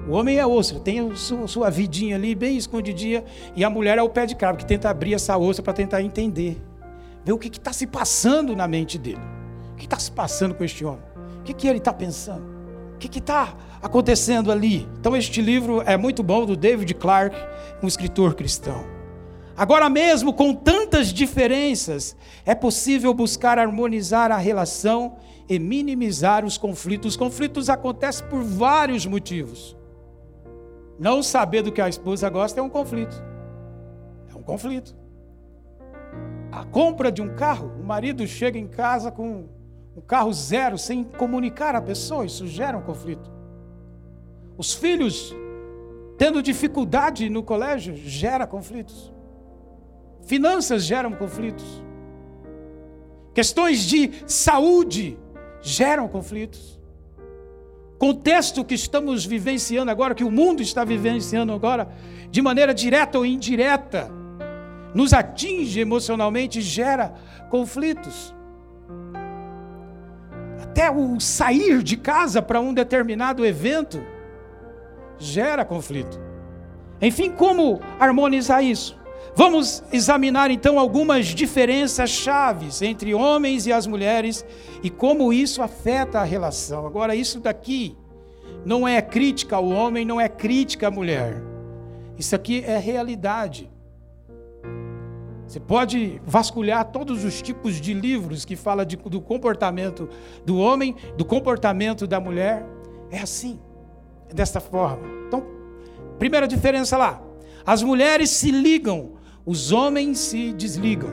O 0.07 0.11
homem 0.11 0.37
é 0.37 0.45
ostra, 0.45 0.79
tem 0.79 1.15
sua, 1.15 1.71
vidinha 1.71 2.15
ali 2.15 2.35
bem 2.35 2.55
escondidinha, 2.55 3.23
e 3.55 3.63
a 3.63 3.69
mulher 3.71 3.97
é 3.97 4.03
o 4.03 4.09
pé 4.09 4.27
de 4.27 4.35
cabra, 4.35 4.57
que 4.57 4.65
tenta 4.65 4.87
abrir 4.87 5.15
essa 5.15 5.35
ostra 5.35 5.63
para 5.63 5.73
tentar 5.73 6.03
entender, 6.03 6.61
ver 7.23 7.33
o 7.33 7.39
que 7.39 7.47
está 7.47 7.73
se 7.73 7.87
passando 7.87 8.55
na 8.55 8.67
mente 8.67 8.99
dele. 8.99 9.21
O 9.73 9.75
que 9.75 9.85
está 9.85 9.97
se 9.97 10.11
passando 10.11 10.53
com 10.53 10.63
este 10.63 10.85
homem? 10.85 11.15
que, 11.45 11.53
que 11.53 11.67
ele 11.67 11.77
está 11.77 11.93
pensando? 11.93 12.43
O 12.95 12.97
que 12.97 13.19
está 13.19 13.55
acontecendo 13.85 14.51
ali? 14.51 14.87
Então, 14.99 15.15
este 15.15 15.41
livro 15.41 15.81
é 15.85 15.95
muito 15.95 16.23
bom, 16.23 16.43
do 16.43 16.55
David 16.55 16.91
Clark, 16.95 17.35
um 17.83 17.87
escritor 17.87 18.33
cristão. 18.33 18.83
Agora 19.55 19.87
mesmo, 19.89 20.33
com 20.33 20.55
tantas 20.55 21.13
diferenças, 21.13 22.15
é 22.45 22.55
possível 22.55 23.13
buscar 23.13 23.59
harmonizar 23.59 24.31
a 24.31 24.37
relação 24.37 25.17
e 25.47 25.59
minimizar 25.59 26.43
os 26.43 26.57
conflitos. 26.57 27.13
Os 27.13 27.17
conflitos 27.17 27.69
acontecem 27.69 28.27
por 28.27 28.41
vários 28.41 29.05
motivos. 29.05 29.77
Não 30.99 31.21
saber 31.21 31.61
do 31.61 31.71
que 31.71 31.79
a 31.79 31.87
esposa 31.87 32.27
gosta 32.27 32.59
é 32.59 32.63
um 32.63 32.69
conflito. 32.69 33.15
É 34.33 34.35
um 34.35 34.41
conflito. 34.41 34.95
A 36.51 36.65
compra 36.65 37.11
de 37.11 37.21
um 37.21 37.35
carro, 37.35 37.71
o 37.79 37.83
marido 37.83 38.25
chega 38.25 38.57
em 38.57 38.67
casa 38.67 39.11
com 39.11 39.45
um 39.95 40.01
carro 40.01 40.33
zero 40.33 40.75
sem 40.75 41.03
comunicar 41.03 41.75
a 41.75 41.81
pessoa, 41.81 42.25
isso 42.25 42.47
gera 42.47 42.77
um 42.77 42.81
conflito. 42.81 43.34
Os 44.57 44.73
filhos 44.73 45.35
tendo 46.17 46.41
dificuldade 46.41 47.29
no 47.29 47.43
colégio 47.43 47.95
gera 47.95 48.47
conflitos. 48.47 49.13
Finanças 50.25 50.83
geram 50.83 51.11
conflitos. 51.11 51.83
Questões 53.33 53.83
de 53.83 54.11
saúde 54.25 55.17
geram 55.61 56.07
conflitos. 56.07 56.79
Contexto 57.97 58.63
que 58.63 58.75
estamos 58.75 59.25
vivenciando 59.25 59.91
agora, 59.91 60.15
que 60.15 60.23
o 60.23 60.31
mundo 60.31 60.61
está 60.61 60.83
vivenciando 60.83 61.53
agora, 61.53 61.89
de 62.29 62.41
maneira 62.41 62.73
direta 62.73 63.17
ou 63.17 63.25
indireta, 63.25 64.09
nos 64.93 65.13
atinge 65.13 65.79
emocionalmente, 65.79 66.61
gera 66.61 67.13
conflitos 67.49 68.33
até 70.61 70.91
o 70.91 71.19
sair 71.21 71.81
de 71.81 71.95
casa 71.95 72.41
para 72.41 72.59
um 72.59 72.73
determinado 72.73 73.45
evento 73.45 74.03
gera 75.17 75.65
conflito. 75.65 76.19
Enfim, 77.01 77.29
como 77.29 77.79
harmonizar 77.99 78.63
isso? 78.63 78.97
Vamos 79.35 79.83
examinar 79.91 80.49
então 80.49 80.79
algumas 80.79 81.27
diferenças 81.27 82.09
chaves 82.09 82.81
entre 82.81 83.13
homens 83.13 83.67
e 83.67 83.73
as 83.73 83.85
mulheres 83.85 84.45
e 84.81 84.89
como 84.89 85.33
isso 85.33 85.61
afeta 85.61 86.19
a 86.19 86.23
relação. 86.23 86.87
Agora, 86.87 87.13
isso 87.13 87.41
daqui 87.41 87.97
não 88.65 88.87
é 88.87 89.01
crítica 89.01 89.57
ao 89.57 89.67
homem, 89.67 90.05
não 90.05 90.21
é 90.21 90.29
crítica 90.29 90.87
à 90.87 90.91
mulher. 90.91 91.43
Isso 92.17 92.33
aqui 92.33 92.63
é 92.65 92.77
realidade. 92.77 93.69
Você 95.45 95.59
pode 95.59 96.21
vasculhar 96.25 96.85
todos 96.85 97.23
os 97.23 97.41
tipos 97.41 97.79
de 97.79 97.93
livros 97.93 98.45
que 98.45 98.55
fala 98.55 98.85
de, 98.85 98.95
do 98.95 99.21
comportamento 99.21 100.09
do 100.45 100.57
homem, 100.57 100.95
do 101.17 101.25
comportamento 101.25 102.07
da 102.07 102.19
mulher. 102.19 102.65
É 103.11 103.19
assim, 103.19 103.59
desta 104.33 104.59
forma. 104.59 105.07
Então, 105.27 105.45
primeira 106.17 106.47
diferença 106.47 106.97
lá: 106.97 107.21
as 107.65 107.83
mulheres 107.83 108.29
se 108.29 108.51
ligam, 108.51 109.13
os 109.45 109.71
homens 109.71 110.19
se 110.19 110.53
desligam. 110.53 111.09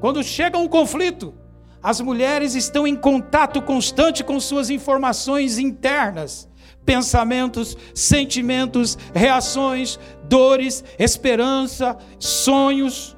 Quando 0.00 0.22
chega 0.22 0.58
um 0.58 0.68
conflito, 0.68 1.34
as 1.82 2.00
mulheres 2.00 2.54
estão 2.54 2.86
em 2.86 2.96
contato 2.96 3.62
constante 3.62 4.24
com 4.24 4.38
suas 4.40 4.70
informações 4.70 5.58
internas, 5.58 6.48
pensamentos, 6.84 7.76
sentimentos, 7.94 8.98
reações, 9.14 9.98
dores, 10.24 10.84
esperança, 10.98 11.96
sonhos. 12.18 13.15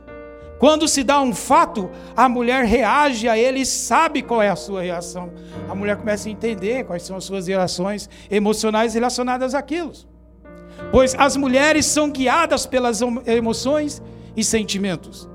Quando 0.58 0.88
se 0.88 1.04
dá 1.04 1.20
um 1.20 1.32
fato, 1.32 1.88
a 2.16 2.28
mulher 2.28 2.64
reage 2.64 3.28
a 3.28 3.38
ele 3.38 3.60
e 3.60 3.66
sabe 3.66 4.22
qual 4.22 4.42
é 4.42 4.48
a 4.48 4.56
sua 4.56 4.82
reação. 4.82 5.30
A 5.68 5.74
mulher 5.74 5.96
começa 5.96 6.28
a 6.28 6.32
entender 6.32 6.84
quais 6.84 7.04
são 7.04 7.16
as 7.16 7.24
suas 7.24 7.46
reações 7.46 8.08
emocionais 8.28 8.94
relacionadas 8.94 9.54
àquilo. 9.54 9.92
Pois 10.90 11.14
as 11.16 11.36
mulheres 11.36 11.86
são 11.86 12.10
guiadas 12.10 12.66
pelas 12.66 13.00
emoções 13.26 14.02
e 14.36 14.42
sentimentos. 14.42 15.28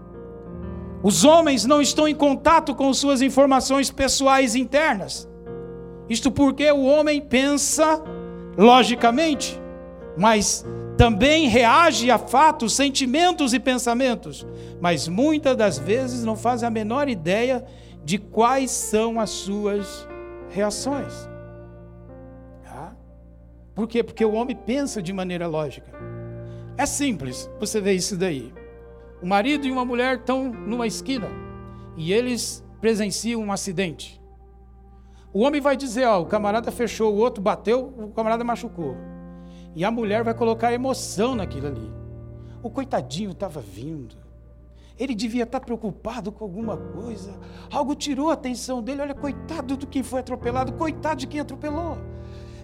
Os 1.01 1.23
homens 1.23 1.65
não 1.65 1.81
estão 1.81 2.07
em 2.07 2.15
contato 2.15 2.73
com 2.75 2.93
suas 2.93 3.21
informações 3.21 3.91
pessoais 3.91 4.55
internas. 4.55 5.27
Isto 6.09 6.31
porque 6.31 6.69
o 6.71 6.83
homem 6.83 7.21
pensa 7.21 8.01
logicamente, 8.57 9.59
mas 10.17 10.65
também 10.97 11.47
reage 11.47 12.09
a 12.11 12.17
fatos, 12.17 12.73
sentimentos 12.73 13.53
e 13.53 13.59
pensamentos, 13.59 14.45
mas 14.79 15.07
muitas 15.07 15.55
das 15.55 15.77
vezes 15.77 16.23
não 16.23 16.35
faz 16.35 16.63
a 16.63 16.69
menor 16.69 17.09
ideia 17.09 17.65
de 18.03 18.17
quais 18.17 18.71
são 18.71 19.19
as 19.19 19.29
suas 19.29 20.07
reações. 20.49 21.33
Por 23.75 23.87
quê? 23.87 24.03
Porque 24.03 24.23
o 24.23 24.33
homem 24.33 24.55
pensa 24.55 25.01
de 25.01 25.11
maneira 25.11 25.47
lógica. 25.47 25.91
É 26.77 26.85
simples, 26.85 27.49
você 27.59 27.81
vê 27.81 27.93
isso 27.93 28.15
daí. 28.15 28.53
O 29.21 29.25
marido 29.25 29.65
e 29.65 29.71
uma 29.71 29.85
mulher 29.85 30.17
estão 30.17 30.51
numa 30.51 30.85
esquina 30.85 31.27
e 31.95 32.13
eles 32.13 32.63
presenciam 32.79 33.41
um 33.41 33.51
acidente. 33.51 34.21
O 35.33 35.41
homem 35.41 35.59
vai 35.59 35.75
dizer: 35.75 36.05
Ó, 36.05 36.21
o 36.21 36.25
camarada 36.25 36.71
fechou, 36.71 37.13
o 37.13 37.17
outro 37.17 37.41
bateu, 37.41 37.93
o 37.97 38.11
camarada 38.11 38.43
machucou. 38.43 38.95
E 39.75 39.83
a 39.83 39.91
mulher 39.91 40.23
vai 40.23 40.33
colocar 40.33 40.73
emoção 40.73 41.35
naquilo 41.35 41.67
ali. 41.67 41.91
O 42.61 42.69
coitadinho 42.69 43.31
estava 43.31 43.59
vindo. 43.59 44.15
Ele 44.97 45.15
devia 45.15 45.43
estar 45.43 45.59
preocupado 45.59 46.31
com 46.31 46.43
alguma 46.43 46.77
coisa. 46.77 47.33
Algo 47.71 47.95
tirou 47.95 48.29
a 48.29 48.33
atenção 48.33 48.81
dele. 48.81 49.01
Olha, 49.01 49.15
coitado 49.15 49.75
do 49.75 49.87
quem 49.87 50.03
foi 50.03 50.19
atropelado, 50.19 50.73
coitado 50.73 51.21
de 51.21 51.27
quem 51.27 51.39
atropelou. 51.39 51.97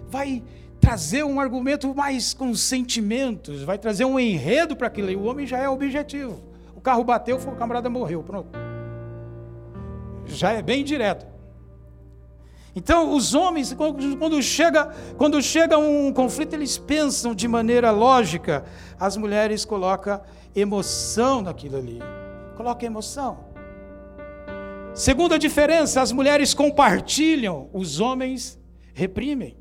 Vai 0.08 0.42
trazer 0.80 1.24
um 1.24 1.38
argumento 1.38 1.94
mais 1.94 2.32
com 2.32 2.54
sentimentos, 2.54 3.62
vai 3.62 3.76
trazer 3.76 4.04
um 4.04 4.18
enredo 4.18 4.74
para 4.76 4.86
aquilo. 4.86 5.10
E 5.10 5.16
o 5.16 5.24
homem 5.24 5.46
já 5.46 5.58
é 5.58 5.68
objetivo. 5.68 6.40
O 6.74 6.80
carro 6.80 7.04
bateu, 7.04 7.36
o 7.36 7.56
camarada 7.56 7.90
morreu, 7.90 8.22
pronto. 8.22 8.58
Já 10.24 10.52
é 10.52 10.62
bem 10.62 10.84
direto. 10.84 11.29
Então, 12.74 13.14
os 13.14 13.34
homens, 13.34 13.74
quando 14.18 14.40
chega, 14.42 14.86
quando 15.16 15.42
chega 15.42 15.76
um 15.76 16.12
conflito, 16.12 16.54
eles 16.54 16.78
pensam 16.78 17.34
de 17.34 17.48
maneira 17.48 17.90
lógica. 17.90 18.64
As 18.98 19.16
mulheres 19.16 19.64
colocam 19.64 20.20
emoção 20.54 21.42
naquilo 21.42 21.78
ali. 21.78 21.98
Coloca 22.56 22.86
emoção. 22.86 23.50
Segunda 24.94 25.38
diferença: 25.38 26.00
as 26.00 26.12
mulheres 26.12 26.54
compartilham, 26.54 27.68
os 27.72 28.00
homens 28.00 28.58
reprimem. 28.94 29.56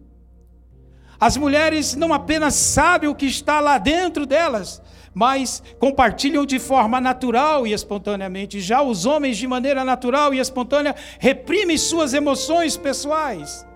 As 1.20 1.36
mulheres 1.36 1.96
não 1.96 2.14
apenas 2.14 2.54
sabem 2.54 3.10
o 3.10 3.16
que 3.16 3.26
está 3.26 3.60
lá 3.60 3.78
dentro 3.78 4.26
delas, 4.26 4.82
mas 5.20 5.62
compartilham 5.78 6.46
de 6.46 6.58
forma 6.60 7.02
natural 7.02 7.68
e 7.68 7.74
espontaneamente. 7.74 8.62
Já 8.62 8.82
os 8.82 9.06
homens, 9.06 9.36
de 9.36 9.46
maneira 9.46 9.84
natural 9.84 10.34
e 10.34 10.40
espontânea, 10.40 10.96
reprimem 11.20 11.78
suas 11.78 12.14
emoções 12.14 12.78
pessoais. 12.78 13.68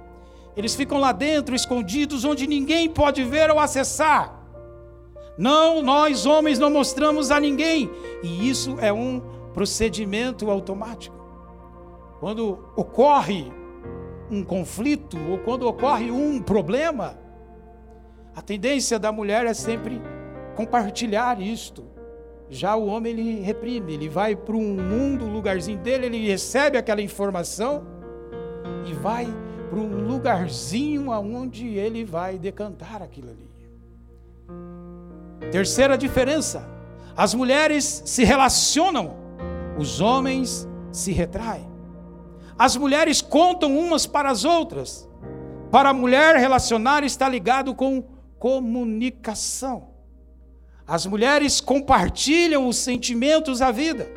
Eles 0.55 0.73
ficam 0.73 0.99
lá 0.99 1.11
dentro, 1.11 1.53
escondidos, 1.53 2.23
onde 2.23 2.47
ninguém 2.47 2.89
pode 2.89 3.25
ver 3.25 3.51
ou 3.51 3.59
acessar. 3.59 4.41
Não, 5.37 5.81
nós 5.81 6.25
homens 6.25 6.59
não 6.59 6.69
mostramos 6.69 7.29
a 7.29 7.41
ninguém. 7.41 7.91
E 8.23 8.49
isso 8.49 8.77
é 8.79 8.93
um 8.93 9.21
procedimento 9.53 10.49
automático. 10.49 11.13
Quando 12.21 12.57
ocorre 12.77 13.51
um 14.31 14.45
conflito 14.45 15.17
ou 15.29 15.39
quando 15.39 15.67
ocorre 15.67 16.09
um 16.09 16.41
problema, 16.41 17.19
a 18.33 18.41
tendência 18.41 18.97
da 18.97 19.11
mulher 19.11 19.45
é 19.45 19.53
sempre 19.53 20.01
compartilhar 20.55 21.41
isto. 21.41 21.85
Já 22.49 22.75
o 22.75 22.85
homem 22.85 23.13
ele 23.13 23.41
reprime, 23.41 23.93
ele 23.93 24.09
vai 24.09 24.35
para 24.35 24.55
um 24.55 24.75
mundo, 24.75 25.25
lugarzinho 25.25 25.79
dele, 25.79 26.05
ele 26.05 26.27
recebe 26.27 26.77
aquela 26.77 27.01
informação 27.01 27.83
e 28.85 28.93
vai 28.93 29.27
para 29.69 29.79
um 29.79 30.07
lugarzinho 30.07 31.11
aonde 31.11 31.67
ele 31.67 32.05
vai 32.05 32.37
decantar 32.37 33.01
aquilo 33.01 33.29
ali. 33.31 33.49
Terceira 35.51 35.97
diferença: 35.97 36.67
as 37.17 37.33
mulheres 37.33 38.03
se 38.05 38.23
relacionam, 38.23 39.15
os 39.77 39.99
homens 39.99 40.67
se 40.91 41.11
retraem. 41.11 41.71
As 42.57 42.77
mulheres 42.77 43.21
contam 43.21 43.77
umas 43.77 44.05
para 44.05 44.29
as 44.29 44.45
outras. 44.45 45.09
Para 45.71 45.89
a 45.89 45.93
mulher 45.93 46.35
relacionar 46.35 47.03
está 47.03 47.27
ligado 47.27 47.73
com 47.73 48.03
comunicação. 48.37 49.92
As 50.85 51.05
mulheres 51.05 51.61
compartilham 51.61 52.67
os 52.67 52.77
sentimentos 52.77 53.61
à 53.61 53.71
vida. 53.71 54.11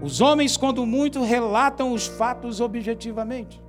Os 0.00 0.20
homens, 0.20 0.56
quando 0.56 0.86
muito, 0.86 1.22
relatam 1.22 1.92
os 1.92 2.06
fatos 2.06 2.60
objetivamente. 2.60 3.62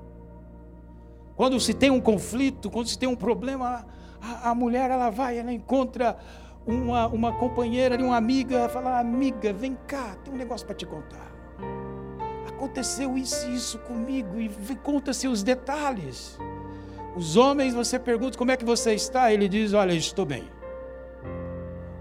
Quando 1.35 1.59
se 1.59 1.73
tem 1.73 1.89
um 1.89 1.99
conflito, 1.99 2.69
quando 2.69 2.87
se 2.87 2.97
tem 2.97 3.09
um 3.09 3.15
problema, 3.15 3.85
a, 4.21 4.51
a 4.51 4.55
mulher 4.55 4.89
ela 4.89 5.09
vai, 5.09 5.37
ela 5.37 5.51
encontra 5.51 6.17
uma, 6.65 7.07
uma 7.07 7.33
companheira, 7.33 7.97
uma 7.97 8.15
amiga, 8.15 8.69
fala: 8.69 8.99
Amiga, 8.99 9.51
vem 9.51 9.77
cá, 9.87 10.15
tem 10.23 10.33
um 10.33 10.37
negócio 10.37 10.65
para 10.65 10.75
te 10.75 10.85
contar. 10.85 11.31
Aconteceu 12.47 13.17
isso 13.17 13.49
e 13.49 13.55
isso 13.55 13.79
comigo, 13.79 14.39
e 14.39 14.49
conta-se 14.83 15.27
os 15.27 15.43
detalhes. 15.43 16.37
Os 17.15 17.35
homens, 17.35 17.73
você 17.73 17.97
pergunta 17.97 18.37
como 18.37 18.51
é 18.51 18.57
que 18.57 18.65
você 18.65 18.93
está, 18.93 19.31
ele 19.33 19.49
diz: 19.49 19.73
Olha, 19.73 19.93
estou 19.93 20.25
bem. 20.25 20.58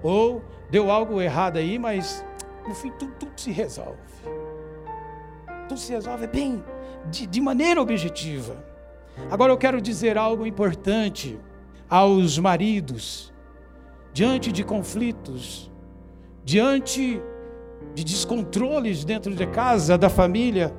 Ou 0.03 0.43
deu 0.71 0.91
algo 0.91 1.21
errado 1.21 1.57
aí, 1.57 1.79
mas 1.79 2.25
no 2.67 2.75
fim 2.75 2.91
tudo, 2.99 3.13
tudo 3.19 3.33
se 3.37 3.51
resolve. 3.51 3.99
Tudo 5.69 5.79
se 5.79 5.93
resolve 5.93 6.27
bem, 6.27 6.63
de, 7.11 7.27
de 7.27 7.41
maneira 7.41 7.81
objetiva. 7.81 8.65
Agora 9.31 9.53
eu 9.53 9.59
quero 9.59 9.81
dizer 9.81 10.17
algo 10.17 10.47
importante 10.47 11.39
aos 11.89 12.39
maridos, 12.39 13.33
diante 14.13 14.53
de 14.53 14.63
conflitos, 14.63 15.71
diante 16.45 17.21
de 17.95 18.05
descontroles 18.05 19.05
dentro 19.05 19.35
de 19.35 19.47
casa, 19.47 19.99
da 19.99 20.09
família, 20.09 20.75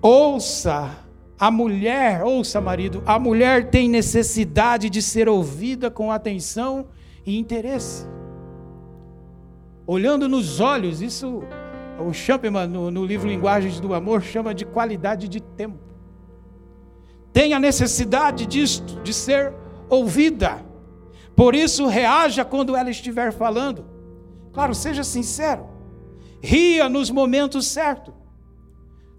ouça 0.00 0.90
a 1.38 1.50
mulher, 1.50 2.22
ouça 2.22 2.60
marido, 2.60 3.02
a 3.06 3.18
mulher 3.18 3.70
tem 3.70 3.88
necessidade 3.88 4.88
de 4.88 5.02
ser 5.02 5.28
ouvida 5.28 5.90
com 5.90 6.12
atenção 6.12 6.86
e 7.24 7.38
interesse. 7.38 8.06
Olhando 9.86 10.28
nos 10.28 10.60
olhos, 10.60 11.00
isso 11.00 11.42
o 11.98 12.12
Champman, 12.12 12.66
no, 12.66 12.90
no 12.90 13.04
livro 13.04 13.28
Linguagens 13.28 13.78
do 13.80 13.94
Amor, 13.94 14.22
chama 14.22 14.54
de 14.54 14.64
qualidade 14.64 15.28
de 15.28 15.40
tempo. 15.40 15.78
Tem 17.32 17.54
a 17.54 17.58
necessidade 17.58 18.46
disto, 18.46 19.00
de 19.02 19.12
ser 19.12 19.52
ouvida. 19.88 20.64
Por 21.34 21.54
isso, 21.54 21.86
reaja 21.86 22.44
quando 22.44 22.76
ela 22.76 22.90
estiver 22.90 23.32
falando. 23.32 23.86
Claro, 24.52 24.74
seja 24.74 25.02
sincero. 25.02 25.66
Ria 26.42 26.88
nos 26.88 27.10
momentos 27.10 27.66
certos. 27.66 28.14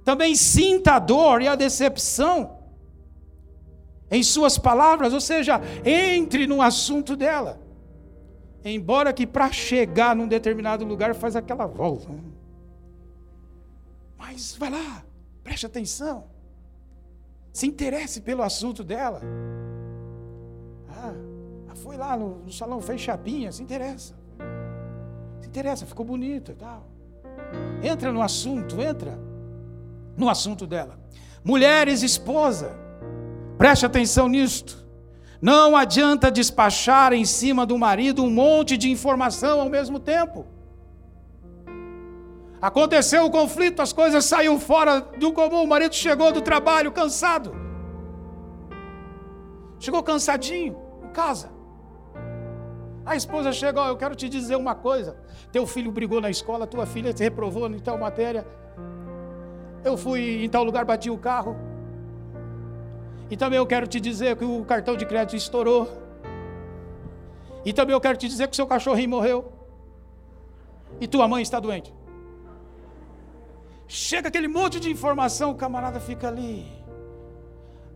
Também 0.03 0.35
sinta 0.35 0.93
a 0.93 0.99
dor 0.99 1.41
e 1.41 1.47
a 1.47 1.55
decepção 1.55 2.59
em 4.11 4.21
suas 4.21 4.57
palavras, 4.59 5.13
ou 5.13 5.21
seja, 5.21 5.59
entre 5.83 6.45
no 6.45 6.61
assunto 6.61 7.15
dela. 7.15 7.62
Embora 8.63 9.11
que 9.11 9.27
para 9.27 9.51
chegar 9.51 10.15
num 10.15 10.27
determinado 10.27 10.85
lugar 10.85 11.13
faz 11.13 11.35
aquela 11.35 11.65
volta. 11.65 12.07
Mas 14.17 14.55
vai 14.55 14.69
lá, 14.69 15.03
preste 15.43 15.65
atenção. 15.65 16.25
Se 17.51 17.67
interesse 17.67 18.21
pelo 18.21 18.41
assunto 18.41 18.83
dela. 18.83 19.21
Ah, 20.89 21.13
foi 21.75 21.97
lá 21.97 22.15
no, 22.15 22.39
no 22.39 22.51
salão, 22.51 22.81
fez 22.81 23.01
chapinha, 23.01 23.51
se 23.51 23.61
interessa. 23.61 24.15
Se 25.41 25.47
interessa, 25.47 25.85
ficou 25.85 26.05
bonito 26.05 26.51
e 26.51 26.55
tal. 26.55 26.87
Entra 27.83 28.11
no 28.13 28.21
assunto, 28.21 28.81
entra 28.81 29.19
no 30.15 30.29
assunto 30.29 30.65
dela. 30.65 30.97
Mulheres, 31.43 32.01
esposa, 32.01 32.71
preste 33.57 33.85
atenção 33.85 34.29
nisto. 34.29 34.82
Não 35.43 35.75
adianta 35.75 36.31
despachar 36.31 37.11
em 37.11 37.25
cima 37.25 37.65
do 37.65 37.77
marido 37.77 38.23
um 38.23 38.29
monte 38.29 38.77
de 38.77 38.89
informação 38.89 39.59
ao 39.59 39.67
mesmo 39.67 39.99
tempo. 39.99 40.45
Aconteceu 42.61 43.25
o 43.25 43.29
conflito, 43.29 43.81
as 43.81 43.91
coisas 43.91 44.23
saíram 44.23 44.57
fora 44.57 45.01
do 45.01 45.33
comum. 45.33 45.63
O 45.63 45.67
marido 45.67 45.93
chegou 45.93 46.31
do 46.31 46.41
trabalho 46.41 46.93
cansado. 46.93 47.53
Chegou 49.77 50.01
cansadinho 50.01 50.77
em 51.03 51.09
casa. 51.09 51.51
A 53.05 53.17
esposa 53.17 53.51
chegou, 53.51 53.83
eu 53.83 53.97
quero 53.97 54.15
te 54.15 54.29
dizer 54.29 54.55
uma 54.55 54.75
coisa. 54.75 55.17
Teu 55.51 55.67
filho 55.67 55.91
brigou 55.91 56.21
na 56.21 56.29
escola, 56.29 56.65
tua 56.65 56.85
filha 56.85 57.11
te 57.11 57.21
reprovou 57.21 57.67
em 57.67 57.79
tal 57.79 57.97
matéria. 57.97 58.47
Eu 59.83 59.97
fui 59.97 60.45
em 60.45 60.47
tal 60.47 60.63
lugar, 60.63 60.85
bati 60.85 61.09
o 61.09 61.17
carro. 61.17 61.72
E 63.29 63.37
também 63.37 63.57
eu 63.57 63.65
quero 63.65 63.87
te 63.87 63.99
dizer 63.99 64.35
que 64.35 64.45
o 64.45 64.63
cartão 64.65 64.95
de 64.95 65.05
crédito 65.05 65.35
estourou. 65.35 65.89
E 67.65 67.71
também 67.71 67.93
eu 67.93 68.01
quero 68.01 68.17
te 68.17 68.27
dizer 68.27 68.47
que 68.47 68.53
o 68.53 68.55
seu 68.55 68.67
cachorrinho 68.67 69.09
morreu. 69.09 69.51
E 70.99 71.07
tua 71.07 71.27
mãe 71.27 71.41
está 71.41 71.59
doente. 71.59 71.93
Chega 73.87 74.27
aquele 74.27 74.47
monte 74.47 74.79
de 74.79 74.89
informação, 74.89 75.51
o 75.51 75.55
camarada 75.55 75.99
fica 75.99 76.27
ali. 76.27 76.65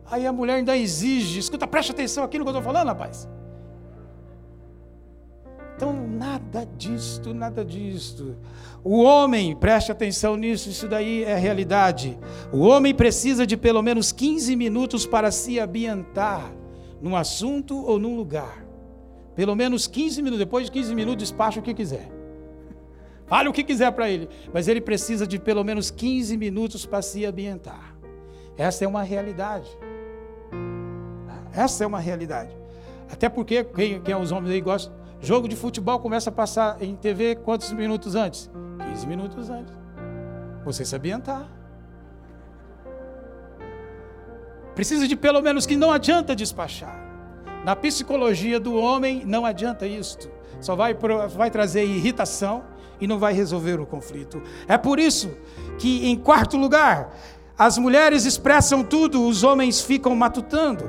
Aí 0.10 0.26
a 0.26 0.32
mulher 0.32 0.56
ainda 0.56 0.76
exige, 0.78 1.40
escuta, 1.40 1.68
preste 1.68 1.92
atenção 1.92 2.24
aqui 2.24 2.38
no 2.38 2.46
que 2.46 2.50
eu 2.50 2.58
estou 2.58 2.64
falando, 2.64 2.88
rapaz. 2.88 3.28
Então, 5.78 5.94
nada 5.94 6.68
disto, 6.76 7.36
nada 7.36 7.64
disto. 7.64 8.36
O 8.84 9.04
homem, 9.04 9.56
preste 9.56 9.92
atenção 9.92 10.36
nisso, 10.36 10.70
isso 10.70 10.88
daí 10.88 11.24
é 11.24 11.36
realidade. 11.36 12.18
O 12.52 12.62
homem 12.62 12.96
precisa 12.96 13.46
de 13.46 13.56
pelo 13.56 13.84
menos 13.84 14.12
15 14.12 14.56
minutos 14.56 15.06
para 15.06 15.30
se 15.30 15.60
ambientar 15.60 16.52
num 17.00 17.16
assunto 17.16 17.78
ou 17.78 18.00
num 18.00 18.16
lugar. 18.16 18.66
Pelo 19.36 19.56
menos 19.56 19.86
15 19.86 20.20
minutos, 20.24 20.40
depois 20.40 20.66
de 20.66 20.72
15 20.72 20.96
minutos, 20.96 21.30
despacha 21.30 21.60
o 21.60 21.64
que 21.64 21.76
quiser. 21.76 22.10
Fale 23.28 23.48
o 23.48 23.54
que 23.54 23.64
quiser 23.64 23.92
para 23.92 24.10
ele, 24.10 24.28
mas 24.52 24.68
ele 24.68 24.82
precisa 24.82 25.28
de 25.28 25.38
pelo 25.38 25.64
menos 25.64 25.92
15 25.92 26.36
minutos 26.38 26.88
para 26.88 27.04
se 27.04 27.24
ambientar. 27.24 27.96
Essa 28.58 28.84
é 28.84 28.88
uma 28.88 29.04
realidade. 29.04 29.70
Essa 31.54 31.84
é 31.84 31.88
uma 31.88 32.00
realidade. 32.00 32.50
Até 33.12 33.30
porque 33.30 33.64
quem, 33.64 34.02
quem 34.02 34.14
é 34.16 34.18
os 34.18 34.32
homens 34.32 34.52
aí 34.54 34.62
gosta 34.62 34.92
Jogo 35.20 35.48
de 35.48 35.56
futebol 35.56 36.00
começa 36.00 36.30
a 36.30 36.34
passar 36.34 36.82
em 36.82 36.96
TV 36.96 37.36
quantos 37.36 37.72
minutos 37.72 38.16
antes? 38.16 38.50
15 38.92 39.08
minutos 39.08 39.50
antes. 39.50 39.74
Você 40.64 40.86
se 40.86 40.96
ambientar. 40.96 41.48
Precisa 44.76 45.08
de 45.08 45.16
pelo 45.16 45.42
menos 45.42 45.66
que 45.66 45.76
não 45.76 45.92
adianta 45.92 46.36
despachar. 46.36 47.04
Na 47.66 47.76
psicologia 47.76 48.60
do 48.60 48.76
homem, 48.76 49.26
não 49.26 49.46
adianta 49.46 49.88
isto. 49.88 50.30
Só 50.62 50.76
vai, 50.76 50.96
vai 51.36 51.50
trazer 51.50 51.84
irritação 51.84 52.64
e 53.02 53.08
não 53.08 53.18
vai 53.18 53.34
resolver 53.34 53.80
o 53.80 53.86
conflito. 53.86 54.42
É 54.68 54.78
por 54.78 55.00
isso 55.00 55.36
que, 55.80 56.08
em 56.08 56.16
quarto 56.16 56.58
lugar, 56.58 57.16
as 57.58 57.78
mulheres 57.78 58.26
expressam 58.26 58.84
tudo, 58.84 59.28
os 59.28 59.44
homens 59.44 59.82
ficam 59.82 60.16
matutando. 60.16 60.86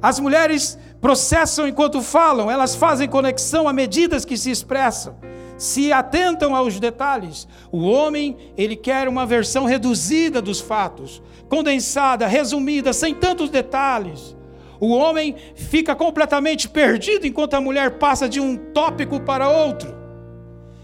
As 0.00 0.18
mulheres 0.18 0.78
processam 1.02 1.66
enquanto 1.66 2.00
falam, 2.00 2.48
elas 2.48 2.76
fazem 2.76 3.08
conexão 3.08 3.68
a 3.68 3.72
medidas 3.72 4.24
que 4.24 4.36
se 4.38 4.50
expressam. 4.50 5.16
se 5.58 5.92
atentam 5.92 6.56
aos 6.56 6.80
detalhes. 6.80 7.46
O 7.70 7.82
homem, 7.82 8.36
ele 8.56 8.74
quer 8.74 9.06
uma 9.06 9.24
versão 9.24 9.64
reduzida 9.64 10.42
dos 10.42 10.60
fatos, 10.60 11.22
condensada, 11.48 12.26
resumida, 12.26 12.92
sem 12.92 13.14
tantos 13.14 13.48
detalhes. 13.48 14.36
O 14.80 14.88
homem 14.88 15.36
fica 15.54 15.94
completamente 15.94 16.68
perdido 16.68 17.28
enquanto 17.28 17.54
a 17.54 17.60
mulher 17.60 17.98
passa 17.98 18.28
de 18.28 18.40
um 18.40 18.56
tópico 18.56 19.20
para 19.20 19.48
outro. 19.48 19.94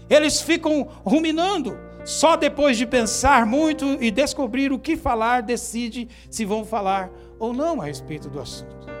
Eles 0.09 0.39
ficam 0.41 0.87
ruminando. 1.03 1.77
Só 2.05 2.37
depois 2.37 2.77
de 2.77 2.85
pensar 2.85 3.45
muito 3.45 3.97
e 3.99 4.09
descobrir 4.09 4.71
o 4.71 4.79
que 4.79 4.95
falar, 4.95 5.41
decide 5.41 6.07
se 6.29 6.45
vão 6.45 6.63
falar 6.63 7.09
ou 7.37 7.51
não 7.51 7.81
a 7.81 7.85
respeito 7.85 8.29
do 8.29 8.39
assunto. 8.39 8.98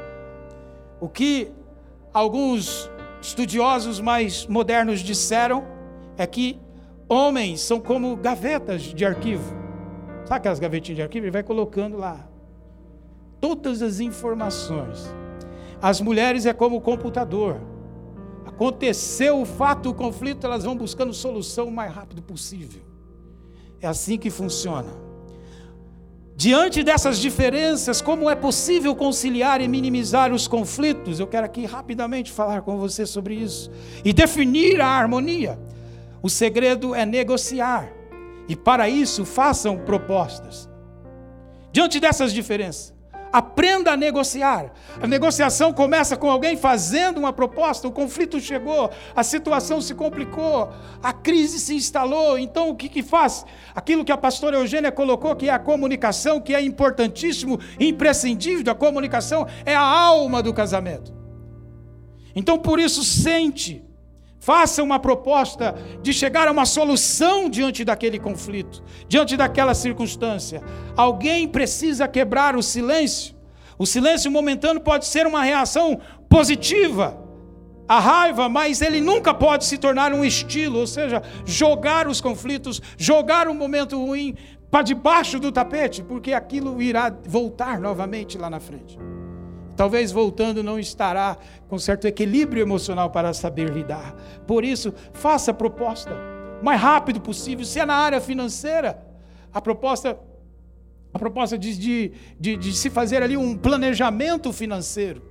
O 0.99 1.07
que 1.07 1.51
alguns 2.13 2.89
estudiosos 3.21 3.99
mais 3.99 4.45
modernos 4.47 4.99
disseram 4.99 5.65
é 6.17 6.25
que 6.27 6.59
homens 7.07 7.61
são 7.61 7.79
como 7.79 8.15
gavetas 8.15 8.81
de 8.81 9.05
arquivo. 9.05 9.57
Sabe 10.25 10.39
aquelas 10.39 10.59
gavetinhas 10.59 10.97
de 10.97 11.01
arquivo? 11.01 11.25
Ele 11.25 11.31
vai 11.31 11.43
colocando 11.43 11.97
lá 11.97 12.27
todas 13.39 13.81
as 13.81 13.99
informações. 13.99 15.13
As 15.81 16.01
mulheres 16.01 16.45
é 16.45 16.53
como 16.53 16.77
o 16.77 16.81
computador. 16.81 17.61
Aconteceu 18.45 19.41
o 19.41 19.45
fato, 19.45 19.89
o 19.89 19.93
conflito, 19.93 20.45
elas 20.45 20.65
vão 20.65 20.75
buscando 20.75 21.13
solução 21.13 21.67
o 21.67 21.71
mais 21.71 21.93
rápido 21.93 22.21
possível. 22.21 22.81
É 23.79 23.87
assim 23.87 24.17
que 24.17 24.29
funciona. 24.29 25.08
Diante 26.39 26.83
dessas 26.83 27.19
diferenças, 27.19 28.01
como 28.01 28.29
é 28.29 28.33
possível 28.33 28.95
conciliar 28.95 29.59
e 29.59 29.67
minimizar 29.67 30.31
os 30.31 30.47
conflitos? 30.47 31.19
Eu 31.19 31.27
quero 31.27 31.45
aqui 31.45 31.65
rapidamente 31.65 32.31
falar 32.31 32.61
com 32.61 32.77
você 32.77 33.05
sobre 33.05 33.35
isso 33.35 33.69
e 34.05 34.13
definir 34.13 34.79
a 34.79 34.87
harmonia. 34.87 35.59
O 36.23 36.29
segredo 36.29 36.95
é 36.95 37.05
negociar, 37.05 37.91
e 38.47 38.55
para 38.55 38.87
isso 38.87 39.25
façam 39.25 39.79
propostas. 39.79 40.69
Diante 41.73 41.99
dessas 41.99 42.31
diferenças, 42.31 42.93
Aprenda 43.31 43.91
a 43.91 43.97
negociar. 43.97 44.71
A 45.01 45.05
negociação 45.05 45.71
começa 45.71 46.17
com 46.17 46.29
alguém 46.29 46.57
fazendo 46.57 47.19
uma 47.19 47.31
proposta, 47.31 47.87
o 47.87 47.91
conflito 47.91 48.39
chegou, 48.39 48.89
a 49.15 49.23
situação 49.23 49.81
se 49.81 49.93
complicou, 49.93 50.69
a 51.01 51.13
crise 51.13 51.59
se 51.59 51.75
instalou. 51.75 52.39
Então 52.39 52.69
o 52.69 52.75
que, 52.75 52.89
que 52.89 53.03
faz? 53.03 53.45
Aquilo 53.75 54.03
que 54.03 54.11
a 54.11 54.17
pastora 54.17 54.57
Eugênia 54.57 54.91
colocou, 54.91 55.35
que 55.35 55.47
é 55.47 55.53
a 55.53 55.59
comunicação, 55.59 56.41
que 56.41 56.55
é 56.55 56.61
importantíssimo, 56.61 57.59
imprescindível, 57.79 58.71
a 58.71 58.75
comunicação 58.75 59.47
é 59.65 59.75
a 59.75 59.81
alma 59.81 60.41
do 60.41 60.53
casamento. 60.53 61.13
Então 62.35 62.57
por 62.57 62.79
isso 62.79 63.03
sente, 63.03 63.83
Faça 64.39 64.81
uma 64.81 64.99
proposta 64.99 65.75
de 66.01 66.13
chegar 66.13 66.47
a 66.47 66.51
uma 66.51 66.65
solução 66.65 67.49
diante 67.49 67.83
daquele 67.83 68.17
conflito, 68.17 68.81
diante 69.07 69.35
daquela 69.35 69.73
circunstância. 69.73 70.63
Alguém 70.95 71.47
precisa 71.47 72.07
quebrar 72.07 72.55
o 72.55 72.63
silêncio. 72.63 73.35
O 73.77 73.85
silêncio 73.85 74.31
momentâneo 74.31 74.81
pode 74.81 75.05
ser 75.05 75.27
uma 75.27 75.43
reação 75.43 75.99
positiva 76.29 77.21
à 77.87 77.99
raiva, 77.99 78.47
mas 78.47 78.81
ele 78.81 79.01
nunca 79.01 79.33
pode 79.33 79.65
se 79.65 79.77
tornar 79.77 80.13
um 80.13 80.23
estilo, 80.23 80.79
ou 80.79 80.87
seja, 80.87 81.21
jogar 81.45 82.07
os 82.07 82.21
conflitos, 82.21 82.81
jogar 82.97 83.47
um 83.47 83.53
momento 83.53 83.97
ruim 83.97 84.35
para 84.71 84.83
debaixo 84.83 85.39
do 85.39 85.51
tapete, 85.51 86.03
porque 86.03 86.31
aquilo 86.31 86.81
irá 86.81 87.13
voltar 87.25 87.79
novamente 87.79 88.37
lá 88.37 88.49
na 88.49 88.59
frente. 88.59 88.97
Talvez 89.79 90.11
voltando 90.11 90.61
não 90.61 90.77
estará 90.77 91.37
com 91.69 91.79
certo 91.79 92.03
equilíbrio 92.05 92.61
emocional 92.61 93.11
para 93.11 93.33
saber 93.33 93.69
lidar. 93.69 94.13
Por 94.45 94.65
isso, 94.65 94.93
faça 95.13 95.51
a 95.51 95.53
proposta 95.53 96.13
o 96.61 96.65
mais 96.65 96.81
rápido 96.81 97.21
possível. 97.21 97.63
Se 97.63 97.79
é 97.79 97.85
na 97.85 97.95
área 97.95 98.19
financeira, 98.19 99.01
a 99.53 99.61
proposta 99.61 100.19
a 101.13 101.17
proposta 101.17 101.57
diz 101.57 101.79
de, 101.79 102.11
de, 102.37 102.57
de 102.57 102.73
se 102.73 102.89
fazer 102.89 103.23
ali 103.23 103.37
um 103.37 103.57
planejamento 103.57 104.51
financeiro. 104.51 105.23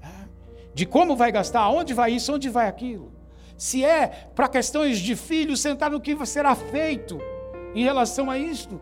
Né? 0.00 0.28
De 0.72 0.86
como 0.86 1.16
vai 1.16 1.32
gastar, 1.32 1.68
onde 1.68 1.92
vai 1.92 2.12
isso, 2.12 2.32
onde 2.32 2.48
vai 2.48 2.68
aquilo. 2.68 3.10
Se 3.58 3.84
é 3.84 4.06
para 4.36 4.46
questões 4.46 5.00
de 5.00 5.16
filhos, 5.16 5.60
sentar 5.60 5.90
no 5.90 6.00
que 6.00 6.14
será 6.26 6.54
feito 6.54 7.20
em 7.74 7.82
relação 7.82 8.30
a 8.30 8.38
isto. 8.38 8.80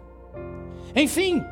Enfim, 0.95 1.43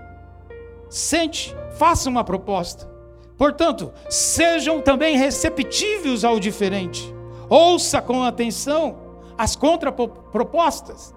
sente, 0.90 1.56
faça 1.78 2.10
uma 2.10 2.22
proposta. 2.22 2.97
Portanto, 3.38 3.92
sejam 4.10 4.80
também 4.80 5.16
receptivos 5.16 6.24
ao 6.24 6.40
diferente. 6.40 7.14
Ouça 7.48 8.02
com 8.02 8.24
atenção 8.24 8.98
as 9.38 9.54
contrapropostas. 9.54 11.14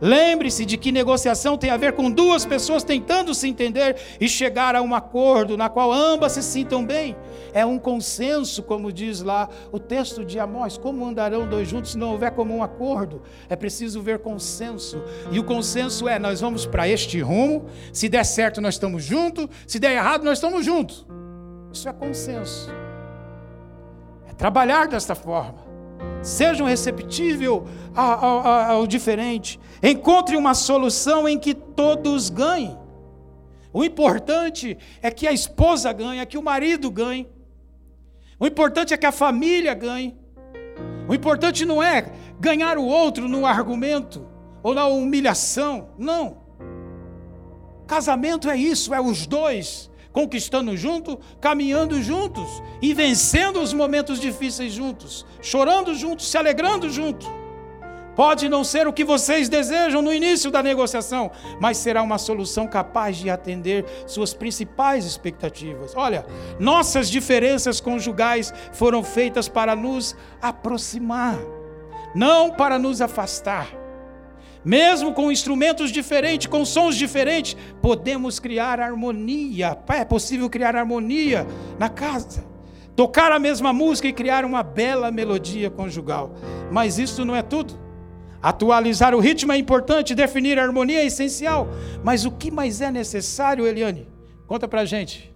Lembre-se 0.00 0.64
de 0.64 0.76
que 0.76 0.92
negociação 0.92 1.56
tem 1.56 1.70
a 1.70 1.76
ver 1.76 1.92
com 1.92 2.10
duas 2.10 2.44
pessoas 2.44 2.84
tentando 2.84 3.34
se 3.34 3.48
entender 3.48 3.96
e 4.20 4.28
chegar 4.28 4.76
a 4.76 4.82
um 4.82 4.94
acordo 4.94 5.56
na 5.56 5.68
qual 5.68 5.92
ambas 5.92 6.32
se 6.32 6.42
sintam 6.42 6.84
bem. 6.84 7.16
É 7.52 7.64
um 7.64 7.78
consenso, 7.78 8.62
como 8.62 8.92
diz 8.92 9.22
lá 9.22 9.48
o 9.72 9.78
texto 9.78 10.24
de 10.24 10.38
Amós: 10.38 10.76
como 10.76 11.06
andarão 11.06 11.48
dois 11.48 11.68
juntos 11.68 11.92
se 11.92 11.98
não 11.98 12.10
houver 12.12 12.32
comum 12.32 12.62
acordo? 12.62 13.22
É 13.48 13.56
preciso 13.56 14.02
ver 14.02 14.18
consenso. 14.18 15.02
E 15.30 15.38
o 15.38 15.44
consenso 15.44 16.08
é: 16.08 16.18
nós 16.18 16.40
vamos 16.40 16.66
para 16.66 16.88
este 16.88 17.20
rumo, 17.20 17.66
se 17.92 18.08
der 18.08 18.24
certo, 18.24 18.60
nós 18.60 18.74
estamos 18.74 19.04
juntos, 19.04 19.48
se 19.66 19.78
der 19.78 19.92
errado, 19.92 20.24
nós 20.24 20.38
estamos 20.38 20.64
juntos. 20.64 21.06
Isso 21.74 21.88
é 21.88 21.92
consenso. 21.92 22.70
É 24.28 24.32
trabalhar 24.32 24.86
desta 24.86 25.16
forma. 25.16 25.58
Sejam 26.22 26.68
receptíveis 26.68 27.50
ao, 27.50 28.24
ao, 28.24 28.46
ao 28.46 28.86
diferente. 28.86 29.58
Encontre 29.82 30.36
uma 30.36 30.54
solução 30.54 31.28
em 31.28 31.36
que 31.36 31.52
todos 31.52 32.30
ganhem. 32.30 32.78
O 33.72 33.82
importante 33.82 34.78
é 35.02 35.10
que 35.10 35.26
a 35.26 35.32
esposa 35.32 35.92
ganhe, 35.92 36.20
é 36.20 36.24
que 36.24 36.38
o 36.38 36.42
marido 36.42 36.88
ganhe. 36.92 37.28
O 38.38 38.46
importante 38.46 38.94
é 38.94 38.96
que 38.96 39.06
a 39.06 39.10
família 39.10 39.74
ganhe. 39.74 40.16
O 41.08 41.14
importante 41.14 41.64
não 41.64 41.82
é 41.82 42.12
ganhar 42.38 42.78
o 42.78 42.84
outro 42.84 43.28
no 43.28 43.44
argumento 43.44 44.24
ou 44.62 44.74
na 44.74 44.86
humilhação. 44.86 45.88
Não. 45.98 46.38
Casamento 47.84 48.48
é 48.48 48.56
isso, 48.56 48.94
é 48.94 49.00
os 49.00 49.26
dois 49.26 49.90
conquistando 50.14 50.76
junto, 50.76 51.18
caminhando 51.40 52.00
juntos 52.00 52.62
e 52.80 52.94
vencendo 52.94 53.60
os 53.60 53.72
momentos 53.72 54.20
difíceis 54.20 54.72
juntos, 54.72 55.26
chorando 55.42 55.92
juntos, 55.92 56.30
se 56.30 56.38
alegrando 56.38 56.88
juntos. 56.88 57.28
Pode 58.14 58.48
não 58.48 58.62
ser 58.62 58.86
o 58.86 58.92
que 58.92 59.04
vocês 59.04 59.48
desejam 59.48 60.00
no 60.00 60.12
início 60.12 60.52
da 60.52 60.62
negociação, 60.62 61.32
mas 61.60 61.78
será 61.78 62.00
uma 62.00 62.16
solução 62.16 62.64
capaz 62.68 63.16
de 63.16 63.28
atender 63.28 63.84
suas 64.06 64.32
principais 64.32 65.04
expectativas. 65.04 65.96
Olha, 65.96 66.24
nossas 66.60 67.10
diferenças 67.10 67.80
conjugais 67.80 68.54
foram 68.72 69.02
feitas 69.02 69.48
para 69.48 69.74
nos 69.74 70.14
aproximar, 70.40 71.36
não 72.14 72.52
para 72.52 72.78
nos 72.78 73.00
afastar. 73.00 73.83
Mesmo 74.64 75.12
com 75.12 75.30
instrumentos 75.30 75.90
diferentes, 75.90 76.46
com 76.46 76.64
sons 76.64 76.96
diferentes, 76.96 77.56
podemos 77.82 78.38
criar 78.38 78.80
harmonia. 78.80 79.76
É 79.88 80.04
possível 80.04 80.48
criar 80.48 80.74
harmonia 80.74 81.46
na 81.78 81.88
casa. 81.88 82.44
Tocar 82.96 83.32
a 83.32 83.38
mesma 83.38 83.72
música 83.72 84.08
e 84.08 84.12
criar 84.12 84.44
uma 84.44 84.62
bela 84.62 85.10
melodia 85.10 85.68
conjugal. 85.68 86.34
Mas 86.70 86.98
isso 86.98 87.24
não 87.24 87.36
é 87.36 87.42
tudo. 87.42 87.74
Atualizar 88.40 89.14
o 89.14 89.20
ritmo 89.20 89.52
é 89.52 89.58
importante, 89.58 90.14
definir 90.14 90.58
a 90.58 90.62
harmonia 90.62 91.00
é 91.00 91.06
essencial. 91.06 91.68
Mas 92.02 92.24
o 92.24 92.30
que 92.30 92.50
mais 92.50 92.80
é 92.80 92.90
necessário, 92.90 93.66
Eliane? 93.66 94.08
Conta 94.46 94.68
pra 94.68 94.84
gente. 94.84 95.34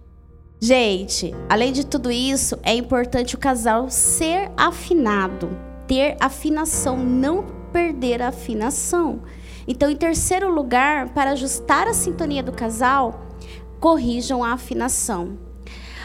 Gente, 0.61 1.33
além 1.47 1.71
de 1.71 1.85
tudo 1.85 2.11
isso, 2.11 2.57
é 2.63 2.73
importante 2.73 3.33
o 3.35 3.37
casal 3.37 3.89
ser 3.89 4.51
afinado, 4.57 5.49
ter 5.87 6.17
afinação, 6.19 6.97
não 6.97 7.58
perder 7.71 8.21
a 8.21 8.29
afinação. 8.29 9.21
Então, 9.67 9.89
em 9.89 9.95
terceiro 9.95 10.53
lugar, 10.53 11.09
para 11.09 11.31
ajustar 11.31 11.87
a 11.87 11.93
sintonia 11.93 12.41
do 12.41 12.51
casal, 12.51 13.25
corrijam 13.79 14.43
a 14.43 14.53
afinação. 14.53 15.37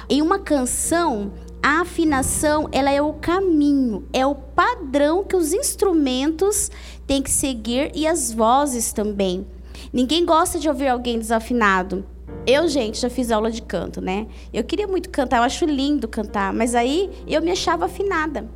Em 0.08 0.20
uma 0.20 0.38
canção, 0.38 1.32
a 1.62 1.80
afinação 1.80 2.68
ela 2.70 2.90
é 2.90 3.00
o 3.00 3.14
caminho, 3.14 4.06
é 4.12 4.26
o 4.26 4.34
padrão 4.34 5.24
que 5.24 5.34
os 5.34 5.54
instrumentos 5.54 6.70
têm 7.06 7.22
que 7.22 7.30
seguir 7.30 7.90
e 7.94 8.06
as 8.06 8.30
vozes 8.30 8.92
também. 8.92 9.46
Ninguém 9.90 10.26
gosta 10.26 10.58
de 10.58 10.68
ouvir 10.68 10.88
alguém 10.88 11.18
desafinado. 11.18 12.04
Eu, 12.46 12.68
gente, 12.68 13.00
já 13.00 13.08
fiz 13.08 13.30
aula 13.30 13.50
de 13.50 13.62
canto, 13.62 14.02
né? 14.02 14.26
Eu 14.52 14.62
queria 14.62 14.86
muito 14.86 15.08
cantar, 15.08 15.38
eu 15.38 15.42
acho 15.44 15.64
lindo 15.64 16.06
cantar, 16.06 16.52
mas 16.52 16.74
aí 16.74 17.10
eu 17.26 17.40
me 17.40 17.50
achava 17.50 17.86
afinada. 17.86 18.46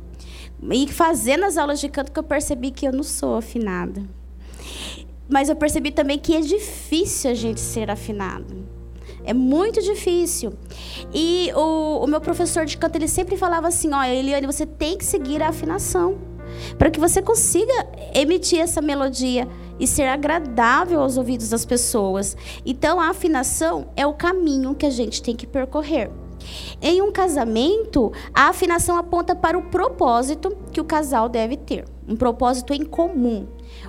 E 0.71 0.87
fazendo 0.87 1.45
as 1.45 1.57
aulas 1.57 1.79
de 1.79 1.89
canto 1.89 2.11
que 2.11 2.19
eu 2.19 2.23
percebi 2.23 2.71
que 2.71 2.87
eu 2.87 2.91
não 2.91 3.03
sou 3.03 3.35
afinada. 3.35 4.03
Mas 5.27 5.47
eu 5.47 5.55
percebi 5.55 5.91
também 5.91 6.17
que 6.17 6.35
é 6.35 6.41
difícil 6.41 7.31
a 7.31 7.33
gente 7.33 7.59
ser 7.59 7.89
afinado. 7.89 8.67
É 9.23 9.33
muito 9.33 9.81
difícil. 9.81 10.53
E 11.13 11.51
o, 11.55 12.03
o 12.03 12.07
meu 12.07 12.19
professor 12.19 12.65
de 12.65 12.77
canto, 12.77 12.95
ele 12.95 13.07
sempre 13.07 13.37
falava 13.37 13.67
assim, 13.67 13.93
ó, 13.93 14.03
Eliane, 14.03 14.47
você 14.47 14.65
tem 14.65 14.97
que 14.97 15.05
seguir 15.05 15.41
a 15.43 15.49
afinação. 15.49 16.17
para 16.77 16.89
que 16.89 16.99
você 16.99 17.21
consiga 17.21 17.87
emitir 18.13 18.59
essa 18.59 18.81
melodia 18.81 19.47
e 19.79 19.87
ser 19.87 20.07
agradável 20.07 21.01
aos 21.01 21.17
ouvidos 21.17 21.49
das 21.49 21.65
pessoas. 21.65 22.35
Então, 22.65 22.99
a 22.99 23.09
afinação 23.09 23.87
é 23.95 24.05
o 24.05 24.13
caminho 24.13 24.75
que 24.75 24.85
a 24.85 24.89
gente 24.89 25.21
tem 25.21 25.35
que 25.35 25.47
percorrer. 25.47 26.09
Em 26.81 27.01
um 27.01 27.11
casamento, 27.11 28.11
a 28.33 28.49
afinação 28.49 28.97
aponta 28.97 29.35
para 29.35 29.57
o 29.57 29.63
propósito 29.63 30.55
que 30.71 30.79
o 30.79 30.85
casal 30.85 31.27
deve 31.27 31.57
ter, 31.57 31.85
um 32.07 32.15
propósito 32.15 32.73
em 32.73 32.85
comum, 32.85 33.47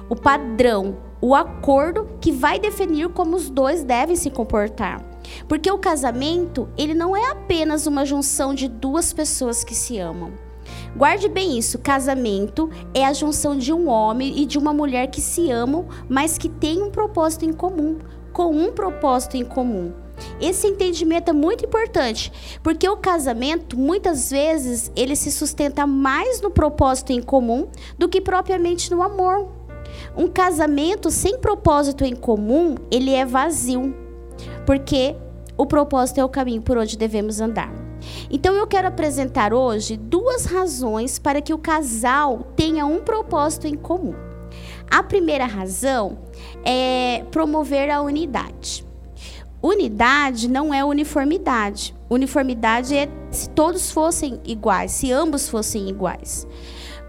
o 0.09 0.17
padrão, 0.17 0.97
o 1.21 1.35
acordo 1.35 2.07
que 2.21 2.33
vai 2.33 2.59
definir 2.59 3.09
como 3.11 3.37
os 3.37 3.51
dois 3.51 3.85
devem 3.85 4.17
se 4.17 4.31
comportar. 4.31 5.05
Porque 5.47 5.71
o 5.71 5.79
casamento, 5.79 6.69
ele 6.77 6.95
não 6.95 7.17
é 7.17 7.31
apenas 7.31 7.87
uma 7.87 8.05
junção 8.05 8.55
de 8.55 8.69
duas 8.69 9.13
pessoas 9.13 9.63
que 9.63 9.75
se 9.75 9.99
amam. 9.99 10.33
Guarde 10.97 11.29
bem 11.29 11.59
isso: 11.59 11.79
casamento 11.79 12.71
é 12.95 13.05
a 13.05 13.13
junção 13.13 13.57
de 13.57 13.73
um 13.73 13.89
homem 13.89 14.41
e 14.41 14.47
de 14.47 14.59
uma 14.59 14.73
mulher 14.73 15.09
que 15.09 15.21
se 15.21 15.51
amam, 15.51 15.87
mas 16.09 16.39
que 16.39 16.49
têm 16.49 16.83
um 16.83 16.91
propósito 16.91 17.45
em 17.45 17.53
comum, 17.53 17.99
com 18.33 18.51
um 18.51 18.73
propósito 18.73 19.37
em 19.37 19.45
comum. 19.45 19.93
Esse 20.41 20.67
entendimento 20.67 21.31
é 21.31 21.33
muito 21.33 21.65
importante, 21.65 22.33
porque 22.63 22.89
o 22.89 22.97
casamento, 22.97 23.79
muitas 23.79 24.31
vezes, 24.31 24.91
ele 24.97 25.15
se 25.15 25.31
sustenta 25.31 25.87
mais 25.87 26.41
no 26.41 26.51
propósito 26.51 27.13
em 27.13 27.23
comum 27.23 27.69
do 27.99 28.09
que 28.09 28.21
propriamente 28.21 28.91
no 28.91 29.03
amor. 29.03 29.49
Um 30.17 30.29
casamento 30.29 31.11
sem 31.11 31.39
propósito 31.39 32.05
em 32.05 32.15
comum, 32.15 32.75
ele 32.91 33.13
é 33.13 33.25
vazio, 33.25 33.95
porque 34.65 35.17
o 35.57 35.67
propósito 35.67 36.21
é 36.21 36.25
o 36.25 36.29
caminho 36.29 36.63
por 36.63 36.79
onde 36.79 36.97
devemos 36.97 37.41
andar. 37.41 37.71
Então 38.31 38.55
eu 38.55 38.67
quero 38.67 38.89
apresentar 38.89 39.53
hoje 39.53 39.97
duas 39.97 40.47
razões 40.47 41.19
para 41.19 41.43
que 41.43 41.53
o 41.53 41.59
casal 41.59 42.47
tenha 42.57 42.87
um 42.87 43.01
propósito 43.01 43.67
em 43.67 43.75
comum. 43.75 44.15
A 44.91 45.03
primeira 45.03 45.45
razão 45.45 46.19
é 46.65 47.25
promover 47.31 47.91
a 47.91 48.01
unidade. 48.01 48.90
Unidade 49.63 50.49
não 50.49 50.73
é 50.73 50.83
uniformidade. 50.83 51.95
Uniformidade 52.09 52.97
é 52.97 53.09
se 53.31 53.51
todos 53.51 53.91
fossem 53.91 54.41
iguais, 54.45 54.91
se 54.93 55.13
ambos 55.13 55.49
fossem 55.49 55.89
iguais. 55.89 56.47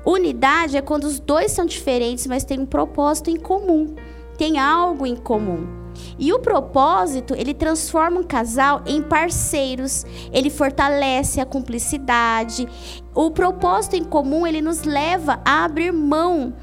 Unidade 0.06 0.76
é 0.76 0.82
quando 0.82 1.06
os 1.06 1.20
dois 1.20 1.52
são 1.52 1.66
diferentes, 1.66 2.28
mas 2.28 2.44
têm 2.44 2.60
um 2.60 2.66
propósito 2.66 3.30
em 3.30 3.38
comum, 3.38 3.96
tem 4.38 4.60
algo 4.60 5.06
em 5.06 5.16
comum. 5.16 5.82
E 6.18 6.34
o 6.34 6.40
propósito, 6.40 7.36
ele 7.36 7.54
transforma 7.54 8.20
um 8.20 8.24
casal 8.24 8.82
em 8.86 9.02
parceiros, 9.02 10.06
ele 10.32 10.50
fortalece 10.50 11.40
a 11.40 11.46
cumplicidade. 11.46 12.68
O 13.14 13.32
propósito 13.32 13.96
em 13.96 14.04
comum, 14.04 14.46
ele 14.46 14.62
nos 14.62 14.84
leva 14.84 15.40
a 15.46 15.64
abrir 15.64 15.92
mão 15.92 16.54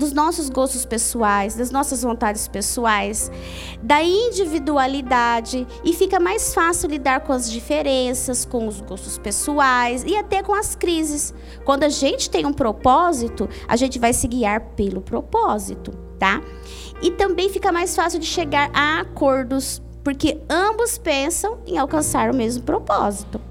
dos 0.00 0.12
nossos 0.12 0.48
gostos 0.48 0.84
pessoais, 0.84 1.54
das 1.54 1.70
nossas 1.70 2.02
vontades 2.02 2.48
pessoais, 2.48 3.30
da 3.82 4.02
individualidade 4.02 5.66
e 5.84 5.92
fica 5.92 6.18
mais 6.18 6.52
fácil 6.52 6.88
lidar 6.88 7.20
com 7.20 7.32
as 7.32 7.48
diferenças, 7.48 8.44
com 8.44 8.66
os 8.66 8.80
gostos 8.80 9.18
pessoais 9.18 10.02
e 10.04 10.16
até 10.16 10.42
com 10.42 10.54
as 10.54 10.74
crises. 10.74 11.32
Quando 11.64 11.84
a 11.84 11.88
gente 11.88 12.28
tem 12.28 12.44
um 12.44 12.52
propósito, 12.52 13.48
a 13.68 13.76
gente 13.76 13.98
vai 13.98 14.12
se 14.12 14.26
guiar 14.26 14.60
pelo 14.74 15.00
propósito, 15.00 15.92
tá? 16.18 16.42
E 17.02 17.10
também 17.10 17.50
fica 17.50 17.70
mais 17.70 17.94
fácil 17.94 18.18
de 18.18 18.26
chegar 18.26 18.70
a 18.74 19.00
acordos, 19.00 19.82
porque 20.02 20.40
ambos 20.48 20.98
pensam 20.98 21.58
em 21.66 21.78
alcançar 21.78 22.30
o 22.30 22.34
mesmo 22.34 22.62
propósito. 22.62 23.49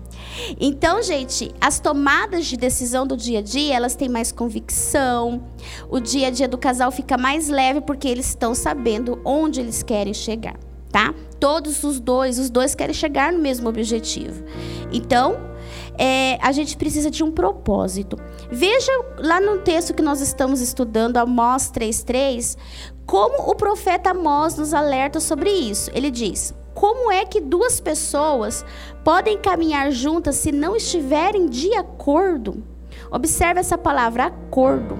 Então, 0.59 1.01
gente, 1.01 1.51
as 1.59 1.79
tomadas 1.79 2.45
de 2.45 2.57
decisão 2.57 3.05
do 3.05 3.15
dia 3.15 3.39
a 3.39 3.41
dia, 3.41 3.75
elas 3.75 3.95
têm 3.95 4.09
mais 4.09 4.31
convicção. 4.31 5.43
O 5.89 5.99
dia 5.99 6.27
a 6.27 6.31
dia 6.31 6.47
do 6.47 6.57
casal 6.57 6.91
fica 6.91 7.17
mais 7.17 7.49
leve 7.49 7.81
porque 7.81 8.07
eles 8.07 8.27
estão 8.27 8.53
sabendo 8.53 9.19
onde 9.23 9.59
eles 9.59 9.83
querem 9.83 10.13
chegar, 10.13 10.57
tá? 10.91 11.13
Todos 11.39 11.83
os 11.83 11.99
dois, 11.99 12.37
os 12.37 12.49
dois 12.49 12.75
querem 12.75 12.93
chegar 12.93 13.31
no 13.31 13.39
mesmo 13.39 13.69
objetivo. 13.69 14.43
Então, 14.91 15.49
é, 15.97 16.37
a 16.41 16.51
gente 16.51 16.77
precisa 16.77 17.11
de 17.11 17.23
um 17.23 17.31
propósito. 17.31 18.17
Veja 18.49 18.91
lá 19.17 19.39
no 19.39 19.59
texto 19.59 19.93
que 19.93 20.01
nós 20.01 20.21
estamos 20.21 20.61
estudando, 20.61 21.17
Amós 21.17 21.71
3,3, 21.71 22.57
como 23.05 23.49
o 23.49 23.55
profeta 23.55 24.11
Amós 24.11 24.55
nos 24.55 24.73
alerta 24.73 25.19
sobre 25.19 25.49
isso. 25.49 25.91
Ele 25.93 26.09
diz: 26.09 26.53
Como 26.79 27.11
é 27.11 27.25
que 27.25 27.41
duas 27.41 27.81
pessoas 27.81 28.63
podem 29.03 29.37
caminhar 29.37 29.91
juntas 29.91 30.37
se 30.37 30.49
não 30.49 30.77
estiverem 30.77 31.47
de 31.47 31.75
acordo? 31.75 32.63
Observe 33.11 33.59
essa 33.59 33.77
palavra 33.77 34.27
acordo. 34.27 34.97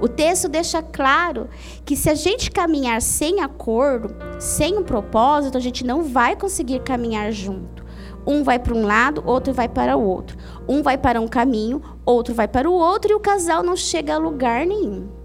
O 0.00 0.06
texto 0.06 0.48
deixa 0.48 0.80
claro 0.80 1.48
que 1.84 1.96
se 1.96 2.08
a 2.08 2.14
gente 2.14 2.48
caminhar 2.52 3.02
sem 3.02 3.40
acordo, 3.40 4.14
sem 4.38 4.78
um 4.78 4.84
propósito, 4.84 5.58
a 5.58 5.60
gente 5.60 5.84
não 5.84 6.04
vai 6.04 6.36
conseguir 6.36 6.78
caminhar 6.78 7.32
junto. 7.32 7.84
Um 8.24 8.44
vai 8.44 8.60
para 8.60 8.74
um 8.74 8.86
lado, 8.86 9.20
outro 9.26 9.52
vai 9.52 9.68
para 9.68 9.96
o 9.96 10.04
outro. 10.04 10.38
Um 10.68 10.80
vai 10.80 10.96
para 10.96 11.20
um 11.20 11.26
caminho, 11.26 11.82
outro 12.06 12.32
vai 12.32 12.46
para 12.46 12.70
o 12.70 12.72
outro 12.72 13.10
e 13.10 13.14
o 13.16 13.20
casal 13.20 13.64
não 13.64 13.74
chega 13.74 14.14
a 14.14 14.18
lugar 14.18 14.64
nenhum. 14.64 15.19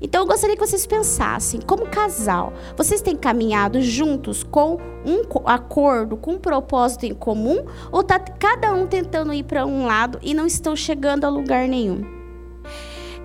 Então 0.00 0.22
eu 0.22 0.26
gostaria 0.26 0.56
que 0.56 0.66
vocês 0.66 0.86
pensassem, 0.86 1.60
como 1.60 1.86
casal, 1.86 2.52
vocês 2.76 3.02
têm 3.02 3.14
caminhado 3.14 3.82
juntos 3.82 4.42
com 4.42 4.78
um 5.04 5.22
acordo, 5.44 6.16
com 6.16 6.32
um 6.32 6.38
propósito 6.38 7.04
em 7.04 7.14
comum, 7.14 7.64
ou 7.92 8.00
está 8.00 8.18
cada 8.18 8.72
um 8.72 8.86
tentando 8.86 9.34
ir 9.34 9.44
para 9.44 9.66
um 9.66 9.86
lado 9.86 10.18
e 10.22 10.32
não 10.32 10.46
estão 10.46 10.74
chegando 10.74 11.24
a 11.24 11.28
lugar 11.28 11.68
nenhum? 11.68 12.02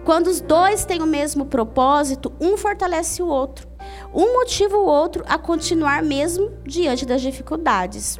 Quando 0.03 0.28
os 0.28 0.39
dois 0.41 0.86
têm 0.86 1.01
o 1.01 1.07
mesmo 1.07 1.45
propósito, 1.45 2.32
um 2.39 2.57
fortalece 2.57 3.23
o 3.23 3.28
outro. 3.28 3.67
Um 4.13 4.34
motiva 4.34 4.78
o 4.78 4.86
outro 4.86 5.23
a 5.28 5.38
continuar 5.38 6.03
mesmo 6.03 6.51
diante 6.63 7.05
das 7.05 7.21
dificuldades. 7.21 8.19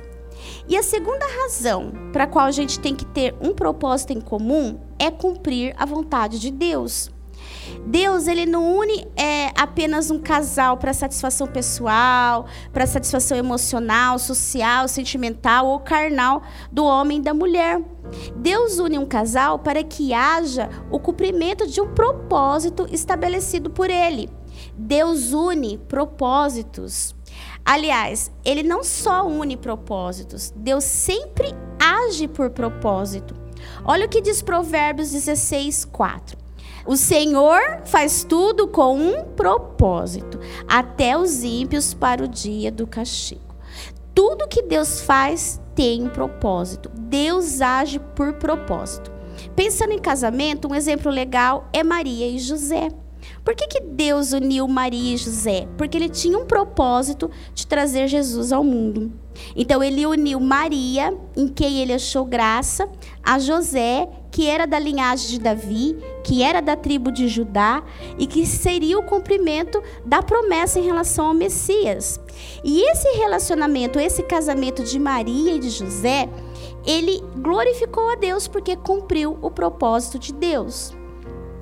E 0.68 0.76
a 0.76 0.84
segunda 0.84 1.26
razão 1.42 1.92
para 2.12 2.24
a 2.24 2.28
qual 2.28 2.46
a 2.46 2.52
gente 2.52 2.80
tem 2.80 2.96
que 2.96 3.06
ter 3.06 3.36
um 3.40 3.54
propósito 3.54 4.14
em 4.14 4.22
comum 4.22 4.80
é 4.98 5.12
cumprir 5.12 5.76
a 5.78 5.86
vontade 5.86 6.40
de 6.40 6.50
Deus. 6.52 7.15
Deus, 7.86 8.28
ele 8.28 8.46
não 8.46 8.78
une 8.78 9.08
é, 9.16 9.52
apenas 9.58 10.10
um 10.12 10.20
casal 10.20 10.78
para 10.78 10.94
satisfação 10.94 11.48
pessoal, 11.48 12.46
para 12.74 12.86
satisfação 12.86 13.38
emocional, 13.38 14.18
social, 14.20 14.88
sentimental 14.88 15.68
ou 15.68 15.80
carnal 15.80 16.42
do 16.72 16.84
homem 16.84 17.20
e 17.20 17.22
da 17.22 17.34
mulher. 17.34 17.82
Deus 18.36 18.80
une 18.80 19.00
um 19.00 19.06
casal 19.06 19.60
para 19.60 19.84
que 19.84 20.14
haja 20.14 20.70
o 20.92 21.00
cumprimento 21.00 21.68
de 21.68 21.82
um 21.82 21.94
propósito 21.94 22.88
estabelecido 22.92 23.70
por 23.70 23.90
ele. 23.90 24.30
Deus 24.78 25.34
une 25.34 25.78
propósitos. 25.78 27.16
Aliás, 27.64 28.32
ele 28.44 28.64
não 28.64 28.84
só 28.84 29.28
une 29.28 29.58
propósitos, 29.58 30.54
Deus 30.56 30.84
sempre 30.84 31.54
age 31.80 32.28
por 32.28 32.52
propósito. 32.52 33.36
Olha 33.84 34.06
o 34.06 34.10
que 34.10 34.22
diz 34.22 34.42
Provérbios 34.42 35.12
16, 35.12 35.86
4. 35.86 36.45
O 36.86 36.96
Senhor 36.96 37.82
faz 37.86 38.24
tudo 38.24 38.68
com 38.68 38.96
um 38.96 39.24
propósito, 39.24 40.40
até 40.68 41.18
os 41.18 41.44
ímpios 41.44 41.94
para 41.96 42.24
o 42.24 42.28
dia 42.28 42.72
do 42.72 42.86
castigo. 42.86 43.56
Tudo 44.14 44.48
que 44.48 44.62
Deus 44.62 45.02
faz 45.02 45.60
tem 45.74 46.04
um 46.04 46.10
propósito. 46.10 46.90
Deus 46.94 47.60
age 47.60 48.00
por 48.16 48.34
propósito. 48.34 49.12
Pensando 49.56 49.94
em 49.94 50.00
casamento, 50.00 50.72
um 50.72 50.76
exemplo 50.76 51.12
legal 51.12 51.68
é 51.74 51.84
Maria 51.84 52.28
e 52.28 52.40
José. 52.40 52.90
Por 53.44 53.56
que, 53.56 53.68
que 53.68 53.82
Deus 53.82 54.34
uniu 54.34 54.68
Maria 54.68 55.14
e 55.14 55.18
José? 55.18 55.68
Porque 55.78 55.98
ele 55.98 56.10
tinha 56.10 56.38
um 56.38 56.46
propósito 56.46 57.30
de 57.54 57.68
trazer 57.68 58.08
Jesus 58.08 58.52
ao 58.52 58.64
mundo. 58.64 59.12
Então 59.56 59.84
ele 59.84 60.06
uniu 60.06 60.40
Maria, 60.40 61.16
em 61.36 61.48
quem 61.48 61.80
ele 61.80 61.94
achou 61.94 62.26
graça, 62.26 62.90
a 63.24 63.38
José, 63.38 64.08
que 64.32 64.48
era 64.48 64.66
da 64.66 64.80
linhagem 64.80 65.30
de 65.30 65.40
Davi, 65.40 65.98
que 66.24 66.42
era 66.42 66.62
da 66.62 66.76
tribo 66.76 67.12
de 67.12 67.28
Judá 67.28 67.84
e 68.18 68.26
que 68.28 68.46
seria 68.46 68.98
o 68.98 69.04
cumprimento 69.04 69.82
da 70.06 70.22
promessa 70.22 70.80
em 70.80 70.84
relação 70.84 71.28
ao 71.28 71.34
Messias. 71.34 72.20
E 72.64 72.82
esse 72.92 73.10
relacionamento, 73.18 74.00
esse 74.00 74.24
casamento 74.24 74.84
de 74.84 75.00
Maria 75.00 75.54
e 75.54 75.60
de 75.60 75.70
José, 75.70 76.30
ele 76.86 77.22
glorificou 77.38 78.10
a 78.10 78.16
Deus 78.16 78.48
porque 78.48 78.76
cumpriu 78.76 79.38
o 79.42 79.50
propósito 79.50 80.20
de 80.20 80.34
Deus. 80.34 80.96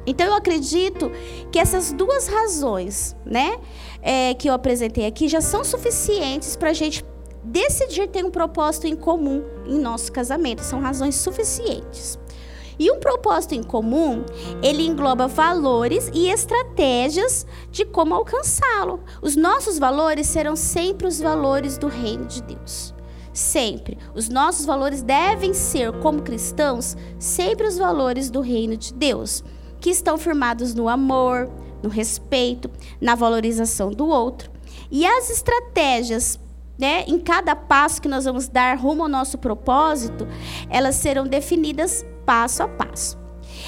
Então 0.06 0.28
eu 0.28 0.34
acredito 0.34 1.12
que 1.52 1.60
essas 1.60 1.94
duas 1.94 2.28
razões, 2.28 3.16
né, 3.26 3.58
é, 4.02 4.34
que 4.34 4.50
eu 4.50 4.54
apresentei 4.54 5.06
aqui 5.06 5.28
já 5.28 5.42
são 5.42 5.64
suficientes 5.64 6.56
para 6.56 6.72
a 6.72 6.74
gente 6.74 7.06
decidir 7.44 8.08
ter 8.08 8.24
um 8.24 8.32
propósito 8.32 8.88
em 8.88 8.96
comum 8.96 9.44
em 9.66 9.80
nosso 9.80 10.12
casamento. 10.12 10.62
São 10.62 10.80
razões 10.80 11.16
suficientes. 11.16 12.18
E 12.80 12.92
um 12.92 13.00
propósito 13.00 13.54
em 13.54 13.62
comum, 13.62 14.26
ele 14.62 14.84
engloba 14.84 15.28
valores 15.28 16.10
e 16.14 16.30
estratégias 16.30 17.46
de 17.70 17.86
como 17.86 18.16
alcançá-lo. 18.16 19.02
Os 19.22 19.36
nossos 19.36 19.78
valores 19.78 20.28
serão 20.28 20.56
sempre 20.56 21.08
os 21.08 21.20
valores 21.20 21.78
do 21.78 21.88
reino 21.88 22.26
de 22.26 22.42
Deus. 22.42 22.94
Sempre. 23.32 23.98
Os 24.16 24.28
nossos 24.28 24.66
valores 24.66 25.02
devem 25.02 25.54
ser, 25.54 25.92
como 26.00 26.24
cristãos, 26.24 26.98
sempre 27.20 27.68
os 27.68 27.78
valores 27.78 28.30
do 28.30 28.42
reino 28.42 28.76
de 28.76 28.94
Deus 28.94 29.44
que 29.84 29.90
estão 29.90 30.18
firmados 30.18 30.74
no 30.74 30.88
amor, 30.88 31.52
no 31.84 31.90
respeito, 31.90 32.72
na 33.02 33.16
valorização 33.16 33.92
do 33.92 34.08
outro. 34.08 34.50
E 34.90 35.06
as 35.06 35.30
estratégias 35.30 36.40
né, 36.80 37.04
em 37.06 37.20
cada 37.20 37.54
passo 37.54 38.02
que 38.02 38.08
nós 38.08 38.24
vamos 38.24 38.48
dar 38.48 38.78
rumo 38.78 39.04
ao 39.04 39.10
nosso 39.10 39.38
propósito, 39.38 40.26
elas 40.70 40.96
serão 40.96 41.28
definidas 41.28 42.06
passo 42.26 42.64
a 42.64 42.68
passo. 42.70 43.22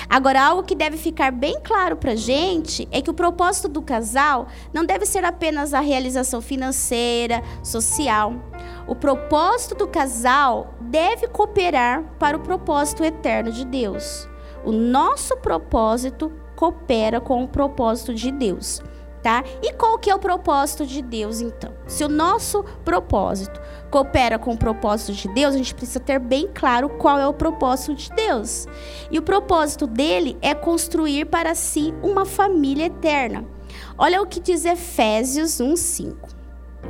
Agora, 0.09 0.41
algo 0.41 0.63
que 0.63 0.73
deve 0.73 0.95
ficar 0.95 1.33
bem 1.33 1.59
claro 1.61 1.97
para 1.97 2.13
a 2.13 2.15
gente 2.15 2.87
é 2.91 3.01
que 3.01 3.09
o 3.09 3.13
propósito 3.13 3.67
do 3.67 3.81
casal 3.81 4.47
não 4.73 4.85
deve 4.85 5.05
ser 5.05 5.25
apenas 5.25 5.73
a 5.73 5.81
realização 5.81 6.41
financeira, 6.41 7.43
social. 7.61 8.33
O 8.87 8.95
propósito 8.95 9.75
do 9.75 9.87
casal 9.87 10.75
deve 10.79 11.27
cooperar 11.27 12.03
para 12.17 12.37
o 12.37 12.39
propósito 12.39 13.03
eterno 13.03 13.51
de 13.51 13.65
Deus. 13.65 14.29
O 14.65 14.71
nosso 14.71 15.37
propósito 15.37 16.31
coopera 16.55 17.21
com 17.21 17.43
o 17.43 17.47
propósito 17.47 18.13
de 18.13 18.31
Deus 18.31 18.81
tá? 19.25 19.43
E 19.63 19.73
qual 19.73 19.97
que 19.97 20.07
é 20.07 20.13
o 20.13 20.19
propósito 20.19 20.85
de 20.85 21.01
Deus 21.01 21.41
então? 21.41 21.73
Se 21.87 22.03
o 22.03 22.07
nosso 22.07 22.63
propósito 22.83 23.59
coopera 23.89 24.37
com 24.37 24.53
o 24.53 24.57
propósito 24.57 25.13
de 25.13 25.27
Deus, 25.29 25.55
a 25.55 25.57
gente 25.57 25.73
precisa 25.73 25.99
ter 25.99 26.19
bem 26.19 26.47
claro 26.53 26.89
qual 26.89 27.17
é 27.17 27.27
o 27.27 27.33
propósito 27.33 27.95
de 27.95 28.11
Deus. 28.11 28.67
E 29.09 29.17
o 29.17 29.23
propósito 29.23 29.87
dele 29.87 30.37
é 30.43 30.53
construir 30.53 31.25
para 31.25 31.55
si 31.55 31.91
uma 32.03 32.23
família 32.23 32.85
eterna. 32.85 33.43
Olha 33.97 34.21
o 34.21 34.27
que 34.27 34.39
diz 34.39 34.63
Efésios 34.63 35.59
1:5. 35.59 36.34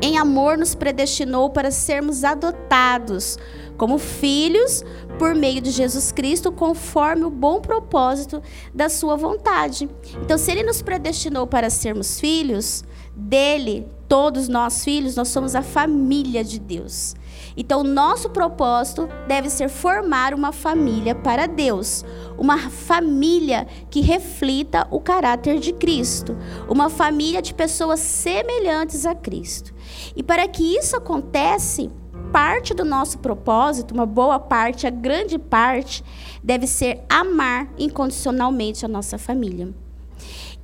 Em 0.02 0.18
amor 0.18 0.58
nos 0.58 0.76
predestinou 0.76 1.50
para 1.50 1.72
sermos 1.72 2.24
adotados 2.24 3.38
como 3.78 3.98
filhos 3.98 4.84
por 5.18 5.36
meio 5.36 5.62
de 5.62 5.72
Jesus 5.72 6.12
Cristo, 6.12 6.52
conforme 6.52 7.24
o 7.24 7.30
bom 7.30 7.60
propósito 7.60 8.42
da 8.74 8.90
sua 8.90 9.16
vontade. 9.16 9.90
Então, 10.22 10.38
se 10.38 10.52
ele 10.52 10.64
nos 10.64 10.82
predestinou 10.82 11.48
para 11.48 11.70
sermos 11.70 12.20
filhos 12.20 12.84
dele, 13.16 13.88
todos 14.08 14.48
nós 14.48 14.84
filhos, 14.84 15.16
nós 15.16 15.30
somos 15.30 15.56
a 15.56 15.62
família 15.62 16.44
de 16.44 16.60
Deus. 16.60 17.16
Então, 17.58 17.84
nosso 17.84 18.30
propósito 18.30 19.08
deve 19.28 19.50
ser 19.50 19.70
formar 19.70 20.34
uma 20.34 20.52
família 20.52 21.16
para 21.16 21.48
Deus, 21.48 22.04
uma 22.38 22.58
família 22.70 23.66
que 23.90 24.02
reflita 24.02 24.88
o 24.92 25.00
caráter 25.00 25.60
de 25.60 25.72
Cristo, 25.74 26.36
uma 26.70 26.90
família 26.90 27.42
de 27.42 27.54
pessoas 27.54 28.00
semelhantes 28.00 29.06
a 29.06 29.16
Cristo. 29.16 29.74
E 30.16 30.24
para 30.24 30.48
que 30.48 30.78
isso 30.78 30.96
aconteça, 30.96 31.90
parte 32.32 32.74
do 32.74 32.84
nosso 32.84 33.20
propósito, 33.20 33.94
uma 33.94 34.06
boa 34.06 34.40
parte, 34.40 34.86
a 34.86 34.90
grande 34.90 35.38
parte, 35.38 36.04
deve 36.44 36.68
ser 36.68 37.04
amar 37.10 37.70
incondicionalmente 37.78 38.86
a 38.86 38.90
nossa 38.90 39.18
família. 39.18 39.74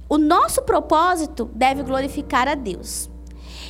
O 0.10 0.18
nosso 0.18 0.62
propósito 0.64 1.50
deve 1.56 1.84
glorificar 1.84 2.48
a 2.48 2.56
Deus. 2.56 3.10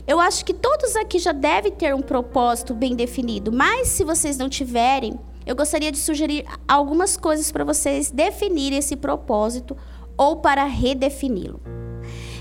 Eu 0.08 0.20
acho 0.20 0.44
que 0.44 0.54
todos 0.54 0.96
aqui 0.96 1.20
já 1.20 1.32
devem 1.32 1.72
ter 1.72 1.94
um 1.94 2.02
propósito 2.02 2.74
bem 2.74 2.96
definido, 2.96 3.52
mas 3.52 3.90
se 3.90 4.04
vocês 4.04 4.38
não 4.38 4.50
tiverem, 4.50 5.20
eu 5.46 5.56
gostaria 5.56 5.92
de 5.92 6.00
sugerir 6.00 6.46
algumas 6.68 7.16
coisas 7.16 7.52
para 7.52 7.64
vocês 7.64 8.10
definirem 8.10 8.80
esse 8.80 8.96
propósito 8.96 9.78
ou 10.18 10.38
para 10.38 10.64
redefini-lo. 10.66 11.60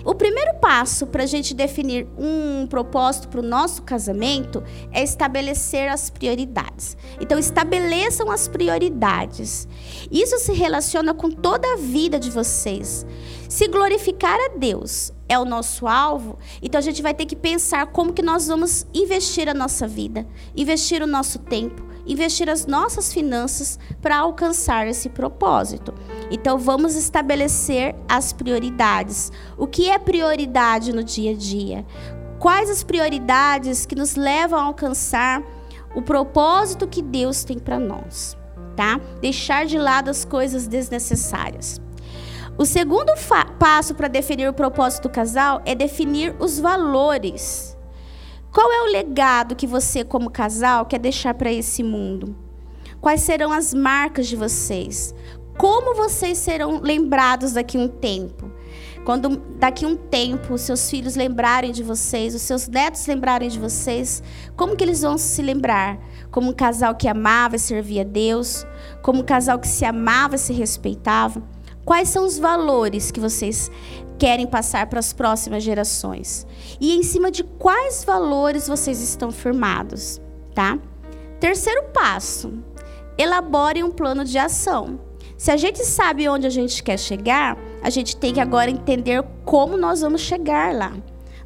O 0.04 0.14
primeiro 0.14 0.54
passo 0.60 1.06
para 1.06 1.24
a 1.24 1.26
gente 1.26 1.54
definir 1.54 2.06
um 2.18 2.66
propósito 2.66 3.28
para 3.28 3.40
o 3.40 3.42
nosso 3.42 3.82
casamento 3.82 4.62
é 4.92 5.02
estabelecer 5.02 5.88
as 5.88 6.10
prioridades. 6.10 6.96
Então, 7.20 7.38
estabeleçam 7.38 8.30
as 8.30 8.48
prioridades. 8.48 9.68
Isso 10.10 10.38
se 10.38 10.52
relaciona 10.52 11.12
com 11.12 11.30
toda 11.30 11.74
a 11.74 11.76
vida 11.76 12.18
de 12.18 12.30
vocês. 12.30 13.06
Se 13.48 13.66
glorificar 13.68 14.38
a 14.38 14.56
Deus 14.56 15.12
é 15.28 15.38
o 15.38 15.44
nosso 15.44 15.86
alvo, 15.86 16.38
então 16.62 16.78
a 16.78 16.82
gente 16.82 17.02
vai 17.02 17.14
ter 17.14 17.26
que 17.26 17.36
pensar 17.36 17.86
como 17.86 18.12
que 18.12 18.22
nós 18.22 18.48
vamos 18.48 18.86
investir 18.94 19.48
a 19.48 19.54
nossa 19.54 19.86
vida, 19.86 20.26
investir 20.56 21.02
o 21.02 21.06
nosso 21.06 21.38
tempo, 21.38 21.84
investir 22.10 22.48
as 22.48 22.66
nossas 22.66 23.12
finanças 23.12 23.78
para 24.02 24.18
alcançar 24.18 24.86
esse 24.86 25.08
propósito. 25.08 25.94
Então 26.30 26.58
vamos 26.58 26.96
estabelecer 26.96 27.94
as 28.08 28.32
prioridades. 28.32 29.30
O 29.56 29.66
que 29.66 29.88
é 29.88 29.98
prioridade 29.98 30.92
no 30.92 31.04
dia 31.04 31.30
a 31.32 31.34
dia? 31.34 31.86
Quais 32.38 32.70
as 32.70 32.82
prioridades 32.82 33.86
que 33.86 33.94
nos 33.94 34.16
levam 34.16 34.58
a 34.58 34.64
alcançar 34.64 35.42
o 35.94 36.02
propósito 36.02 36.86
que 36.86 37.02
Deus 37.02 37.44
tem 37.44 37.58
para 37.58 37.78
nós, 37.78 38.36
tá? 38.76 39.00
Deixar 39.20 39.66
de 39.66 39.76
lado 39.76 40.08
as 40.08 40.24
coisas 40.24 40.66
desnecessárias. 40.66 41.80
O 42.56 42.64
segundo 42.64 43.12
passo 43.58 43.94
para 43.94 44.08
definir 44.08 44.48
o 44.48 44.52
propósito 44.52 45.04
do 45.04 45.12
casal 45.12 45.62
é 45.64 45.74
definir 45.74 46.34
os 46.38 46.58
valores 46.58 47.69
qual 48.52 48.70
é 48.72 48.82
o 48.82 48.92
legado 48.92 49.54
que 49.54 49.66
você, 49.66 50.02
como 50.02 50.28
casal, 50.28 50.84
quer 50.84 50.98
deixar 50.98 51.34
para 51.34 51.52
esse 51.52 51.82
mundo? 51.82 52.34
Quais 53.00 53.20
serão 53.20 53.52
as 53.52 53.72
marcas 53.72 54.26
de 54.26 54.34
vocês? 54.34 55.14
Como 55.56 55.94
vocês 55.94 56.38
serão 56.38 56.80
lembrados 56.80 57.52
daqui 57.52 57.78
a 57.78 57.80
um 57.80 57.88
tempo? 57.88 58.50
Quando 59.04 59.36
daqui 59.58 59.84
a 59.84 59.88
um 59.88 59.96
tempo 59.96 60.54
os 60.54 60.62
seus 60.62 60.90
filhos 60.90 61.14
lembrarem 61.14 61.70
de 61.70 61.82
vocês, 61.82 62.34
os 62.34 62.42
seus 62.42 62.66
netos 62.66 63.06
lembrarem 63.06 63.48
de 63.48 63.58
vocês, 63.58 64.22
como 64.56 64.74
que 64.74 64.82
eles 64.82 65.02
vão 65.02 65.16
se 65.16 65.40
lembrar? 65.42 65.98
Como 66.30 66.50
um 66.50 66.54
casal 66.54 66.94
que 66.94 67.08
amava 67.08 67.56
e 67.56 67.58
servia 67.58 68.02
a 68.02 68.04
Deus? 68.04 68.66
Como 69.00 69.20
um 69.20 69.24
casal 69.24 69.58
que 69.58 69.68
se 69.68 69.84
amava 69.84 70.34
e 70.34 70.38
se 70.38 70.52
respeitava? 70.52 71.42
Quais 71.84 72.08
são 72.08 72.26
os 72.26 72.38
valores 72.38 73.10
que 73.10 73.20
vocês 73.20 73.70
querem 74.20 74.46
passar 74.46 74.86
para 74.86 75.00
as 75.00 75.14
próximas 75.14 75.64
gerações? 75.64 76.46
E 76.78 76.94
em 76.94 77.02
cima 77.02 77.30
de 77.30 77.42
quais 77.42 78.04
valores 78.04 78.68
vocês 78.68 79.00
estão 79.00 79.32
firmados, 79.32 80.20
tá? 80.54 80.78
Terceiro 81.40 81.84
passo: 81.94 82.52
elabore 83.16 83.82
um 83.82 83.90
plano 83.90 84.22
de 84.22 84.38
ação. 84.38 85.00
Se 85.38 85.50
a 85.50 85.56
gente 85.56 85.82
sabe 85.86 86.28
onde 86.28 86.46
a 86.46 86.50
gente 86.50 86.82
quer 86.82 86.98
chegar, 86.98 87.56
a 87.82 87.88
gente 87.88 88.14
tem 88.14 88.34
que 88.34 88.40
agora 88.40 88.70
entender 88.70 89.24
como 89.42 89.78
nós 89.78 90.02
vamos 90.02 90.20
chegar 90.20 90.74
lá. 90.74 90.92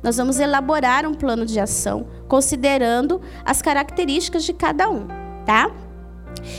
Nós 0.02 0.16
vamos 0.16 0.40
elaborar 0.40 1.06
um 1.06 1.14
plano 1.14 1.46
de 1.46 1.60
ação 1.60 2.08
considerando 2.26 3.22
as 3.44 3.62
características 3.62 4.44
de 4.44 4.52
cada 4.52 4.90
um, 4.90 5.06
tá? 5.46 5.70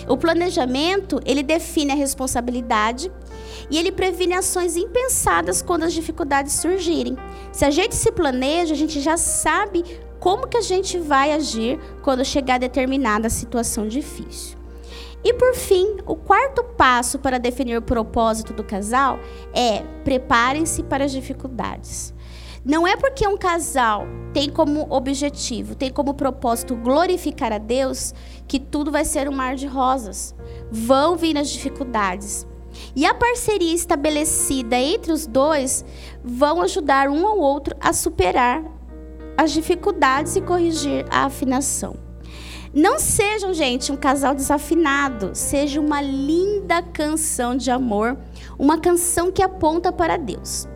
O 0.07 0.16
planejamento, 0.16 1.20
ele 1.26 1.43
define 1.43 1.91
a 1.91 1.95
responsabilidade 1.95 3.11
e 3.70 3.78
ele 3.78 3.91
previne 3.91 4.34
ações 4.34 4.76
impensadas 4.76 5.61
quando 5.61 5.84
as 5.84 5.93
dificuldades 5.93 6.53
surgirem. 6.53 7.18
Se 7.51 7.66
a 7.66 7.72
gente 7.72 7.95
se 7.95 8.11
planeja, 8.11 8.74
a 8.74 8.78
gente 8.78 8.99
já 8.99 9.18
sabe 9.18 9.84
como 10.20 10.47
que 10.47 10.57
a 10.57 10.61
gente 10.61 10.97
vai 10.97 11.34
agir 11.34 11.80
quando 12.01 12.26
chegar 12.26 12.55
a 12.55 12.59
determinada 12.59 13.30
situação 13.30 13.88
difícil. 13.88 14.57
E 15.24 15.34
por 15.34 15.55
fim, 15.55 15.97
o 16.05 16.16
quarto 16.16 16.63
passo 16.63 17.18
para 17.18 17.39
definir 17.39 17.78
o 17.78 17.82
propósito 17.82 18.53
do 18.53 18.63
casal 18.63 19.20
é 19.53 19.80
preparem-se 20.03 20.84
para 20.84 21.05
as 21.05 21.11
dificuldades. 21.11 22.13
Não 22.63 22.88
é 22.88 22.95
porque 22.95 23.28
um 23.28 23.38
casal 23.38 24.07
tem 24.34 24.49
como 24.49 24.88
objetivo, 24.89 25.76
tem 25.76 25.91
como 25.91 26.16
propósito 26.16 26.76
glorificar 26.76 27.53
a 27.53 27.59
Deus, 27.59 28.13
que 28.47 28.59
tudo 28.59 28.91
vai 28.91 29.05
ser 29.05 29.30
um 29.30 29.32
mar 29.32 29.55
de 29.55 29.68
rosas. 29.68 30.36
Vão 30.72 31.16
vir 31.16 31.38
as 31.38 31.49
dificuldades. 31.49 32.47
E 32.96 33.06
a 33.06 33.14
parceria 33.14 33.74
estabelecida 33.74 34.76
entre 34.78 35.12
os 35.12 35.26
dois 35.28 35.86
vão 36.24 36.62
ajudar 36.62 37.10
um 37.10 37.26
ao 37.28 37.38
outro 37.38 37.76
a 37.80 37.94
superar 37.94 38.64
as 39.38 39.52
dificuldades 39.52 40.36
e 40.36 40.42
corrigir 40.42 41.06
a 41.10 41.26
afinação. 41.26 41.96
Não 42.74 43.00
sejam, 43.00 43.54
gente, 43.54 43.92
um 43.92 43.96
casal 43.96 44.36
desafinado, 44.36 45.32
seja 45.34 45.80
uma 45.80 46.02
linda 46.02 46.82
canção 46.82 47.56
de 47.56 47.72
amor, 47.72 48.18
uma 48.60 48.78
canção 48.78 49.32
que 49.32 49.42
aponta 49.42 49.94
para 49.94 50.18
Deus. 50.18 50.68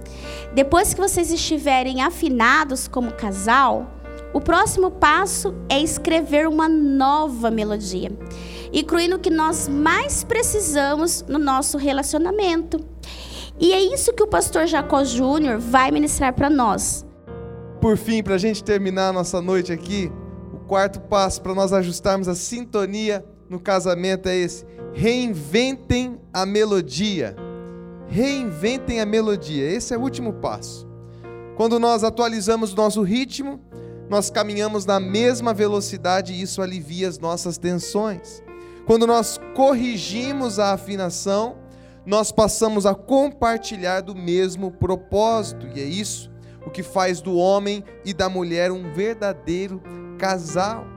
Depois 0.53 0.93
que 0.93 1.01
vocês 1.01 1.29
estiverem 1.29 2.01
afinados 2.01 2.87
como 2.87 3.11
casal, 3.11 3.91
o 4.33 4.39
próximo 4.39 4.91
passo 4.91 5.53
é 5.67 5.79
escrever 5.81 6.47
uma 6.47 6.69
nova 6.69 7.51
melodia 7.51 8.11
incluindo 8.71 9.15
o 9.15 9.19
que 9.19 9.29
nós 9.29 9.67
mais 9.67 10.23
precisamos 10.23 11.23
no 11.27 11.39
nosso 11.39 11.77
relacionamento. 11.77 12.79
E 13.59 13.73
é 13.73 13.81
isso 13.81 14.13
que 14.13 14.23
o 14.23 14.27
pastor 14.27 14.67
Jacó 14.67 15.03
Júnior 15.03 15.59
vai 15.59 15.91
ministrar 15.91 16.33
para 16.33 16.49
nós. 16.49 17.05
Por 17.81 17.97
fim, 17.97 18.23
para 18.23 18.35
a 18.35 18.37
gente 18.37 18.63
terminar 18.63 19.09
a 19.09 19.13
nossa 19.13 19.41
noite 19.41 19.71
aqui, 19.71 20.11
o 20.53 20.59
quarto 20.59 20.99
passo 21.01 21.41
para 21.41 21.53
nós 21.53 21.73
ajustarmos 21.73 22.27
a 22.27 22.35
sintonia 22.35 23.25
no 23.49 23.59
casamento 23.59 24.29
é 24.29 24.37
esse: 24.37 24.65
reinventem 24.93 26.19
a 26.33 26.45
melodia. 26.45 27.35
Reinventem 28.07 29.01
a 29.01 29.05
melodia. 29.05 29.69
Esse 29.69 29.93
é 29.93 29.97
o 29.97 30.01
último 30.01 30.33
passo. 30.33 30.87
Quando 31.55 31.79
nós 31.79 32.03
atualizamos 32.03 32.73
nosso 32.73 33.01
ritmo, 33.01 33.59
nós 34.09 34.29
caminhamos 34.29 34.85
na 34.85 34.99
mesma 34.99 35.53
velocidade 35.53 36.33
e 36.33 36.41
isso 36.41 36.61
alivia 36.61 37.07
as 37.07 37.19
nossas 37.19 37.57
tensões. 37.57 38.41
Quando 38.89 39.05
nós 39.05 39.39
corrigimos 39.53 40.57
a 40.57 40.73
afinação, 40.73 41.59
nós 42.03 42.31
passamos 42.31 42.87
a 42.87 42.95
compartilhar 42.95 44.01
do 44.01 44.15
mesmo 44.15 44.71
propósito, 44.71 45.67
e 45.67 45.79
é 45.79 45.83
isso 45.83 46.31
o 46.65 46.71
que 46.71 46.81
faz 46.81 47.21
do 47.21 47.35
homem 47.35 47.83
e 48.03 48.15
da 48.15 48.27
mulher 48.27 48.71
um 48.71 48.91
verdadeiro 48.91 49.79
casal. 50.17 50.87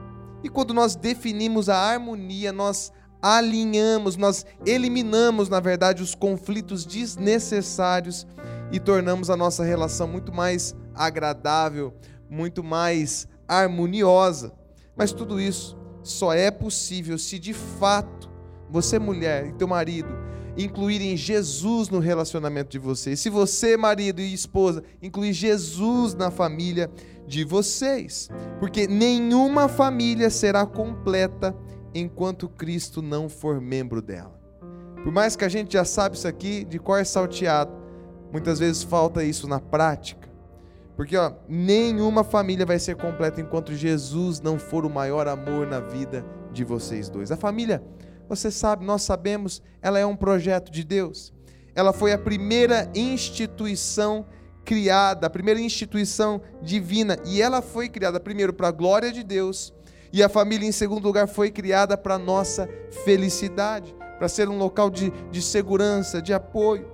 E 0.43 0.49
quando 0.49 0.73
nós 0.73 0.95
definimos 0.95 1.69
a 1.69 1.77
harmonia, 1.77 2.51
nós 2.51 2.91
alinhamos, 3.21 4.17
nós 4.17 4.43
eliminamos, 4.65 5.47
na 5.47 5.59
verdade, 5.59 6.01
os 6.01 6.15
conflitos 6.15 6.87
desnecessários 6.87 8.25
e 8.71 8.79
tornamos 8.79 9.29
a 9.29 9.37
nossa 9.37 9.63
relação 9.63 10.07
muito 10.07 10.33
mais 10.33 10.75
agradável, 10.95 11.93
muito 12.27 12.63
mais 12.63 13.27
harmoniosa. 13.47 14.51
Mas 14.97 15.13
tudo 15.13 15.39
isso 15.39 15.82
só 16.03 16.33
é 16.33 16.51
possível 16.51 17.17
se 17.17 17.39
de 17.39 17.53
fato 17.53 18.29
você, 18.69 18.99
mulher, 18.99 19.47
e 19.47 19.53
teu 19.53 19.67
marido 19.67 20.09
incluírem 20.57 21.17
Jesus 21.17 21.89
no 21.89 21.99
relacionamento 21.99 22.69
de 22.69 22.79
vocês. 22.79 23.19
Se 23.19 23.29
você, 23.29 23.75
marido 23.75 24.21
e 24.21 24.33
esposa, 24.33 24.83
incluir 25.01 25.33
Jesus 25.33 26.13
na 26.13 26.29
família 26.29 26.91
de 27.25 27.43
vocês. 27.43 28.29
Porque 28.59 28.87
nenhuma 28.87 29.67
família 29.67 30.29
será 30.29 30.65
completa 30.65 31.55
enquanto 31.93 32.49
Cristo 32.49 33.01
não 33.01 33.29
for 33.29 33.59
membro 33.59 34.01
dela. 34.01 34.39
Por 35.03 35.11
mais 35.11 35.35
que 35.35 35.43
a 35.43 35.49
gente 35.49 35.73
já 35.73 35.83
sabe 35.83 36.15
isso 36.15 36.27
aqui 36.27 36.63
de 36.63 36.79
cor 36.79 37.05
salteado, 37.05 37.71
muitas 38.31 38.59
vezes 38.59 38.83
falta 38.83 39.23
isso 39.23 39.47
na 39.47 39.59
prática. 39.59 40.29
Porque 40.95 41.17
ó, 41.17 41.33
nenhuma 41.47 42.23
família 42.23 42.65
vai 42.65 42.77
ser 42.79 42.95
completa 42.95 43.41
enquanto 43.41 43.73
Jesus 43.73 44.39
não 44.39 44.59
for 44.59 44.85
o 44.85 44.89
maior 44.89 45.27
amor 45.27 45.67
na 45.67 45.79
vida 45.79 46.25
de 46.51 46.63
vocês 46.63 47.09
dois. 47.09 47.31
A 47.31 47.37
família, 47.37 47.83
você 48.29 48.51
sabe, 48.51 48.85
nós 48.85 49.01
sabemos, 49.01 49.61
ela 49.81 49.97
é 49.97 50.05
um 50.05 50.15
projeto 50.15 50.71
de 50.71 50.83
Deus. 50.83 51.33
Ela 51.75 51.91
foi 51.91 52.13
a 52.13 52.17
primeira 52.17 52.89
instituição 52.93 54.25
criada, 54.63 55.27
a 55.27 55.29
primeira 55.29 55.59
instituição 55.59 56.41
divina, 56.61 57.17
e 57.25 57.41
ela 57.41 57.61
foi 57.61 57.89
criada 57.89 58.19
primeiro 58.19 58.53
para 58.53 58.67
a 58.67 58.71
glória 58.71 59.11
de 59.11 59.23
Deus 59.23 59.73
e 60.13 60.21
a 60.21 60.29
família, 60.29 60.67
em 60.67 60.71
segundo 60.71 61.05
lugar, 61.05 61.27
foi 61.27 61.49
criada 61.49 61.97
para 61.97 62.19
nossa 62.19 62.69
felicidade, 63.03 63.95
para 64.19 64.29
ser 64.29 64.47
um 64.47 64.59
local 64.59 64.91
de, 64.91 65.09
de 65.31 65.41
segurança, 65.41 66.21
de 66.21 66.31
apoio. 66.31 66.87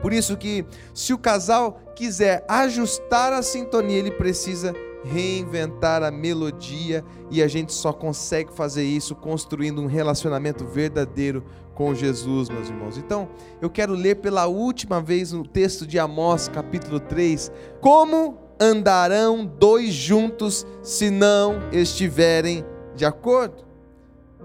Por 0.00 0.14
isso 0.14 0.34
que 0.34 0.64
se 0.94 1.12
o 1.12 1.18
casal 1.18 1.78
quiser 1.98 2.44
ajustar 2.46 3.32
a 3.32 3.42
sintonia, 3.42 3.98
ele 3.98 4.12
precisa 4.12 4.72
reinventar 5.02 6.00
a 6.04 6.12
melodia 6.12 7.04
e 7.28 7.42
a 7.42 7.48
gente 7.48 7.72
só 7.72 7.92
consegue 7.92 8.52
fazer 8.52 8.84
isso 8.84 9.16
construindo 9.16 9.82
um 9.82 9.86
relacionamento 9.86 10.64
verdadeiro 10.64 11.44
com 11.74 11.92
Jesus, 11.96 12.48
meus 12.48 12.68
irmãos. 12.68 12.96
Então, 12.96 13.28
eu 13.60 13.68
quero 13.68 13.94
ler 13.94 14.16
pela 14.16 14.46
última 14.46 15.00
vez 15.00 15.32
o 15.32 15.42
texto 15.42 15.84
de 15.84 15.98
Amós, 15.98 16.46
capítulo 16.46 17.00
3, 17.00 17.50
como 17.80 18.38
andarão 18.60 19.44
dois 19.44 19.92
juntos 19.92 20.64
se 20.80 21.10
não 21.10 21.68
estiverem 21.72 22.64
de 22.94 23.04
acordo? 23.04 23.66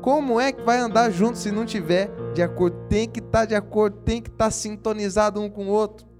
Como 0.01 0.41
é 0.41 0.51
que 0.51 0.63
vai 0.63 0.79
andar 0.79 1.11
junto 1.11 1.37
se 1.37 1.51
não 1.51 1.65
tiver 1.65 2.09
de 2.33 2.41
acordo? 2.41 2.75
Tem 2.89 3.07
que 3.07 3.19
estar 3.19 3.41
tá 3.41 3.45
de 3.45 3.53
acordo, 3.53 3.97
tem 3.97 4.23
que 4.23 4.29
estar 4.29 4.45
tá 4.45 4.51
sintonizado 4.51 5.39
um 5.39 5.51
com 5.51 5.67
o 5.67 5.69
outro. 5.69 6.12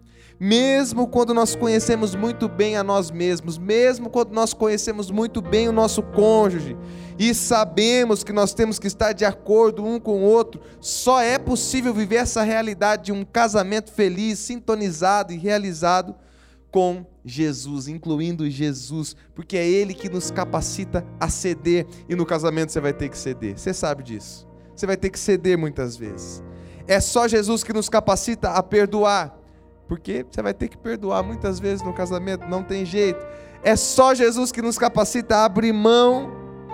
Mesmo 0.43 1.07
quando 1.07 1.33
nós 1.33 1.55
conhecemos 1.55 2.15
muito 2.15 2.49
bem 2.49 2.75
a 2.75 2.83
nós 2.83 3.09
mesmos, 3.09 3.57
mesmo 3.57 4.09
quando 4.09 4.33
nós 4.33 4.53
conhecemos 4.53 5.09
muito 5.09 5.41
bem 5.41 5.69
o 5.69 5.71
nosso 5.71 6.03
cônjuge 6.03 6.75
e 7.17 7.33
sabemos 7.33 8.25
que 8.25 8.33
nós 8.33 8.53
temos 8.53 8.77
que 8.77 8.87
estar 8.87 9.13
de 9.13 9.23
acordo 9.23 9.85
um 9.85 10.01
com 10.01 10.21
o 10.21 10.25
outro, 10.25 10.59
só 10.81 11.21
é 11.21 11.37
possível 11.37 11.93
viver 11.93 12.17
essa 12.17 12.43
realidade 12.43 13.05
de 13.05 13.11
um 13.13 13.23
casamento 13.23 13.93
feliz, 13.93 14.37
sintonizado 14.37 15.31
e 15.31 15.37
realizado 15.37 16.13
com 16.69 17.05
Jesus, 17.23 17.87
incluindo 17.87 18.49
Jesus, 18.49 19.15
porque 19.33 19.55
é 19.55 19.65
Ele 19.65 19.93
que 19.93 20.09
nos 20.09 20.29
capacita 20.29 21.05
a 21.21 21.29
ceder, 21.29 21.87
e 22.09 22.15
no 22.15 22.25
casamento 22.25 22.73
você 22.73 22.81
vai 22.81 22.91
ter 22.91 23.07
que 23.07 23.17
ceder, 23.17 23.57
você 23.57 23.73
sabe 23.73 24.03
disso, 24.03 24.45
você 24.75 24.85
vai 24.85 24.97
ter 24.97 25.09
que 25.09 25.19
ceder 25.19 25.57
muitas 25.57 25.95
vezes. 25.95 26.43
É 26.85 26.99
só 26.99 27.29
Jesus 27.29 27.63
que 27.63 27.71
nos 27.71 27.87
capacita 27.87 28.49
a 28.49 28.61
perdoar, 28.61 29.41
porque 29.87 30.25
você 30.29 30.41
vai 30.41 30.53
ter 30.53 30.67
que 30.67 30.77
perdoar 30.77 31.23
muitas 31.23 31.59
vezes 31.59 31.83
no 31.83 31.93
casamento, 31.93 32.47
não 32.47 32.63
tem 32.63 32.85
jeito. 32.85 33.25
É 33.63 33.75
só 33.75 34.13
Jesus 34.13 34.51
que 34.51 34.61
nos 34.61 34.77
capacita 34.77 35.37
a 35.37 35.45
abrir 35.45 35.73
mão 35.73 36.31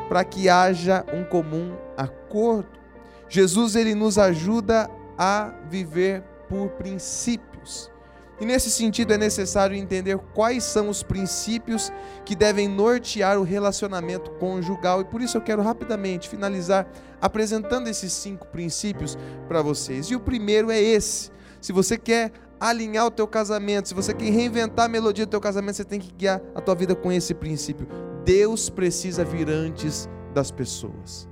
para 0.07 0.23
que 0.23 0.49
haja 0.49 1.05
um 1.13 1.23
comum 1.23 1.75
acordo. 1.95 2.79
Jesus 3.27 3.75
ele 3.75 3.93
nos 3.93 4.17
ajuda 4.17 4.89
a 5.17 5.53
viver 5.69 6.23
por 6.49 6.69
princípios. 6.69 7.91
E 8.39 8.45
nesse 8.45 8.71
sentido 8.71 9.13
é 9.13 9.17
necessário 9.17 9.75
entender 9.75 10.17
quais 10.33 10.63
são 10.63 10.87
os 10.87 11.03
princípios 11.03 11.91
que 12.23 12.35
devem 12.35 12.69
nortear 12.69 13.37
o 13.37 13.43
relacionamento 13.43 14.31
conjugal. 14.31 15.01
E 15.01 15.05
por 15.05 15.21
isso 15.21 15.37
eu 15.37 15.41
quero 15.41 15.61
rapidamente 15.61 16.29
finalizar 16.29 16.87
apresentando 17.21 17.89
esses 17.89 18.13
cinco 18.13 18.47
princípios 18.47 19.17
para 19.47 19.61
vocês. 19.61 20.07
E 20.07 20.15
o 20.15 20.19
primeiro 20.21 20.71
é 20.71 20.79
esse. 20.79 21.31
Se 21.59 21.73
você 21.73 21.97
quer 21.97 22.31
alinhar 22.59 23.05
o 23.05 23.11
teu 23.11 23.27
casamento, 23.27 23.87
se 23.87 23.93
você 23.93 24.13
quer 24.13 24.29
reinventar 24.29 24.85
a 24.85 24.89
melodia 24.89 25.25
do 25.25 25.29
teu 25.29 25.39
casamento, 25.39 25.77
você 25.77 25.85
tem 25.85 25.99
que 25.99 26.11
guiar 26.13 26.41
a 26.53 26.61
tua 26.61 26.75
vida 26.75 26.95
com 26.95 27.11
esse 27.11 27.33
princípio. 27.33 27.87
Deus 28.25 28.69
precisa 28.69 29.23
vir 29.23 29.49
antes 29.49 30.09
das 30.33 30.51
pessoas. 30.51 31.27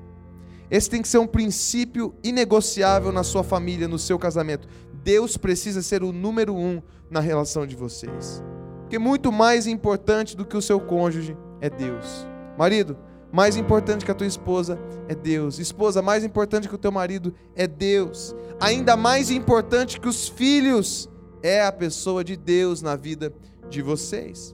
Esse 0.70 0.90
tem 0.90 1.02
que 1.02 1.08
ser 1.08 1.18
um 1.18 1.28
princípio 1.28 2.14
inegociável 2.24 3.12
na 3.12 3.24
sua 3.24 3.44
família, 3.44 3.88
no 3.88 4.00
seu 4.00 4.20
casamento. 4.20 4.68
Deus 4.94 5.38
precisa 5.38 5.82
ser 5.82 6.04
o 6.04 6.12
número 6.12 6.54
um 6.56 6.82
na 7.10 7.20
relação 7.20 7.66
de 7.66 7.76
vocês. 7.76 8.44
Porque 8.82 9.00
muito 9.00 9.32
mais 9.32 9.68
importante 9.68 10.36
do 10.36 10.46
que 10.46 10.58
o 10.58 10.62
seu 10.62 10.80
cônjuge 10.80 11.38
é 11.62 11.70
Deus. 11.70 12.28
Marido, 12.58 12.98
mais 13.32 13.56
importante 13.56 14.04
que 14.04 14.12
a 14.12 14.16
tua 14.16 14.28
esposa 14.28 14.80
é 15.08 15.16
Deus. 15.16 15.60
Esposa, 15.60 16.02
mais 16.02 16.24
importante 16.24 16.68
que 16.68 16.76
o 16.76 16.78
teu 16.78 16.92
marido 16.92 17.34
é 17.56 17.68
Deus. 17.68 18.36
Ainda 18.60 18.98
mais 18.98 19.30
importante 19.30 20.00
que 20.00 20.08
os 20.08 20.28
filhos 20.28 21.10
é 21.48 21.64
a 21.64 21.72
pessoa 21.72 22.24
de 22.24 22.36
Deus 22.36 22.82
na 22.82 22.96
vida 22.96 23.32
de 23.70 23.82
vocês. 23.82 24.54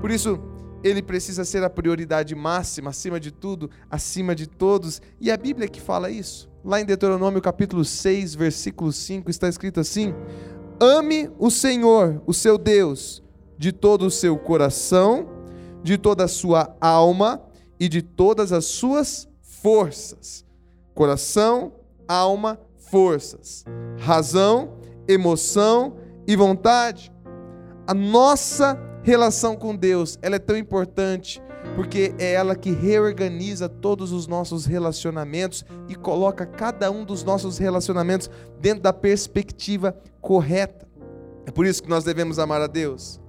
Por 0.00 0.10
isso, 0.10 0.40
ele 0.82 1.00
precisa 1.00 1.44
ser 1.44 1.62
a 1.62 1.70
prioridade 1.70 2.34
máxima, 2.34 2.90
acima 2.90 3.20
de 3.20 3.30
tudo, 3.30 3.70
acima 3.88 4.34
de 4.34 4.48
todos. 4.48 5.00
E 5.20 5.30
a 5.30 5.36
Bíblia 5.36 5.68
que 5.68 5.80
fala 5.80 6.10
isso. 6.10 6.50
Lá 6.64 6.80
em 6.80 6.84
Deuteronômio 6.84 7.40
capítulo 7.40 7.84
6, 7.84 8.34
versículo 8.34 8.92
5, 8.92 9.30
está 9.30 9.48
escrito 9.48 9.78
assim: 9.78 10.12
Ame 10.80 11.30
o 11.38 11.50
Senhor, 11.50 12.20
o 12.26 12.34
seu 12.34 12.58
Deus, 12.58 13.22
de 13.56 13.70
todo 13.70 14.06
o 14.06 14.10
seu 14.10 14.36
coração, 14.36 15.28
de 15.82 15.96
toda 15.96 16.24
a 16.24 16.28
sua 16.28 16.76
alma 16.80 17.40
e 17.78 17.88
de 17.88 18.02
todas 18.02 18.52
as 18.52 18.64
suas 18.64 19.28
forças. 19.42 20.44
Coração, 20.92 21.72
alma, 22.08 22.58
forças. 22.76 23.64
Razão, 23.98 24.74
emoção 25.06 26.01
e 26.26 26.36
vontade. 26.36 27.12
A 27.86 27.94
nossa 27.94 28.78
relação 29.02 29.56
com 29.56 29.74
Deus, 29.74 30.18
ela 30.22 30.36
é 30.36 30.38
tão 30.38 30.56
importante 30.56 31.42
porque 31.74 32.14
é 32.18 32.34
ela 32.34 32.54
que 32.54 32.70
reorganiza 32.70 33.68
todos 33.68 34.12
os 34.12 34.26
nossos 34.26 34.66
relacionamentos 34.66 35.64
e 35.88 35.94
coloca 35.94 36.44
cada 36.44 36.90
um 36.90 37.04
dos 37.04 37.24
nossos 37.24 37.58
relacionamentos 37.58 38.30
dentro 38.60 38.82
da 38.82 38.92
perspectiva 38.92 39.96
correta. 40.20 40.86
É 41.46 41.50
por 41.50 41.66
isso 41.66 41.82
que 41.82 41.88
nós 41.88 42.04
devemos 42.04 42.38
amar 42.38 42.60
a 42.60 42.66
Deus. 42.66 43.20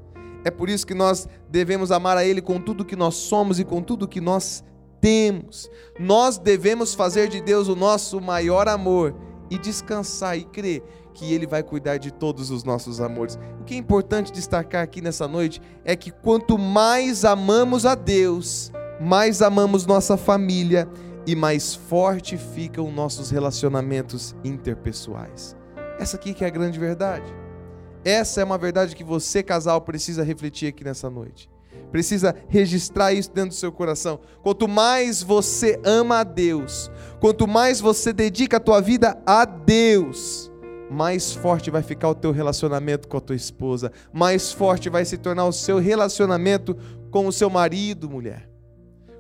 É 0.44 0.52
por 0.52 0.70
isso 0.70 0.86
que 0.86 0.94
nós 0.94 1.28
devemos 1.50 1.92
amar 1.92 2.18
a 2.18 2.26
Ele 2.26 2.42
com 2.42 2.60
tudo 2.60 2.84
que 2.84 2.96
nós 2.96 3.16
somos 3.16 3.60
e 3.60 3.64
com 3.64 3.82
tudo 3.82 4.08
que 4.08 4.20
nós 4.20 4.64
temos. 5.00 5.70
Nós 6.00 6.38
devemos 6.38 6.94
fazer 6.94 7.30
de 7.30 7.42
Deus 7.42 7.68
o 7.68 7.76
nosso 7.76 8.20
maior 8.20 8.68
amor 8.68 9.16
e 9.50 9.58
descansar 9.58 10.38
e 10.38 10.44
crer 10.44 10.84
que 11.14 11.34
Ele 11.34 11.46
vai 11.46 11.64
cuidar 11.64 11.98
de 11.98 12.12
todos 12.12 12.50
os 12.50 12.64
nossos 12.64 13.00
amores. 13.00 13.38
O 13.62 13.64
que 13.64 13.74
é 13.76 13.78
importante 13.78 14.32
destacar 14.32 14.84
aqui 14.84 15.02
nessa 15.02 15.28
noite 15.28 15.62
é 15.86 15.96
que 15.96 16.12
quanto 16.12 16.58
mais 16.58 17.24
amamos 17.24 17.86
a 17.86 17.96
Deus, 17.96 18.72
mais 19.00 19.42
amamos 19.42 19.86
nossa 19.86 20.18
família 20.18 20.88
e 21.26 21.36
mais 21.36 21.74
forte 21.74 22.38
ficam 22.38 22.92
nossos 22.92 23.30
relacionamentos 23.30 24.36
interpessoais. 24.44 25.56
Essa 26.00 26.18
aqui 26.18 26.34
que 26.34 26.44
é 26.44 26.48
a 26.48 26.52
grande 26.52 26.80
verdade. 26.80 27.34
Essa 28.04 28.42
é 28.42 28.44
uma 28.44 28.58
verdade 28.58 28.96
que 28.96 29.04
você, 29.04 29.42
casal, 29.42 29.80
precisa 29.82 30.24
refletir 30.24 30.68
aqui 30.68 30.84
nessa 30.84 31.10
noite. 31.10 31.50
Precisa 31.92 32.36
registrar 32.50 33.14
isso 33.14 33.32
dentro 33.32 33.50
do 33.52 33.56
seu 33.56 33.72
coração. 33.72 34.20
Quanto 34.42 34.68
mais 34.68 35.22
você 35.22 35.80
ama 35.86 36.20
a 36.20 36.24
Deus, 36.24 36.92
quanto 37.22 37.48
mais 37.48 37.80
você 37.80 38.12
dedica 38.12 38.58
a 38.58 38.60
tua 38.60 38.82
vida 38.82 39.22
a 39.26 39.46
Deus, 39.46 40.52
mais 40.94 41.34
forte 41.34 41.72
vai 41.72 41.82
ficar 41.82 42.10
o 42.10 42.16
teu 42.16 42.32
relacionamento 42.32 43.08
com 43.08 43.18
a 43.18 43.22
tua 43.22 43.36
esposa, 43.36 43.92
mais 44.14 44.52
forte 44.52 44.90
vai 44.90 45.04
se 45.04 45.18
tornar 45.18 45.46
o 45.46 45.52
seu 45.52 45.80
relacionamento 45.80 46.78
com 47.10 47.26
o 47.26 47.32
seu 47.32 47.50
marido, 47.50 48.08
mulher. 48.08 48.48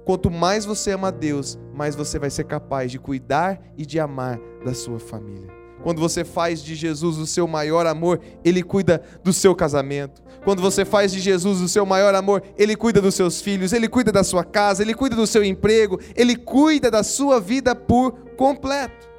Quanto 0.05 0.29
mais 0.29 0.65
você 0.65 0.91
ama 0.91 1.11
Deus, 1.11 1.57
mais 1.73 1.95
você 1.95 2.19
vai 2.19 2.29
ser 2.29 2.43
capaz 2.43 2.91
de 2.91 2.99
cuidar 2.99 3.59
e 3.75 3.85
de 3.85 3.99
amar 3.99 4.39
da 4.63 4.73
sua 4.73 4.99
família. 4.99 5.49
Quando 5.81 5.99
você 5.99 6.23
faz 6.23 6.63
de 6.63 6.75
Jesus 6.75 7.17
o 7.17 7.25
seu 7.25 7.47
maior 7.47 7.87
amor, 7.87 8.21
Ele 8.45 8.61
cuida 8.61 9.01
do 9.23 9.33
seu 9.33 9.55
casamento. 9.55 10.21
Quando 10.43 10.61
você 10.61 10.85
faz 10.85 11.11
de 11.11 11.19
Jesus 11.19 11.59
o 11.59 11.67
seu 11.67 11.85
maior 11.85 12.13
amor, 12.13 12.43
Ele 12.57 12.75
cuida 12.75 13.01
dos 13.01 13.15
seus 13.15 13.41
filhos, 13.41 13.73
Ele 13.73 13.89
cuida 13.89 14.11
da 14.11 14.23
sua 14.23 14.43
casa, 14.43 14.83
Ele 14.83 14.93
cuida 14.93 15.15
do 15.15 15.27
seu 15.27 15.43
emprego, 15.43 15.99
Ele 16.15 16.35
cuida 16.35 16.91
da 16.91 17.03
sua 17.03 17.39
vida 17.39 17.75
por 17.75 18.11
completo. 18.37 19.12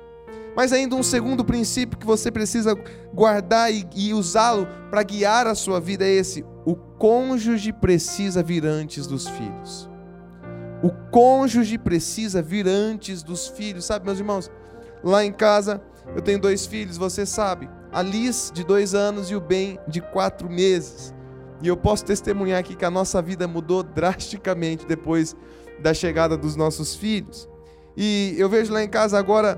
Mas 0.57 0.73
ainda 0.73 0.95
um 0.95 1.03
segundo 1.03 1.45
princípio 1.45 1.99
que 1.99 2.07
você 2.07 2.31
precisa 2.31 2.75
guardar 3.13 3.73
e, 3.73 3.87
e 3.95 4.15
usá-lo 4.15 4.69
para 4.91 5.03
guiar 5.03 5.47
a 5.47 5.55
sua 5.55 5.81
vida 5.81 6.05
é 6.05 6.11
esse: 6.11 6.45
o 6.65 6.77
cônjuge 6.77 7.73
precisa 7.73 8.43
vir 8.43 8.65
antes 8.65 9.07
dos 9.07 9.27
filhos. 9.29 9.91
O 10.83 10.91
cônjuge 11.11 11.79
precisa 11.79 12.43
vir 12.43 12.69
antes 12.69 13.23
dos 13.23 13.49
filhos, 13.49 13.87
sabe, 13.87 14.05
meus 14.05 14.19
irmãos? 14.19 14.51
Lá 15.03 15.25
em 15.25 15.33
casa, 15.33 15.83
eu 16.15 16.23
tenho 16.23 16.39
dois 16.39 16.67
filhos, 16.67 16.97
você 16.97 17.25
sabe. 17.25 17.69
A 17.91 18.03
Liz, 18.03 18.51
de 18.53 18.65
dois 18.65 18.95
anos, 18.95 19.31
e 19.31 19.35
o 19.35 19.41
Ben, 19.41 19.79
de 19.89 20.01
quatro 20.01 20.49
meses. 20.51 21.15
E 21.63 21.69
eu 21.69 21.77
posso 21.77 22.05
testemunhar 22.05 22.59
aqui 22.61 22.75
que 22.77 22.85
a 22.85 22.91
nossa 22.91 23.23
vida 23.23 23.49
mudou 23.49 23.83
drasticamente 23.83 24.85
depois 24.87 25.35
da 25.81 25.95
chegada 25.95 26.37
dos 26.37 26.57
nossos 26.57 26.95
filhos. 26.95 27.49
E 27.97 28.35
eu 28.37 28.49
vejo 28.49 28.73
lá 28.73 28.83
em 28.83 28.89
casa 28.89 29.19
agora, 29.19 29.57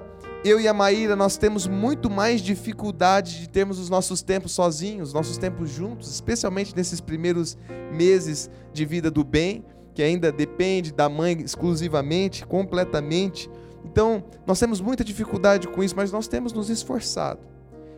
eu 0.49 0.61
e 0.61 0.68
a 0.68 0.72
Maíra, 0.72 1.16
nós 1.16 1.36
temos 1.36 1.66
muito 1.66 2.09
mais 2.09 2.40
dificuldade 2.40 3.40
de 3.40 3.49
termos 3.49 3.80
os 3.80 3.90
nossos 3.90 4.22
tempos 4.22 4.53
sozinhos, 4.53 5.12
nossos 5.12 5.36
tempos 5.36 5.68
juntos, 5.68 6.09
especialmente 6.09 6.74
nesses 6.76 7.01
primeiros 7.01 7.59
meses 7.92 8.49
de 8.72 8.84
vida 8.84 9.11
do 9.11 9.24
bem, 9.24 9.64
que 9.92 10.03
ainda 10.03 10.30
depende 10.30 10.92
da 10.92 11.09
mãe 11.09 11.40
exclusivamente, 11.40 12.47
completamente. 12.47 13.51
Então, 13.84 14.22
nós 14.47 14.61
temos 14.61 14.80
muita 14.80 15.03
dificuldade 15.03 15.66
com 15.66 15.82
isso, 15.82 15.97
mas 15.97 16.12
nós 16.12 16.28
temos 16.28 16.53
nos 16.53 16.70
esforçado. 16.70 17.40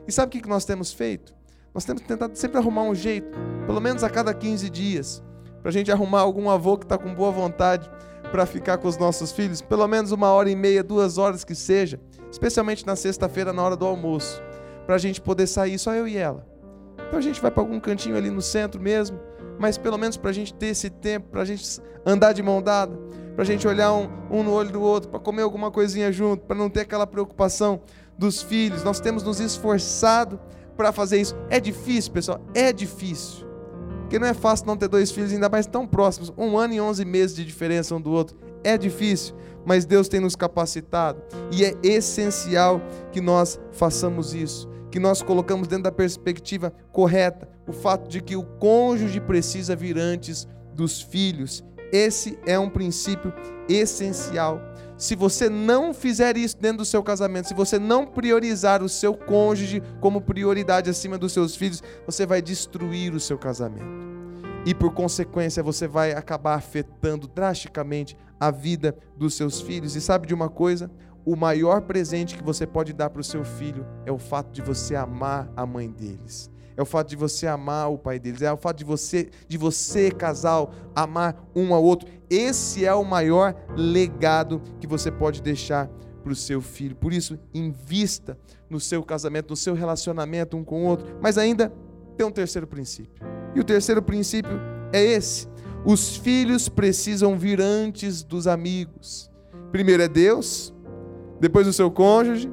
E 0.06 0.12
sabe 0.12 0.38
o 0.38 0.42
que 0.42 0.48
nós 0.48 0.64
temos 0.64 0.90
feito? 0.90 1.34
Nós 1.74 1.84
temos 1.84 2.00
tentado 2.02 2.34
sempre 2.34 2.56
arrumar 2.56 2.84
um 2.84 2.94
jeito, 2.94 3.38
pelo 3.66 3.80
menos 3.80 4.02
a 4.02 4.08
cada 4.08 4.32
15 4.32 4.70
dias, 4.70 5.22
para 5.60 5.68
a 5.68 5.72
gente 5.72 5.92
arrumar 5.92 6.20
algum 6.20 6.48
avô 6.48 6.78
que 6.78 6.86
está 6.86 6.96
com 6.96 7.14
boa 7.14 7.30
vontade 7.30 7.90
para 8.30 8.46
ficar 8.46 8.78
com 8.78 8.88
os 8.88 8.96
nossos 8.96 9.32
filhos, 9.32 9.60
pelo 9.60 9.86
menos 9.86 10.12
uma 10.12 10.28
hora 10.28 10.50
e 10.50 10.56
meia, 10.56 10.82
duas 10.82 11.18
horas 11.18 11.44
que 11.44 11.54
seja, 11.54 12.00
especialmente 12.30 12.86
na 12.86 12.96
sexta-feira, 12.96 13.52
na 13.52 13.62
hora 13.62 13.76
do 13.76 13.86
almoço, 13.86 14.42
para 14.86 14.94
a 14.94 14.98
gente 14.98 15.20
poder 15.20 15.46
sair 15.46 15.78
só 15.78 15.94
eu 15.94 16.06
e 16.06 16.16
ela. 16.16 16.46
Então 17.06 17.18
a 17.18 17.22
gente 17.22 17.40
vai 17.40 17.50
para 17.50 17.62
algum 17.62 17.80
cantinho 17.80 18.16
ali 18.16 18.30
no 18.30 18.42
centro 18.42 18.80
mesmo, 18.80 19.18
mas 19.58 19.78
pelo 19.78 19.98
menos 19.98 20.16
para 20.16 20.30
a 20.30 20.32
gente 20.32 20.52
ter 20.54 20.66
esse 20.66 20.90
tempo, 20.90 21.28
para 21.30 21.42
a 21.42 21.44
gente 21.44 21.80
andar 22.04 22.32
de 22.32 22.42
mão 22.42 22.62
dada, 22.62 22.96
para 23.34 23.42
a 23.42 23.46
gente 23.46 23.66
olhar 23.66 23.92
um, 23.92 24.08
um 24.30 24.42
no 24.42 24.52
olho 24.52 24.70
do 24.70 24.80
outro, 24.80 25.08
para 25.08 25.20
comer 25.20 25.42
alguma 25.42 25.70
coisinha 25.70 26.10
junto, 26.12 26.44
para 26.44 26.56
não 26.56 26.68
ter 26.68 26.80
aquela 26.80 27.06
preocupação 27.06 27.80
dos 28.18 28.42
filhos. 28.42 28.82
Nós 28.82 29.00
temos 29.00 29.22
nos 29.22 29.40
esforçado 29.40 30.40
para 30.76 30.92
fazer 30.92 31.20
isso. 31.20 31.36
É 31.48 31.60
difícil, 31.60 32.12
pessoal? 32.12 32.40
É 32.54 32.72
difícil. 32.72 33.46
Porque 34.00 34.18
não 34.18 34.26
é 34.26 34.34
fácil 34.34 34.66
não 34.66 34.76
ter 34.76 34.88
dois 34.88 35.10
filhos, 35.10 35.32
ainda 35.32 35.48
mais 35.48 35.66
tão 35.66 35.86
próximos, 35.86 36.32
um 36.36 36.56
ano 36.56 36.74
e 36.74 36.80
onze 36.80 37.04
meses 37.04 37.36
de 37.36 37.44
diferença 37.44 37.94
um 37.94 38.00
do 38.00 38.10
outro. 38.10 38.36
É 38.64 38.76
difícil, 38.78 39.34
mas 39.64 39.84
Deus 39.84 40.08
tem 40.08 40.20
nos 40.20 40.36
capacitado. 40.36 41.22
E 41.52 41.64
é 41.64 41.74
essencial 41.82 42.80
que 43.12 43.20
nós 43.20 43.60
façamos 43.72 44.34
isso, 44.34 44.68
que 44.90 44.98
nós 44.98 45.22
colocamos 45.22 45.68
dentro 45.68 45.84
da 45.84 45.92
perspectiva 45.92 46.72
correta 46.92 47.48
o 47.66 47.72
fato 47.72 48.08
de 48.08 48.22
que 48.22 48.36
o 48.36 48.42
cônjuge 48.42 49.20
precisa 49.20 49.76
vir 49.76 49.98
antes 49.98 50.48
dos 50.74 51.02
filhos 51.02 51.62
esse 51.92 52.38
é 52.46 52.58
um 52.58 52.68
princípio 52.68 53.32
essencial. 53.68 54.60
Se 54.96 55.14
você 55.14 55.48
não 55.48 55.94
fizer 55.94 56.36
isso 56.36 56.56
dentro 56.58 56.78
do 56.78 56.84
seu 56.84 57.02
casamento, 57.02 57.48
se 57.48 57.54
você 57.54 57.78
não 57.78 58.04
priorizar 58.04 58.82
o 58.82 58.88
seu 58.88 59.14
cônjuge 59.14 59.82
como 60.00 60.20
prioridade 60.20 60.90
acima 60.90 61.16
dos 61.16 61.32
seus 61.32 61.56
filhos, 61.56 61.82
você 62.04 62.26
vai 62.26 62.42
destruir 62.42 63.14
o 63.14 63.20
seu 63.20 63.38
casamento. 63.38 64.17
E 64.66 64.74
por 64.74 64.92
consequência, 64.92 65.62
você 65.62 65.86
vai 65.88 66.12
acabar 66.12 66.54
afetando 66.54 67.26
drasticamente 67.26 68.16
a 68.38 68.50
vida 68.50 68.96
dos 69.16 69.34
seus 69.34 69.60
filhos. 69.60 69.96
E 69.96 70.00
sabe 70.00 70.26
de 70.26 70.34
uma 70.34 70.48
coisa? 70.48 70.90
O 71.24 71.36
maior 71.36 71.82
presente 71.82 72.36
que 72.36 72.42
você 72.42 72.66
pode 72.66 72.92
dar 72.92 73.10
para 73.10 73.20
o 73.20 73.24
seu 73.24 73.44
filho 73.44 73.86
é 74.04 74.12
o 74.12 74.18
fato 74.18 74.50
de 74.52 74.62
você 74.62 74.94
amar 74.94 75.50
a 75.56 75.64
mãe 75.66 75.90
deles 75.90 76.50
é 76.78 76.82
o 76.82 76.86
fato 76.86 77.08
de 77.08 77.16
você 77.16 77.44
amar 77.48 77.90
o 77.90 77.98
pai 77.98 78.20
deles, 78.20 78.40
é 78.40 78.52
o 78.52 78.56
fato 78.56 78.78
de 78.78 78.84
você, 78.84 79.30
de 79.48 79.58
você 79.58 80.12
casal, 80.12 80.72
amar 80.94 81.44
um 81.52 81.74
ao 81.74 81.82
outro. 81.82 82.08
Esse 82.30 82.84
é 82.84 82.94
o 82.94 83.04
maior 83.04 83.52
legado 83.76 84.62
que 84.78 84.86
você 84.86 85.10
pode 85.10 85.42
deixar 85.42 85.88
para 86.22 86.30
o 86.30 86.36
seu 86.36 86.60
filho. 86.60 86.94
Por 86.94 87.12
isso, 87.12 87.36
invista 87.52 88.38
no 88.70 88.78
seu 88.78 89.02
casamento, 89.02 89.50
no 89.50 89.56
seu 89.56 89.74
relacionamento 89.74 90.56
um 90.56 90.62
com 90.62 90.84
o 90.84 90.86
outro. 90.86 91.18
Mas 91.20 91.36
ainda 91.36 91.72
tem 92.16 92.24
um 92.24 92.30
terceiro 92.30 92.66
princípio. 92.66 93.37
E 93.54 93.60
o 93.60 93.64
terceiro 93.64 94.02
princípio 94.02 94.58
é 94.92 95.02
esse: 95.02 95.48
os 95.84 96.16
filhos 96.16 96.68
precisam 96.68 97.38
vir 97.38 97.60
antes 97.60 98.22
dos 98.22 98.46
amigos. 98.46 99.30
Primeiro 99.70 100.02
é 100.02 100.08
Deus, 100.08 100.74
depois 101.40 101.66
o 101.66 101.72
seu 101.72 101.90
cônjuge, 101.90 102.52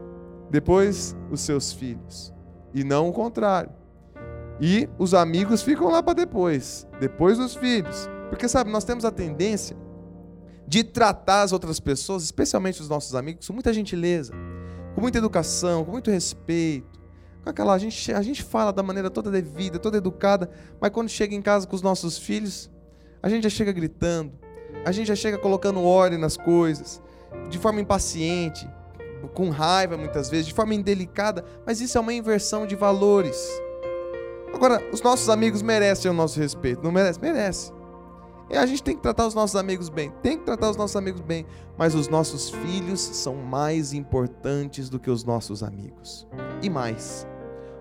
depois 0.49 1.15
os 1.31 1.41
seus 1.41 1.71
filhos. 1.71 2.33
E 2.73 2.83
não 2.83 3.09
o 3.09 3.13
contrário. 3.13 3.71
E 4.59 4.87
os 4.97 5.13
amigos 5.13 5.61
ficam 5.61 5.89
lá 5.89 6.01
para 6.01 6.13
depois, 6.13 6.87
depois 6.99 7.37
dos 7.37 7.55
filhos. 7.55 8.09
Porque, 8.29 8.47
sabe, 8.47 8.71
nós 8.71 8.83
temos 8.83 9.05
a 9.05 9.11
tendência 9.11 9.77
de 10.67 10.83
tratar 10.83 11.43
as 11.43 11.51
outras 11.51 11.79
pessoas, 11.79 12.23
especialmente 12.23 12.81
os 12.81 12.89
nossos 12.89 13.15
amigos, 13.15 13.47
com 13.47 13.53
muita 13.53 13.71
gentileza, 13.73 14.33
com 14.93 15.01
muita 15.01 15.17
educação, 15.17 15.85
com 15.85 15.91
muito 15.91 16.09
respeito. 16.09 16.99
Aquela, 17.45 17.73
a, 17.73 17.77
gente, 17.77 18.11
a 18.11 18.21
gente 18.21 18.41
fala 18.41 18.73
da 18.73 18.81
maneira 18.81 19.09
toda 19.09 19.29
devida, 19.29 19.77
toda 19.77 19.97
educada, 19.97 20.49
mas 20.81 20.89
quando 20.89 21.09
chega 21.09 21.35
em 21.35 21.41
casa 21.41 21.67
com 21.67 21.75
os 21.75 21.81
nossos 21.81 22.17
filhos, 22.17 22.71
a 23.21 23.29
gente 23.29 23.43
já 23.43 23.49
chega 23.49 23.71
gritando, 23.71 24.33
a 24.83 24.91
gente 24.91 25.07
já 25.07 25.15
chega 25.15 25.37
colocando 25.37 25.81
ordem 25.83 26.17
nas 26.17 26.35
coisas, 26.35 27.01
de 27.49 27.59
forma 27.59 27.79
impaciente, 27.79 28.67
com 29.33 29.49
raiva 29.49 29.97
muitas 29.97 30.29
vezes, 30.29 30.47
de 30.47 30.53
forma 30.53 30.73
indelicada, 30.73 31.45
mas 31.65 31.81
isso 31.81 31.97
é 31.97 32.01
uma 32.01 32.13
inversão 32.13 32.65
de 32.65 32.75
valores. 32.75 33.37
Agora, 34.53 34.81
os 34.91 35.01
nossos 35.01 35.29
amigos 35.29 35.61
merecem 35.61 36.09
o 36.09 36.13
nosso 36.13 36.39
respeito, 36.39 36.83
não 36.83 36.91
merece? 36.91 37.19
Merece. 37.19 37.71
E 38.49 38.55
a 38.55 38.65
gente 38.65 38.83
tem 38.83 38.95
que 38.95 39.01
tratar 39.01 39.25
os 39.25 39.33
nossos 39.33 39.55
amigos 39.55 39.89
bem, 39.89 40.11
tem 40.21 40.37
que 40.37 40.45
tratar 40.45 40.69
os 40.69 40.77
nossos 40.77 40.95
amigos 40.95 41.21
bem, 41.21 41.45
mas 41.77 41.95
os 41.95 42.07
nossos 42.07 42.49
filhos 42.49 43.01
são 43.01 43.35
mais 43.35 43.91
importantes 43.91 44.87
do 44.89 44.99
que 44.99 45.09
os 45.09 45.23
nossos 45.23 45.63
amigos. 45.63 46.27
E 46.61 46.69
mais, 46.69 47.27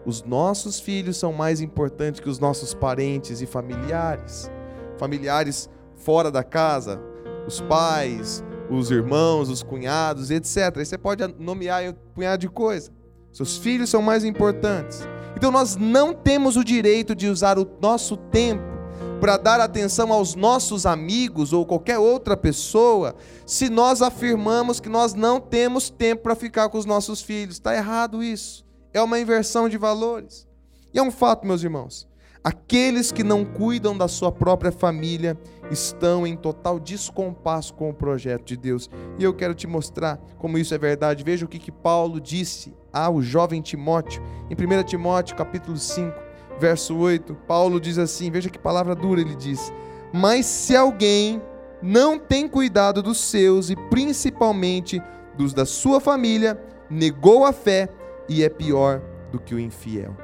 os 0.07 0.23
nossos 0.23 0.79
filhos 0.79 1.17
são 1.17 1.33
mais 1.33 1.61
importantes 1.61 2.21
que 2.21 2.29
os 2.29 2.39
nossos 2.39 2.75
parentes 2.75 3.41
e 3.41 3.47
familiares. 3.47 4.51
Familiares 4.99 5.69
fora 5.97 6.31
da 6.31 6.45
casa, 6.45 7.01
os 7.47 7.61
pais, 7.61 8.45
os 8.71 8.91
irmãos, 8.91 9.49
os 9.49 9.63
cunhados, 9.63 10.31
etc. 10.31 10.77
Aí 10.77 10.85
você 10.85 10.99
pode 10.99 11.27
nomear 11.39 11.83
um 11.89 11.93
punhado 12.15 12.41
de 12.41 12.49
coisa. 12.49 12.91
Seus 13.33 13.57
filhos 13.57 13.91
são 13.91 14.03
mais 14.03 14.25
importantes. 14.25 15.01
Então 15.37 15.51
nós 15.51 15.77
não 15.77 16.15
temos 16.15 16.57
o 16.57 16.65
direito 16.65 17.15
de 17.15 17.29
usar 17.29 17.59
o 17.59 17.69
nosso 17.81 18.17
tempo 18.17 18.75
para 19.21 19.37
dar 19.37 19.61
atenção 19.61 20.13
aos 20.13 20.35
nossos 20.35 20.85
amigos 20.85 21.53
ou 21.53 21.65
qualquer 21.65 21.99
outra 21.99 22.37
pessoa, 22.37 23.15
se 23.47 23.71
nós 23.71 24.03
afirmamos 24.03 24.81
que 24.81 24.89
nós 24.89 25.15
não 25.15 25.41
temos 25.41 25.89
tempo 25.89 26.25
para 26.25 26.35
ficar 26.35 26.69
com 26.69 26.77
os 26.77 26.85
nossos 26.85 27.23
filhos. 27.23 27.57
Está 27.57 27.75
errado 27.75 28.23
isso. 28.23 28.64
É 28.95 29.03
uma 29.03 29.19
inversão 29.19 29.69
de 29.69 29.77
valores. 29.77 30.47
E 30.95 30.99
é 31.01 31.03
um 31.03 31.11
fato, 31.11 31.45
meus 31.45 31.65
irmãos. 31.65 32.09
Aqueles 32.45 33.11
que 33.11 33.25
não 33.25 33.45
cuidam 33.45 33.99
da 33.99 34.07
sua 34.07 34.31
própria 34.31 34.71
família 34.71 35.37
estão 35.69 36.25
em 36.25 36.37
total 36.37 36.79
descompasso 36.79 37.75
com 37.75 37.91
o 37.91 37.95
projeto 37.95 38.45
de 38.45 38.57
Deus. 38.57 38.89
E 39.19 39.25
eu 39.25 39.35
quero 39.35 39.53
te 39.53 39.67
mostrar 39.67 40.21
como 40.39 40.57
isso 40.59 40.73
é 40.73 40.79
verdade. 40.79 41.25
Veja 41.25 41.45
o 41.45 41.49
que, 41.49 41.59
que 41.59 41.73
Paulo 41.73 42.21
disse 42.21 42.73
ao 42.93 43.21
jovem 43.21 43.61
Timóteo, 43.61 44.23
em 44.49 44.55
1 44.55 44.85
Timóteo 44.85 45.35
capítulo 45.35 45.77
5, 45.77 46.17
verso 46.61 46.97
8. 46.97 47.35
Paulo 47.49 47.81
diz 47.81 47.99
assim: 47.99 48.31
veja 48.31 48.49
que 48.49 48.59
palavra 48.61 48.95
dura 48.95 49.21
ele 49.21 49.35
diz. 49.35 49.73
Mas 50.13 50.47
se 50.47 50.77
alguém 50.77 51.43
não 51.83 52.17
tem 52.17 52.47
cuidado 52.47 53.03
dos 53.03 53.19
seus 53.19 53.71
e 53.71 53.77
principalmente 53.91 55.03
dos 55.37 55.53
da 55.53 55.67
sua 55.67 55.99
família, 55.99 56.63
negou 56.89 57.45
a 57.45 57.53
fé 57.53 57.89
e 58.29 58.43
é 58.43 58.49
pior 58.49 59.01
do 59.31 59.39
que 59.39 59.55
o 59.55 59.59
infiel. 59.59 60.17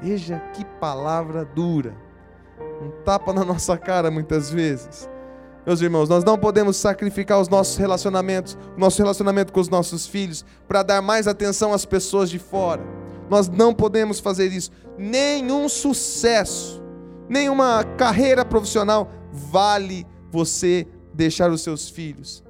Veja 0.00 0.38
que 0.54 0.64
palavra 0.64 1.44
dura. 1.44 1.94
Um 2.82 2.90
tapa 3.04 3.32
na 3.32 3.44
nossa 3.44 3.76
cara 3.76 4.10
muitas 4.10 4.50
vezes. 4.50 5.08
Meus 5.66 5.80
irmãos, 5.82 6.08
nós 6.08 6.24
não 6.24 6.38
podemos 6.38 6.76
sacrificar 6.76 7.38
os 7.38 7.48
nossos 7.48 7.76
relacionamentos, 7.76 8.56
o 8.76 8.80
nosso 8.80 9.00
relacionamento 9.02 9.52
com 9.52 9.60
os 9.60 9.68
nossos 9.68 10.06
filhos, 10.06 10.44
para 10.66 10.82
dar 10.82 11.02
mais 11.02 11.28
atenção 11.28 11.74
às 11.74 11.84
pessoas 11.84 12.30
de 12.30 12.38
fora. 12.38 12.82
Nós 13.28 13.48
não 13.48 13.74
podemos 13.74 14.18
fazer 14.18 14.50
isso. 14.50 14.70
Nenhum 14.96 15.68
sucesso, 15.68 16.82
nenhuma 17.28 17.84
carreira 17.96 18.44
profissional 18.44 19.10
vale 19.32 20.06
você 20.30 20.86
deixar 21.12 21.50
os 21.50 21.60
seus 21.60 21.90
filhos 21.90 22.42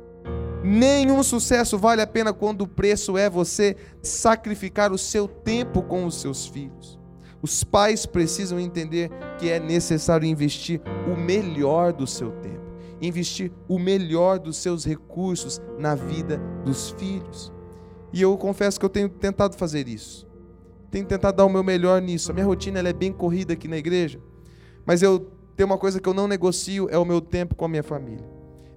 Nenhum 0.63 1.23
sucesso 1.23 1.79
vale 1.79 2.03
a 2.03 2.07
pena 2.07 2.33
quando 2.35 2.63
o 2.63 2.69
preço 2.69 3.17
é 3.17 3.31
você 3.31 3.77
sacrificar 4.03 4.93
o 4.93 4.99
seu 4.99 5.27
tempo 5.27 5.83
com 5.83 6.05
os 6.05 6.21
seus 6.21 6.47
filhos. 6.47 6.99
Os 7.43 7.65
pais 7.65 8.05
precisam 8.05 8.61
entender 8.61 9.11
que 9.39 9.49
é 9.49 9.59
necessário 9.59 10.27
investir 10.27 10.83
o 11.11 11.19
melhor 11.19 11.95
do 11.95 12.07
seu 12.07 12.31
tempo, 12.33 12.61
investir 13.01 13.51
o 13.67 13.79
melhor 13.79 14.39
dos 14.39 14.59
seus 14.59 14.85
recursos 14.85 15.63
na 15.79 15.95
vida 15.95 16.39
dos 16.63 16.91
filhos. 16.91 17.51
E 18.13 18.21
eu 18.21 18.37
confesso 18.37 18.79
que 18.79 18.85
eu 18.85 18.91
tenho 18.91 19.09
tentado 19.09 19.57
fazer 19.57 19.89
isso. 19.89 20.29
Tenho 20.91 21.07
tentado 21.07 21.39
dar 21.39 21.47
o 21.47 21.49
meu 21.49 21.65
melhor 21.65 22.03
nisso. 22.03 22.31
A 22.31 22.35
minha 22.35 22.45
rotina 22.45 22.87
é 22.87 22.93
bem 22.93 23.13
corrida 23.13 23.55
aqui 23.55 23.67
na 23.67 23.79
igreja, 23.79 24.21
mas 24.85 25.01
eu 25.01 25.21
tenho 25.57 25.69
uma 25.69 25.79
coisa 25.79 26.01
que 26.01 26.09
eu 26.09 26.15
não 26.15 26.29
negocio 26.29 26.89
é 26.91 26.99
o 26.99 27.05
meu 27.05 27.23
tempo 27.23 27.55
com 27.55 27.65
a 27.65 27.69
minha 27.69 27.83
família. 27.83 28.29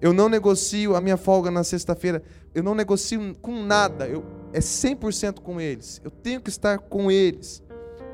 Eu 0.04 0.12
não 0.12 0.28
negocio 0.28 0.98
a 0.98 1.00
minha 1.00 1.16
folga 1.16 1.50
na 1.50 1.64
sexta-feira. 1.64 2.22
Eu 2.54 2.62
não 2.62 2.76
negocio 2.76 3.34
com 3.42 3.64
nada. 3.64 4.06
Eu, 4.06 4.26
é 4.52 4.60
100% 4.60 5.40
com 5.40 5.62
eles. 5.62 6.02
Eu 6.04 6.12
tenho 6.12 6.42
que 6.42 6.50
estar 6.50 6.78
com 6.78 7.10
eles. 7.10 7.64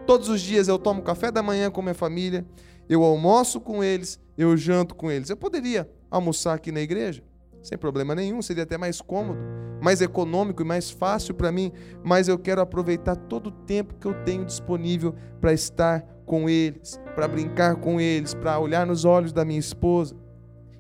Todos 0.05 0.29
os 0.29 0.39
dias 0.39 0.67
eu 0.67 0.77
tomo 0.77 1.01
café 1.01 1.31
da 1.31 1.41
manhã 1.41 1.71
com 1.71 1.81
minha 1.81 1.95
família. 1.95 2.45
Eu 2.87 3.03
almoço 3.03 3.59
com 3.59 3.83
eles. 3.83 4.19
Eu 4.37 4.55
janto 4.55 4.93
com 4.93 5.09
eles. 5.09 5.31
Eu 5.31 5.37
poderia 5.37 5.89
almoçar 6.11 6.53
aqui 6.53 6.71
na 6.71 6.79
igreja, 6.79 7.23
sem 7.63 7.75
problema 7.75 8.13
nenhum. 8.13 8.39
Seria 8.39 8.65
até 8.65 8.77
mais 8.77 9.01
cômodo, 9.01 9.39
mais 9.81 9.99
econômico 9.99 10.61
e 10.61 10.65
mais 10.65 10.91
fácil 10.91 11.33
para 11.33 11.51
mim. 11.51 11.71
Mas 12.03 12.27
eu 12.27 12.37
quero 12.37 12.61
aproveitar 12.61 13.15
todo 13.15 13.47
o 13.47 13.51
tempo 13.51 13.95
que 13.95 14.05
eu 14.05 14.13
tenho 14.23 14.45
disponível 14.45 15.15
para 15.41 15.53
estar 15.53 16.01
com 16.23 16.47
eles, 16.47 16.99
para 17.15 17.27
brincar 17.27 17.77
com 17.77 17.99
eles, 17.99 18.35
para 18.35 18.59
olhar 18.59 18.85
nos 18.85 19.05
olhos 19.05 19.33
da 19.33 19.43
minha 19.43 19.59
esposa. 19.59 20.15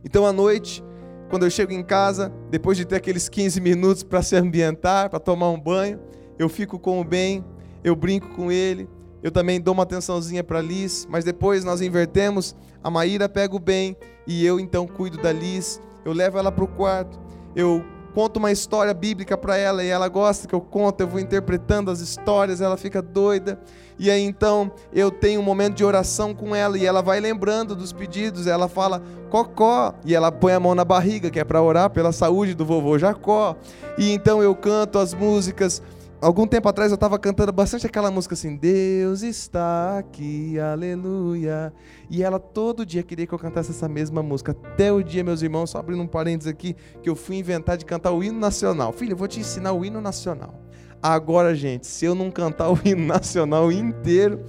Então 0.05 0.23
à 0.23 0.31
noite 0.31 0.83
quando 1.29 1.43
eu 1.43 1.49
chego 1.49 1.71
em 1.71 1.83
casa, 1.83 2.33
depois 2.49 2.77
de 2.77 2.85
ter 2.85 2.95
aqueles 2.95 3.29
15 3.29 3.61
minutos 3.61 4.03
para 4.03 4.21
se 4.21 4.35
ambientar, 4.35 5.09
para 5.09 5.19
tomar 5.19 5.49
um 5.51 5.59
banho, 5.59 5.99
eu 6.37 6.49
fico 6.49 6.79
com 6.79 6.99
o 6.99 7.03
bem, 7.03 7.45
eu 7.83 7.95
brinco 7.95 8.29
com 8.29 8.51
ele, 8.51 8.89
eu 9.21 9.31
também 9.31 9.61
dou 9.61 9.73
uma 9.73 9.83
atençãozinha 9.83 10.43
para 10.43 10.61
Liz, 10.61 11.07
mas 11.09 11.23
depois 11.23 11.63
nós 11.63 11.81
invertemos, 11.81 12.55
a 12.83 12.89
Maíra 12.89 13.29
pega 13.29 13.55
o 13.55 13.59
bem 13.59 13.95
e 14.25 14.45
eu 14.45 14.59
então 14.59 14.87
cuido 14.87 15.17
da 15.17 15.31
Liz, 15.31 15.81
eu 16.03 16.13
levo 16.13 16.37
ela 16.37 16.51
para 16.51 16.63
o 16.63 16.67
quarto, 16.67 17.19
eu 17.55 17.83
conto 18.13 18.37
uma 18.37 18.51
história 18.51 18.93
bíblica 18.93 19.37
para 19.37 19.57
ela 19.57 19.83
e 19.83 19.87
ela 19.87 20.07
gosta 20.07 20.47
que 20.47 20.55
eu 20.55 20.61
conto, 20.61 21.01
eu 21.01 21.07
vou 21.07 21.19
interpretando 21.19 21.91
as 21.91 21.99
histórias, 21.99 22.61
ela 22.61 22.77
fica 22.77 23.01
doida. 23.01 23.59
E 23.97 24.09
aí 24.09 24.23
então 24.23 24.71
eu 24.93 25.11
tenho 25.11 25.41
um 25.41 25.43
momento 25.43 25.75
de 25.75 25.83
oração 25.83 26.33
com 26.33 26.55
ela 26.55 26.77
e 26.77 26.85
ela 26.85 27.01
vai 27.01 27.19
lembrando 27.19 27.75
dos 27.75 27.91
pedidos, 27.91 28.47
ela 28.47 28.67
fala 28.67 29.01
cocó 29.29 29.93
e 30.05 30.15
ela 30.15 30.31
põe 30.31 30.53
a 30.53 30.59
mão 30.59 30.73
na 30.73 30.85
barriga, 30.85 31.29
que 31.29 31.39
é 31.39 31.43
para 31.43 31.61
orar 31.61 31.89
pela 31.89 32.11
saúde 32.11 32.53
do 32.53 32.65
vovô 32.65 32.97
Jacó. 32.97 33.55
E 33.97 34.11
então 34.11 34.41
eu 34.41 34.55
canto 34.55 34.97
as 34.97 35.13
músicas 35.13 35.81
algum 36.21 36.45
tempo 36.45 36.67
atrás 36.67 36.91
eu 36.91 36.95
estava 36.95 37.17
cantando 37.17 37.51
bastante 37.51 37.85
aquela 37.85 38.11
música 38.11 38.33
assim, 38.33 38.55
Deus 38.55 39.21
está 39.21 39.97
aqui, 39.99 40.59
aleluia. 40.59 41.73
E 42.09 42.23
ela 42.23 42.39
todo 42.39 42.85
dia 42.85 43.03
queria 43.03 43.25
que 43.25 43.33
eu 43.33 43.39
cantasse 43.39 43.71
essa 43.71 43.87
mesma 43.87 44.21
música. 44.21 44.51
Até 44.51 44.91
o 44.91 45.01
dia, 45.03 45.23
meus 45.23 45.41
irmãos, 45.41 45.69
só 45.69 45.79
abrindo 45.79 46.01
um 46.01 46.07
parênteses 46.07 46.51
aqui, 46.51 46.75
que 47.01 47.09
eu 47.09 47.15
fui 47.15 47.37
inventar 47.37 47.77
de 47.77 47.85
cantar 47.85 48.11
o 48.11 48.23
hino 48.23 48.39
nacional. 48.39 48.91
Filho, 48.91 49.13
eu 49.13 49.17
vou 49.17 49.27
te 49.27 49.39
ensinar 49.39 49.73
o 49.73 49.85
hino 49.85 50.01
nacional. 50.01 50.53
Agora, 51.01 51.55
gente, 51.55 51.87
se 51.87 52.05
eu 52.05 52.13
não 52.13 52.29
cantar 52.29 52.69
o 52.69 52.77
hino 52.83 53.05
nacional 53.05 53.71
inteiro, 53.71 54.43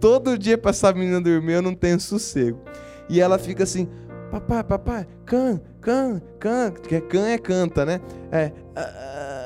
todo 0.00 0.36
dia 0.36 0.58
para 0.58 0.70
essa 0.70 0.92
menina 0.92 1.20
dormir, 1.20 1.52
eu 1.52 1.62
não 1.62 1.74
tenho 1.74 2.00
sossego. 2.00 2.60
E 3.08 3.20
ela 3.20 3.38
fica 3.38 3.62
assim, 3.62 3.88
papai, 4.30 4.64
papai, 4.64 5.06
can, 5.24 5.60
can, 5.80 6.20
can, 6.40 6.72
que 6.72 6.96
é 6.96 7.00
can 7.00 7.28
é 7.28 7.38
canta, 7.38 7.84
né? 7.84 8.00
É. 8.30 8.46
Uh, 8.46 9.41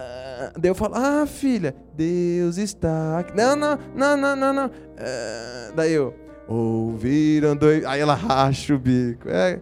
Daí 0.59 0.71
eu 0.71 0.75
falo, 0.75 0.95
ah, 0.97 1.27
filha, 1.27 1.75
Deus 1.95 2.59
está 2.59 3.21
aqui. 3.21 3.37
Não, 3.37 3.57
não, 3.57 3.79
não, 3.95 4.17
não, 4.17 4.37
não, 4.37 4.53
não. 4.53 4.71
É, 4.97 5.73
daí 5.75 5.93
eu, 5.93 6.15
ouviram 6.47 7.57
dois. 7.57 7.85
Aí 7.85 8.01
ela 8.01 8.15
racha 8.15 8.75
o 8.75 8.79
bico. 8.79 9.29
É, 9.29 9.61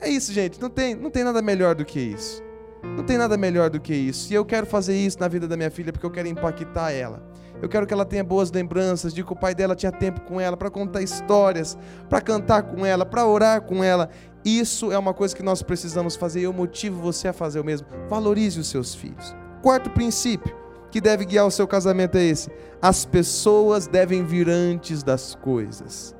é 0.00 0.08
isso, 0.08 0.32
gente. 0.32 0.60
Não 0.60 0.68
tem, 0.68 0.94
não 0.94 1.10
tem 1.10 1.24
nada 1.24 1.40
melhor 1.40 1.74
do 1.74 1.84
que 1.84 2.00
isso. 2.00 2.42
Não 2.82 3.04
tem 3.04 3.18
nada 3.18 3.36
melhor 3.36 3.70
do 3.70 3.80
que 3.80 3.94
isso. 3.94 4.32
E 4.32 4.36
eu 4.36 4.44
quero 4.44 4.66
fazer 4.66 4.96
isso 4.96 5.18
na 5.20 5.28
vida 5.28 5.46
da 5.46 5.56
minha 5.56 5.70
filha 5.70 5.92
porque 5.92 6.06
eu 6.06 6.10
quero 6.10 6.28
impactar 6.28 6.92
ela. 6.92 7.22
Eu 7.62 7.68
quero 7.68 7.86
que 7.86 7.94
ela 7.94 8.04
tenha 8.04 8.22
boas 8.22 8.50
lembranças 8.50 9.14
de 9.14 9.24
que 9.24 9.32
o 9.32 9.36
pai 9.36 9.54
dela 9.54 9.74
tinha 9.74 9.90
tempo 9.90 10.20
com 10.22 10.40
ela 10.40 10.56
para 10.56 10.70
contar 10.70 11.00
histórias, 11.02 11.76
para 12.08 12.20
cantar 12.20 12.62
com 12.62 12.84
ela, 12.84 13.06
para 13.06 13.24
orar 13.26 13.62
com 13.62 13.82
ela. 13.82 14.10
Isso 14.44 14.92
é 14.92 14.98
uma 14.98 15.14
coisa 15.14 15.34
que 15.34 15.42
nós 15.42 15.62
precisamos 15.62 16.16
fazer 16.16 16.40
e 16.40 16.44
eu 16.44 16.52
motivo 16.52 17.00
você 17.00 17.28
a 17.28 17.32
fazer 17.32 17.58
o 17.58 17.64
mesmo. 17.64 17.86
Valorize 18.08 18.60
os 18.60 18.68
seus 18.68 18.94
filhos. 18.94 19.34
Quarto 19.66 19.90
princípio 19.90 20.54
que 20.92 21.00
deve 21.00 21.24
guiar 21.24 21.44
o 21.44 21.50
seu 21.50 21.66
casamento 21.66 22.16
é 22.16 22.22
esse: 22.22 22.48
as 22.80 23.04
pessoas 23.04 23.88
devem 23.88 24.24
vir 24.24 24.48
antes 24.48 25.02
das 25.02 25.34
coisas. 25.34 26.14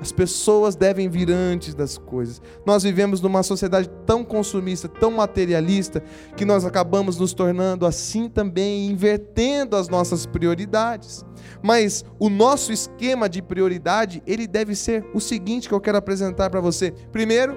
As 0.00 0.12
pessoas 0.12 0.76
devem 0.76 1.08
vir 1.08 1.28
antes 1.28 1.74
das 1.74 1.98
coisas. 1.98 2.40
Nós 2.64 2.84
vivemos 2.84 3.20
numa 3.20 3.42
sociedade 3.42 3.90
tão 4.06 4.22
consumista, 4.22 4.88
tão 4.88 5.10
materialista, 5.10 6.04
que 6.36 6.44
nós 6.44 6.64
acabamos 6.64 7.18
nos 7.18 7.34
tornando 7.34 7.84
assim 7.84 8.28
também, 8.28 8.86
invertendo 8.86 9.74
as 9.74 9.88
nossas 9.88 10.24
prioridades. 10.24 11.24
Mas 11.60 12.04
o 12.16 12.28
nosso 12.28 12.72
esquema 12.72 13.28
de 13.28 13.42
prioridade, 13.42 14.22
ele 14.24 14.46
deve 14.46 14.76
ser 14.76 15.04
o 15.12 15.18
seguinte 15.18 15.66
que 15.66 15.74
eu 15.74 15.80
quero 15.80 15.98
apresentar 15.98 16.48
para 16.48 16.60
você. 16.60 16.92
Primeiro, 17.10 17.56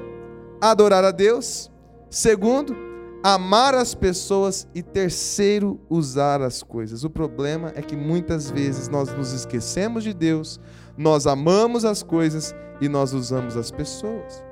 adorar 0.60 1.04
a 1.04 1.12
Deus. 1.12 1.72
Segundo, 2.10 2.87
amar 3.24 3.74
as 3.74 3.96
pessoas 3.96 4.68
e 4.74 4.82
terceiro, 4.82 5.80
usar 5.90 6.42
as 6.42 6.62
coisas. 6.62 7.04
O 7.04 7.10
problema 7.10 7.72
é 7.76 7.82
que 7.82 7.96
muitas 7.96 8.50
vezes 8.50 8.88
nós 8.88 9.14
nos 9.14 9.34
esquecemos 9.34 10.04
de 10.04 10.14
Deus, 10.14 10.60
nós 10.98 11.28
amamos 11.28 11.86
as 11.86 12.04
coisas 12.04 12.56
e 12.80 12.88
nós 12.88 13.14
usamos 13.14 13.58
as 13.58 13.72
pessoas. 13.72 14.46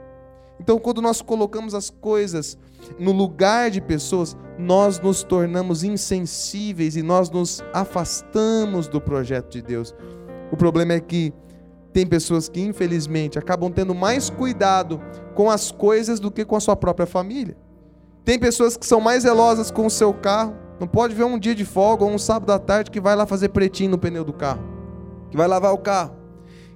Então, 0.60 0.80
quando 0.80 1.02
nós 1.02 1.22
colocamos 1.22 1.74
as 1.76 1.90
coisas 1.90 2.58
no 2.98 3.12
lugar 3.12 3.70
de 3.70 3.82
pessoas, 3.82 4.38
nós 4.58 5.00
nos 5.00 5.24
tornamos 5.24 5.84
insensíveis 5.84 6.96
e 6.96 7.04
nós 7.04 7.30
nos 7.30 7.64
afastamos 7.74 8.88
do 8.88 9.02
projeto 9.02 9.52
de 9.52 9.62
Deus. 9.62 9.94
O 10.52 10.56
problema 10.56 10.94
é 10.94 11.00
que 11.00 11.34
tem 11.92 12.06
pessoas 12.06 12.48
que, 12.48 12.62
infelizmente, 12.62 13.38
acabam 13.38 13.72
tendo 13.72 13.94
mais 13.94 14.30
cuidado 14.30 15.02
com 15.34 15.50
as 15.50 15.72
coisas 15.72 16.20
do 16.20 16.32
que 16.32 16.46
com 16.46 16.56
a 16.56 16.60
sua 16.60 16.76
própria 16.76 17.06
família. 17.06 17.58
Tem 18.26 18.40
pessoas 18.40 18.76
que 18.76 18.88
são 18.88 19.00
mais 19.00 19.22
zelosas 19.22 19.70
com 19.70 19.86
o 19.86 19.90
seu 19.90 20.12
carro. 20.12 20.56
Não 20.80 20.88
pode 20.88 21.14
ver 21.14 21.24
um 21.24 21.38
dia 21.38 21.54
de 21.54 21.64
folga 21.64 22.04
ou 22.04 22.10
um 22.10 22.18
sábado 22.18 22.52
à 22.52 22.58
tarde 22.58 22.90
que 22.90 23.00
vai 23.00 23.16
lá 23.16 23.28
fazer 23.28 23.50
pretinho 23.50 23.92
no 23.92 23.98
pneu 24.00 24.26
do 24.26 24.34
carro, 24.34 24.62
que 25.30 25.38
vai 25.38 25.48
lavar 25.48 25.72
o 25.72 25.78
carro, 25.78 26.16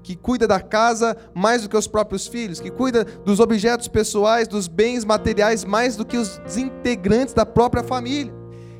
que 0.03 0.15
cuida 0.15 0.47
da 0.47 0.61
casa 0.61 1.17
mais 1.33 1.63
do 1.63 1.69
que 1.69 1.75
os 1.75 1.87
próprios 1.87 2.27
filhos, 2.27 2.59
que 2.59 2.69
cuida 2.69 3.03
dos 3.03 3.39
objetos 3.39 3.87
pessoais, 3.87 4.47
dos 4.47 4.67
bens 4.67 5.03
materiais 5.03 5.65
mais 5.65 5.97
do 5.97 6.05
que 6.05 6.15
os 6.15 6.39
integrantes 6.55 7.33
da 7.33 7.45
própria 7.45 7.83
família. 7.83 8.33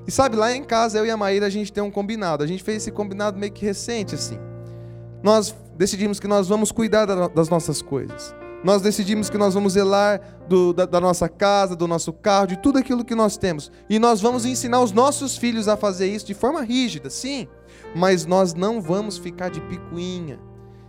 E 0.08 0.12
sabe, 0.12 0.36
lá 0.36 0.56
em 0.56 0.64
casa, 0.64 0.98
eu 1.00 1.06
e 1.06 1.12
a 1.12 1.18
Maíra, 1.18 1.48
a 1.48 1.50
gente 1.50 1.74
tem 1.74 1.84
um 1.84 1.92
combinado. 1.92 2.44
A 2.44 2.48
gente 2.48 2.64
fez 2.64 2.78
esse 2.78 2.92
combinado 2.92 3.38
meio 3.38 3.52
que 3.52 3.66
recente, 3.66 4.16
assim. 4.16 4.40
Nós 5.22 5.54
decidimos 5.76 6.20
que 6.20 6.28
nós 6.28 6.48
vamos 6.48 6.72
cuidar 6.72 7.06
das 7.06 7.50
nossas 7.50 7.82
coisas. 7.82 8.34
Nós 8.64 8.82
decidimos 8.82 9.30
que 9.30 9.38
nós 9.38 9.54
vamos 9.54 9.74
zelar 9.74 10.20
do, 10.48 10.74
da, 10.74 10.86
da, 10.86 11.00
nossa 11.00 11.30
casa, 11.30 11.76
do 11.76 11.88
nosso 11.88 12.12
carro, 12.12 12.48
de 12.48 12.58
tudo 12.58 12.78
aquilo 12.78 13.06
que 13.06 13.16
nós 13.16 13.38
temos. 13.38 13.72
E 13.90 13.98
nós 13.98 14.20
vamos 14.20 14.46
ensinar 14.46 14.82
os 14.82 14.92
nossos 14.92 15.38
filhos 15.38 15.68
a 15.68 15.78
fazer 15.78 16.08
isso 16.08 16.26
de 16.26 16.34
forma 16.34 16.62
rígida, 16.62 17.10
sim. 17.10 17.48
Mas 17.96 18.26
nós 18.26 18.54
não 18.54 18.82
vamos 18.82 19.18
ficar 19.18 19.50
de 19.50 19.62
picuinha. 19.62 20.40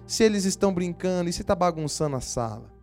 Se 0.07 0.25
eles 0.25 0.45
estão 0.45 0.75
brincando 0.75 1.31
e 1.31 1.33
se 1.33 1.43
está 1.43 1.55
bagunçando 1.55 2.17
a 2.17 2.21
sala. 2.21 2.80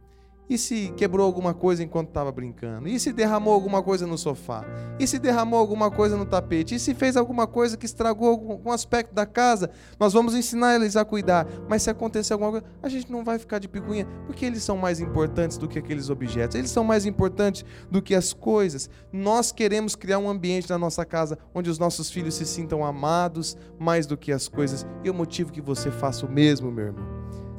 E 0.50 0.58
se 0.58 0.94
quebrou 0.96 1.26
alguma 1.26 1.54
coisa 1.54 1.84
enquanto 1.84 2.08
estava 2.08 2.32
brincando? 2.32 2.88
E 2.88 2.98
se 3.00 3.12
derramou 3.12 3.54
alguma 3.54 3.84
coisa 3.84 4.08
no 4.08 4.18
sofá? 4.18 4.66
E 4.98 5.06
se 5.06 5.20
derramou 5.20 5.60
alguma 5.60 5.92
coisa 5.92 6.16
no 6.16 6.26
tapete? 6.26 6.76
E 6.76 6.80
se 6.80 6.94
fez 6.94 7.18
alguma 7.18 7.46
coisa 7.46 7.76
que 7.76 7.86
estragou 7.86 8.30
algum 8.30 8.72
aspecto 8.72 9.14
da 9.14 9.26
casa? 9.26 9.70
Nós 10.00 10.14
vamos 10.14 10.34
ensinar 10.34 10.76
eles 10.76 10.96
a 10.96 11.04
cuidar. 11.04 11.46
Mas 11.68 11.84
se 11.84 11.90
acontecer 11.90 12.32
alguma 12.32 12.52
coisa, 12.52 12.66
a 12.82 12.88
gente 12.88 13.12
não 13.12 13.26
vai 13.26 13.38
ficar 13.38 13.60
de 13.60 13.68
picuinha, 13.68 14.08
porque 14.26 14.46
eles 14.46 14.64
são 14.64 14.78
mais 14.78 15.02
importantes 15.02 15.58
do 15.58 15.68
que 15.68 15.78
aqueles 15.78 16.10
objetos. 16.10 16.56
Eles 16.56 16.72
são 16.72 16.84
mais 16.84 17.06
importantes 17.06 17.66
do 17.92 18.02
que 18.02 18.16
as 18.16 18.32
coisas. 18.32 18.90
Nós 19.12 19.52
queremos 19.52 19.96
criar 19.96 20.20
um 20.20 20.30
ambiente 20.30 20.70
na 20.70 20.78
nossa 20.78 21.04
casa 21.04 21.38
onde 21.54 21.70
os 21.70 21.78
nossos 21.78 22.10
filhos 22.10 22.36
se 22.36 22.46
sintam 22.46 22.86
amados 22.86 23.58
mais 23.78 24.06
do 24.08 24.16
que 24.16 24.32
as 24.32 24.48
coisas. 24.48 24.88
E 25.04 25.08
eu 25.08 25.14
motivo 25.14 25.52
que 25.52 25.62
você 25.62 25.92
faça 25.92 26.26
o 26.26 26.32
mesmo, 26.32 26.72
meu 26.72 26.86
irmão. 26.86 27.06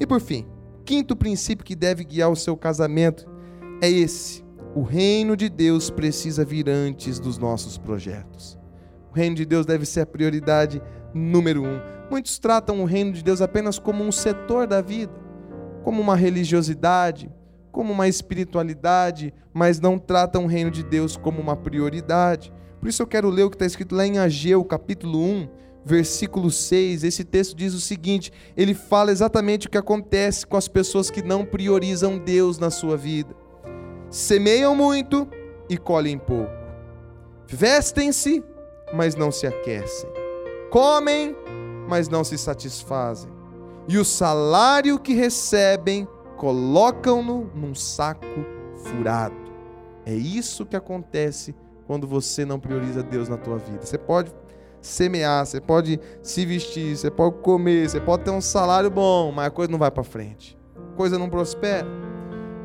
E 0.01 0.07
por 0.07 0.21
fim, 0.21 0.47
quinto 0.89 1.15
princípio 1.15 1.67
que 1.67 1.77
deve 1.77 2.03
guiar 2.03 2.31
o 2.31 2.37
seu 2.37 2.57
casamento 2.57 3.29
é 3.83 3.91
esse: 3.91 4.43
o 4.75 4.81
reino 4.81 5.37
de 5.37 5.51
Deus 5.51 5.91
precisa 5.91 6.47
vir 6.47 6.67
antes 6.67 7.21
dos 7.21 7.37
nossos 7.37 7.77
projetos. 7.77 8.59
O 9.11 9.15
reino 9.15 9.37
de 9.37 9.45
Deus 9.45 9.67
deve 9.67 9.85
ser 9.85 10.01
a 10.01 10.07
prioridade 10.07 10.81
número 11.13 11.63
um. 11.63 11.79
Muitos 12.11 12.39
tratam 12.39 12.81
o 12.81 12.87
reino 12.87 13.13
de 13.13 13.23
Deus 13.23 13.43
apenas 13.43 13.79
como 13.79 14.03
um 14.03 14.11
setor 14.11 14.67
da 14.67 14.81
vida, 14.81 15.13
como 15.85 16.01
uma 16.01 16.17
religiosidade, 16.17 17.31
como 17.71 17.93
uma 17.93 18.09
espiritualidade, 18.09 19.35
mas 19.53 19.79
não 19.79 19.99
tratam 19.99 20.45
o 20.45 20.49
reino 20.49 20.71
de 20.71 20.83
Deus 20.83 21.19
como 21.19 21.39
uma 21.39 21.55
prioridade. 21.55 22.51
Por 22.81 22.89
isso 22.89 23.03
eu 23.03 23.07
quero 23.07 23.29
ler 23.29 23.43
o 23.43 23.51
que 23.51 23.57
está 23.57 23.67
escrito 23.67 23.95
lá 23.95 24.07
em 24.07 24.19
Ageu, 24.19 24.65
capítulo 24.65 25.23
1, 25.23 25.49
versículo 25.89 26.51
6. 26.51 27.03
Esse 27.03 27.25
texto 27.25 27.57
diz 27.57 27.73
o 27.73 27.81
seguinte: 27.81 28.31
ele 28.57 28.75
fala 28.75 29.11
exatamente 29.11 29.67
o 29.67 29.71
que 29.71 29.79
acontece 29.79 30.47
com 30.47 30.57
as 30.57 30.69
pessoas 30.69 31.11
que 31.11 31.23
não 31.23 31.45
priorizam 31.45 32.19
Deus 32.19 32.59
na 32.59 32.71
sua 32.71 32.97
vida. 32.97 33.35
Semeiam 34.11 34.77
muito 34.77 35.27
e 35.69 35.79
colhem 35.79 36.19
pouco. 36.19 36.53
Vestem-se, 37.47 38.45
mas 38.93 39.15
não 39.15 39.33
se 39.33 39.47
aquecem. 39.47 40.11
Comem, 40.71 41.35
mas 41.89 42.09
não 42.09 42.23
se 42.23 42.37
satisfazem. 42.37 43.31
E 43.89 43.97
o 43.97 44.05
salário 44.05 44.99
que 44.99 45.15
recebem 45.15 46.07
colocam-no 46.37 47.51
num 47.55 47.75
saco 47.75 48.27
furado. 48.85 49.37
É 50.05 50.15
isso 50.15 50.67
que 50.67 50.77
acontece 50.77 51.55
quando 51.87 52.07
você 52.07 52.45
não 52.45 52.61
prioriza 52.61 53.03
Deus 53.03 53.29
na 53.29 53.39
tua 53.39 53.57
vida. 53.57 53.85
Você 53.85 53.97
pode 53.97 54.31
semear, 54.81 55.47
você 55.47 55.61
pode 55.61 56.01
se 56.23 56.45
vestir, 56.45 56.97
você 56.97 57.11
pode 57.11 57.37
comer, 57.43 57.89
você 57.89 58.01
pode 58.01 58.25
ter 58.25 58.31
um 58.31 58.41
salário 58.41 58.91
bom, 58.91 59.33
mas 59.33 59.47
a 59.47 59.51
coisa 59.51 59.71
não 59.71 59.79
vai 59.79 59.91
para 59.91 60.05
frente. 60.05 60.57
A 60.77 60.97
coisa 60.97 61.19
não 61.19 61.29
prospera. 61.29 61.87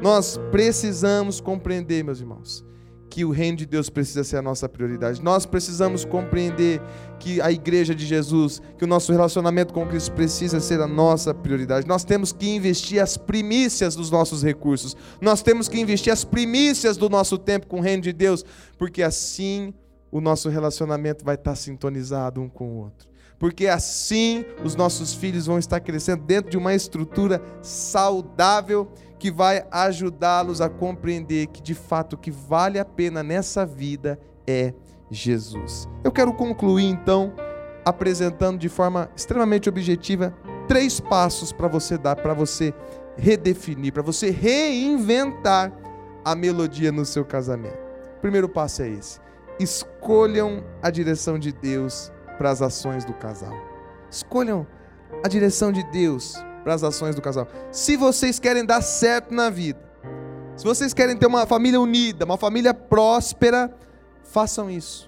Nós 0.02 0.38
precisamos 0.52 1.40
compreender, 1.40 2.04
meus 2.04 2.20
irmãos, 2.20 2.66
que 3.14 3.24
o 3.24 3.30
reino 3.30 3.58
de 3.58 3.68
Deus 3.68 3.92
precisa 3.92 4.24
ser 4.24 4.38
a 4.38 4.42
nossa 4.42 4.68
prioridade. 4.68 5.22
Nós 5.22 5.46
precisamos 5.46 6.04
compreender 6.04 6.82
que 7.20 7.40
a 7.40 7.52
igreja 7.52 7.94
de 7.94 8.08
Jesus, 8.08 8.60
que 8.76 8.84
o 8.84 8.88
nosso 8.88 9.12
relacionamento 9.12 9.72
com 9.72 9.86
Cristo 9.86 10.12
precisa 10.14 10.60
ser 10.60 10.82
a 10.82 10.88
nossa 10.88 11.32
prioridade. 11.32 11.88
Nós 11.88 12.04
temos 12.04 12.34
que 12.34 12.50
investir 12.50 13.00
as 13.00 13.16
primícias 13.16 13.96
dos 13.96 14.10
nossos 14.10 14.44
recursos. 14.44 14.98
Nós 15.22 15.44
temos 15.44 15.70
que 15.70 15.80
investir 15.80 16.12
as 16.12 16.26
primícias 16.26 16.98
do 16.98 17.08
nosso 17.08 17.38
tempo 17.38 17.68
com 17.68 17.78
o 17.78 17.82
reino 17.82 18.02
de 18.02 18.12
Deus, 18.12 18.44
porque 18.80 19.04
assim 19.04 19.74
o 20.14 20.22
nosso 20.22 20.48
relacionamento 20.48 21.26
vai 21.26 21.34
estar 21.34 21.56
sintonizado 21.56 22.40
um 22.40 22.48
com 22.48 22.66
o 22.66 22.78
outro. 22.78 23.10
Porque 23.40 23.66
assim 23.66 24.46
os 24.64 24.76
nossos 24.76 25.12
filhos 25.12 25.48
vão 25.48 25.58
estar 25.58 25.80
crescendo 25.80 26.24
dentro 26.24 26.52
de 26.52 26.58
uma 26.58 26.76
estrutura 26.76 27.42
saudável 27.64 28.92
que 29.18 29.32
vai 29.32 29.66
ajudá-los 29.72 30.62
a 30.62 30.70
compreender 30.70 31.48
que 31.48 31.64
de 31.64 31.74
fato 31.74 32.14
o 32.14 32.18
que 32.18 32.30
vale 32.30 32.78
a 32.78 32.86
pena 32.86 33.24
nessa 33.24 33.66
vida 33.66 34.20
é 34.46 34.72
Jesus. 35.10 35.90
Eu 36.04 36.12
quero 36.12 36.32
concluir 36.32 36.86
então 36.86 37.34
apresentando 37.84 38.60
de 38.60 38.70
forma 38.70 39.10
extremamente 39.16 39.68
objetiva 39.68 40.32
três 40.68 41.00
passos 41.00 41.52
para 41.52 41.68
você 41.68 41.98
dar, 41.98 42.16
para 42.16 42.36
você 42.36 42.72
redefinir, 43.18 43.92
para 43.92 44.04
você 44.04 44.30
reinventar 44.30 45.74
a 46.24 46.36
melodia 46.36 46.92
no 46.92 47.04
seu 47.04 47.26
casamento. 47.26 47.82
O 48.18 48.22
primeiro 48.22 48.48
passo 48.48 48.84
é 48.84 48.90
esse: 48.90 49.23
escolham 49.60 50.64
a 50.82 50.90
direção 50.90 51.38
de 51.38 51.52
Deus 51.52 52.12
para 52.38 52.50
as 52.50 52.62
ações 52.62 53.06
do 53.06 53.14
casal. 53.14 53.54
Escolham 54.10 54.68
a 55.24 55.28
direção 55.28 55.72
de 55.72 55.84
Deus 55.92 56.36
para 56.64 56.74
as 56.74 56.84
ações 56.84 57.16
do 57.16 57.22
casal. 57.22 57.48
Se 57.72 57.96
vocês 57.98 58.40
querem 58.40 58.66
dar 58.66 58.82
certo 58.82 59.34
na 59.34 59.50
vida, 59.50 59.80
se 60.56 60.64
vocês 60.64 60.94
querem 60.94 61.18
ter 61.18 61.26
uma 61.26 61.46
família 61.46 61.80
unida, 61.80 62.26
uma 62.26 62.38
família 62.38 62.74
próspera, 62.74 63.74
façam 64.24 64.70
isso. 64.70 65.08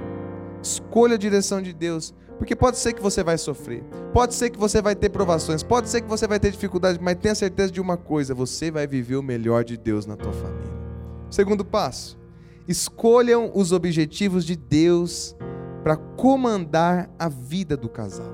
Escolha 0.62 1.16
a 1.16 1.18
direção 1.18 1.62
de 1.62 1.74
Deus. 1.74 2.14
Porque 2.38 2.56
pode 2.56 2.78
ser 2.78 2.94
que 2.94 3.02
você 3.02 3.24
vai 3.24 3.38
sofrer, 3.38 3.82
pode 4.14 4.34
ser 4.34 4.50
que 4.50 4.60
você 4.60 4.82
vai 4.82 4.94
ter 4.94 5.10
provações, 5.10 5.64
pode 5.64 5.90
ser 5.90 6.02
que 6.02 6.08
você 6.08 6.28
vai 6.28 6.38
ter 6.38 6.52
dificuldades, 6.52 7.00
mas 7.02 7.16
tenha 7.16 7.34
certeza 7.34 7.72
de 7.72 7.80
uma 7.80 7.96
coisa: 7.96 8.34
você 8.34 8.70
vai 8.70 8.86
viver 8.86 9.16
o 9.16 9.24
melhor 9.24 9.64
de 9.64 9.78
Deus 9.78 10.06
na 10.06 10.18
tua 10.18 10.34
família. 10.34 10.74
Segundo 11.30 11.64
passo, 11.64 12.18
escolham 12.68 13.52
os 13.54 13.72
objetivos 13.72 14.46
de 14.46 14.56
Deus 14.56 15.36
para 15.84 15.96
comandar 15.96 17.10
a 17.20 17.30
vida 17.30 17.78
do 17.78 17.88
casal. 17.88 18.34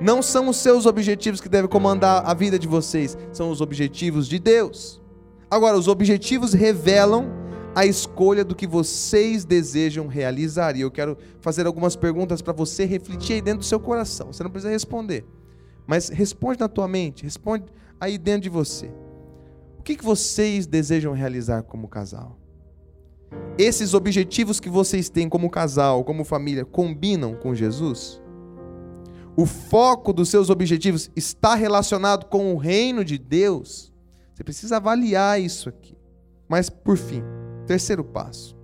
Não 0.00 0.20
são 0.20 0.48
os 0.48 0.58
seus 0.58 0.84
objetivos 0.84 1.40
que 1.40 1.48
devem 1.48 1.70
comandar 1.70 2.22
a 2.26 2.34
vida 2.34 2.58
de 2.58 2.68
vocês, 2.68 3.16
são 3.32 3.50
os 3.50 3.60
objetivos 3.62 4.28
de 4.28 4.38
Deus. 4.38 5.00
Agora, 5.50 5.78
os 5.78 5.88
objetivos 5.88 6.52
revelam 6.52 7.30
a 7.74 7.86
escolha 7.86 8.44
do 8.44 8.54
que 8.54 8.66
vocês 8.66 9.44
desejam 9.44 10.06
realizar. 10.06 10.76
E 10.76 10.80
eu 10.80 10.90
quero 10.90 11.16
fazer 11.40 11.66
algumas 11.66 11.94
perguntas 11.94 12.42
para 12.42 12.52
você 12.52 12.84
refletir 12.84 13.34
aí 13.34 13.42
dentro 13.42 13.60
do 13.60 13.64
seu 13.64 13.78
coração. 13.78 14.32
Você 14.32 14.42
não 14.42 14.50
precisa 14.50 14.72
responder, 14.72 15.24
mas 15.86 16.08
responde 16.08 16.60
na 16.60 16.68
tua 16.68 16.88
mente, 16.88 17.22
responde 17.22 17.64
aí 18.00 18.18
dentro 18.18 18.42
de 18.42 18.48
você. 18.48 18.90
O 19.78 19.82
que, 19.82 20.02
vocês 20.02 20.66
desejam 20.66 21.12
realizar 21.12 21.62
como 21.62 21.86
casal? 21.86 22.38
Esses 23.58 23.94
objetivos 23.94 24.60
que 24.60 24.68
vocês 24.68 25.08
têm 25.08 25.28
como 25.28 25.50
casal, 25.50 26.04
como 26.04 26.24
família, 26.24 26.64
combinam 26.64 27.34
com 27.34 27.54
Jesus? 27.54 28.20
o 29.36 29.44
foco 29.44 30.12
dos 30.12 30.30
seus 30.30 30.48
objetivos 30.48 31.10
está 31.14 31.54
relacionado 31.54 32.24
com 32.26 32.54
o 32.54 32.56
reino 32.56 33.04
de 33.04 33.18
Deus, 33.18 33.92
você 34.34 34.42
precisa 34.42 34.78
avaliar 34.78 35.40
isso 35.40 35.68
aqui. 35.68 35.96
Mas, 36.48 36.70
por 36.70 36.96
fim, 36.96 37.22
terceiro 37.66 38.02
passo: 38.02 38.56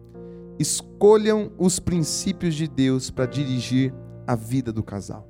escolham 0.59 1.53
os 1.59 1.79
princípios 1.79 2.55
de 2.55 2.67
Deus 2.67 3.11
para 3.11 3.27
dirigir 3.27 3.93
a 4.27 4.35
vida 4.35 4.73
do 4.73 4.83
casal. 4.83 5.29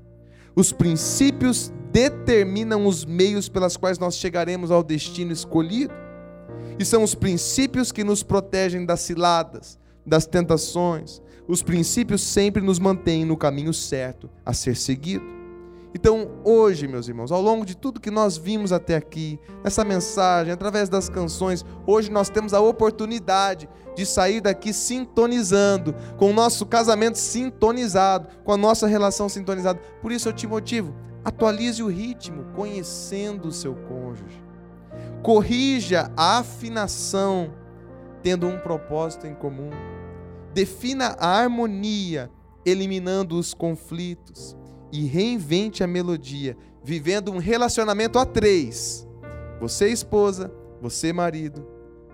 Os 0.54 0.70
princípios 0.70 1.72
determinam 1.90 2.86
os 2.86 3.04
meios 3.04 3.48
pelas 3.48 3.76
quais 3.76 3.98
nós 3.98 4.16
chegaremos 4.16 4.70
ao 4.70 4.82
destino 4.82 5.32
escolhido. 5.32 5.92
E 6.78 6.84
são 6.84 7.02
os 7.02 7.14
princípios 7.14 7.92
que 7.92 8.04
nos 8.04 8.22
protegem 8.22 8.84
das 8.84 9.00
ciladas, 9.00 9.78
das 10.04 10.26
tentações, 10.26 11.22
os 11.46 11.62
princípios 11.62 12.22
sempre 12.22 12.62
nos 12.62 12.78
mantêm 12.78 13.24
no 13.24 13.36
caminho 13.36 13.74
certo 13.74 14.30
a 14.44 14.52
ser 14.52 14.76
seguido. 14.76 15.24
Então, 15.94 16.30
hoje, 16.42 16.88
meus 16.88 17.06
irmãos, 17.06 17.30
ao 17.30 17.42
longo 17.42 17.66
de 17.66 17.76
tudo 17.76 18.00
que 18.00 18.10
nós 18.10 18.38
vimos 18.38 18.72
até 18.72 18.96
aqui, 18.96 19.38
nessa 19.62 19.84
mensagem, 19.84 20.52
através 20.52 20.88
das 20.88 21.08
canções, 21.08 21.64
hoje 21.86 22.10
nós 22.10 22.30
temos 22.30 22.54
a 22.54 22.60
oportunidade 22.60 23.68
de 23.94 24.06
sair 24.06 24.40
daqui 24.40 24.72
sintonizando, 24.72 25.94
com 26.16 26.30
o 26.30 26.32
nosso 26.32 26.64
casamento 26.64 27.18
sintonizado, 27.18 28.28
com 28.42 28.52
a 28.52 28.56
nossa 28.56 28.86
relação 28.86 29.28
sintonizada. 29.28 29.78
Por 30.00 30.10
isso 30.10 30.30
eu 30.30 30.32
te 30.32 30.46
motivo, 30.46 30.94
atualize 31.22 31.82
o 31.82 31.88
ritmo, 31.88 32.46
conhecendo 32.54 33.48
o 33.48 33.52
seu 33.52 33.74
cônjuge. 33.74 34.41
Corrija 35.22 36.10
a 36.16 36.38
afinação, 36.38 37.52
tendo 38.22 38.46
um 38.46 38.58
propósito 38.58 39.26
em 39.26 39.34
comum. 39.34 39.70
Defina 40.52 41.16
a 41.18 41.28
harmonia, 41.38 42.30
eliminando 42.64 43.38
os 43.38 43.54
conflitos. 43.54 44.56
E 44.92 45.06
reinvente 45.06 45.82
a 45.82 45.86
melodia, 45.86 46.54
vivendo 46.84 47.32
um 47.32 47.38
relacionamento 47.38 48.18
a 48.18 48.26
três: 48.26 49.08
você, 49.58 49.88
esposa, 49.88 50.52
você, 50.82 51.12
marido 51.12 51.66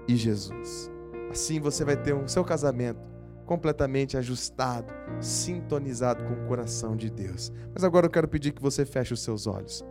e 0.07 0.15
Jesus. 0.15 0.91
Assim 1.31 1.59
você 1.61 1.85
vai 1.85 1.97
ter 1.97 2.15
o 2.15 2.29
seu 2.29 2.45
casamento 2.45 3.01
completamente 3.47 4.17
ajustado, 4.17 4.93
sintonizado 5.21 6.23
com 6.23 6.35
o 6.35 6.47
coração 6.47 6.95
de 6.95 7.11
Deus. 7.11 7.51
Mas 7.73 7.83
agora 7.83 8.07
eu 8.07 8.11
quero 8.11 8.29
pedir 8.29 8.53
que 8.53 8.63
você 8.63 8.85
feche 8.85 9.15
os 9.15 9.23
seus 9.23 9.47
olhos 9.47 9.83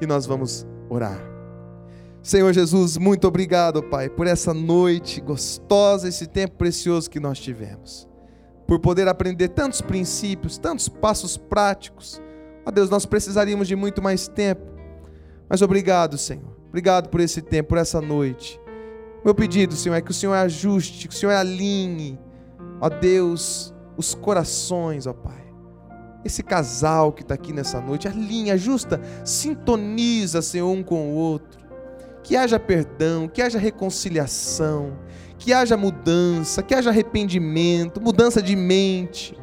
e 0.00 0.06
nós 0.06 0.26
vamos 0.26 0.66
orar. 0.88 1.33
Senhor 2.24 2.52
Jesus, 2.52 2.96
muito 2.96 3.28
obrigado, 3.28 3.82
Pai, 3.82 4.08
por 4.08 4.26
essa 4.26 4.52
noite 4.52 5.20
gostosa, 5.20 6.08
esse 6.08 6.26
tempo 6.26 6.56
precioso 6.56 7.08
que 7.08 7.20
nós 7.20 7.38
tivemos 7.38 8.08
por 8.66 8.80
poder 8.80 9.08
aprender 9.08 9.48
tantos 9.48 9.80
princípios, 9.80 10.58
tantos 10.58 10.88
passos 10.88 11.36
práticos. 11.36 12.20
Ó 12.64 12.70
Deus, 12.70 12.88
nós 12.88 13.04
precisaríamos 13.04 13.68
de 13.68 13.76
muito 13.76 14.02
mais 14.02 14.26
tempo. 14.26 14.62
Mas 15.48 15.60
obrigado, 15.62 16.16
Senhor. 16.16 16.56
Obrigado 16.68 17.08
por 17.08 17.20
esse 17.20 17.42
tempo, 17.42 17.70
por 17.70 17.78
essa 17.78 18.00
noite. 18.00 18.58
Meu 19.24 19.34
pedido, 19.34 19.74
Senhor, 19.74 19.94
é 19.94 20.00
que 20.00 20.10
o 20.10 20.14
Senhor 20.14 20.32
ajuste, 20.32 21.08
que 21.08 21.14
o 21.14 21.16
Senhor 21.18 21.32
alinhe, 21.32 22.18
ó 22.80 22.88
Deus, 22.88 23.74
os 23.96 24.14
corações, 24.14 25.06
ó 25.06 25.12
Pai. 25.12 25.44
Esse 26.24 26.42
casal 26.42 27.12
que 27.12 27.20
está 27.20 27.34
aqui 27.34 27.52
nessa 27.52 27.82
noite, 27.82 28.08
alinha, 28.08 28.54
ajusta, 28.54 28.98
sintoniza, 29.26 30.40
Senhor, 30.40 30.70
um 30.70 30.82
com 30.82 31.12
o 31.12 31.14
outro. 31.14 31.63
Que 32.24 32.36
haja 32.36 32.58
perdão, 32.58 33.28
que 33.28 33.42
haja 33.42 33.58
reconciliação, 33.58 34.96
que 35.38 35.52
haja 35.52 35.76
mudança, 35.76 36.62
que 36.62 36.74
haja 36.74 36.88
arrependimento, 36.88 38.00
mudança 38.00 38.40
de 38.40 38.56
mente. 38.56 39.36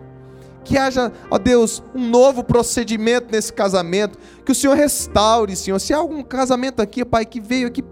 Que 0.64 0.78
haja, 0.78 1.12
ó 1.30 1.38
Deus, 1.38 1.84
um 1.94 2.10
novo 2.10 2.44
procedimento 2.44 3.28
nesse 3.32 3.54
casamento. 3.54 4.18
Que 4.44 4.52
o 4.52 4.56
Senhor 4.56 4.76
restaure, 4.76 5.56
Senhor. 5.56 5.78
Se 5.80 5.94
há 5.94 5.98
algum 5.98 6.24
casamento 6.24 6.82
aqui, 6.82 7.06
Pai, 7.06 7.24
que 7.24 7.40
veio 7.40 7.68
aqui 7.68 7.84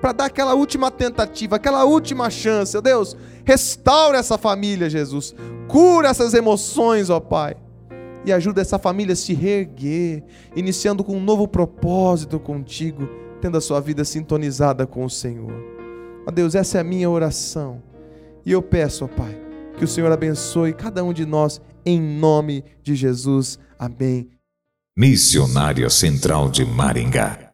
para 0.00 0.12
dar 0.12 0.24
aquela 0.24 0.54
última 0.54 0.90
tentativa, 0.90 1.56
aquela 1.56 1.84
última 1.84 2.30
chance, 2.30 2.74
ó 2.74 2.80
Deus, 2.80 3.14
restaure 3.44 4.16
essa 4.16 4.38
família, 4.38 4.88
Jesus. 4.88 5.34
Cura 5.68 6.08
essas 6.08 6.32
emoções, 6.32 7.10
ó 7.10 7.20
Pai. 7.20 7.54
E 8.24 8.32
ajuda 8.32 8.62
essa 8.62 8.78
família 8.78 9.12
a 9.12 9.16
se 9.16 9.34
reerguer, 9.34 10.24
iniciando 10.56 11.04
com 11.04 11.16
um 11.16 11.22
novo 11.22 11.46
propósito 11.46 12.40
contigo, 12.40 13.08
tendo 13.40 13.58
a 13.58 13.60
sua 13.60 13.80
vida 13.80 14.04
sintonizada 14.04 14.86
com 14.86 15.04
o 15.04 15.10
Senhor. 15.10 15.52
Ó 16.26 16.30
Deus, 16.30 16.54
essa 16.54 16.78
é 16.78 16.80
a 16.80 16.84
minha 16.84 17.08
oração. 17.08 17.82
E 18.44 18.52
eu 18.52 18.62
peço, 18.62 19.04
ó 19.04 19.08
Pai, 19.08 19.36
que 19.76 19.84
o 19.84 19.88
Senhor 19.88 20.10
abençoe 20.10 20.72
cada 20.72 21.02
um 21.02 21.12
de 21.12 21.24
nós 21.24 21.60
em 21.84 22.00
nome 22.00 22.64
de 22.82 22.94
Jesus. 22.94 23.58
Amém. 23.78 24.28
Missionária 24.96 25.88
Central 25.88 26.50
de 26.50 26.64
Maringá 26.64 27.47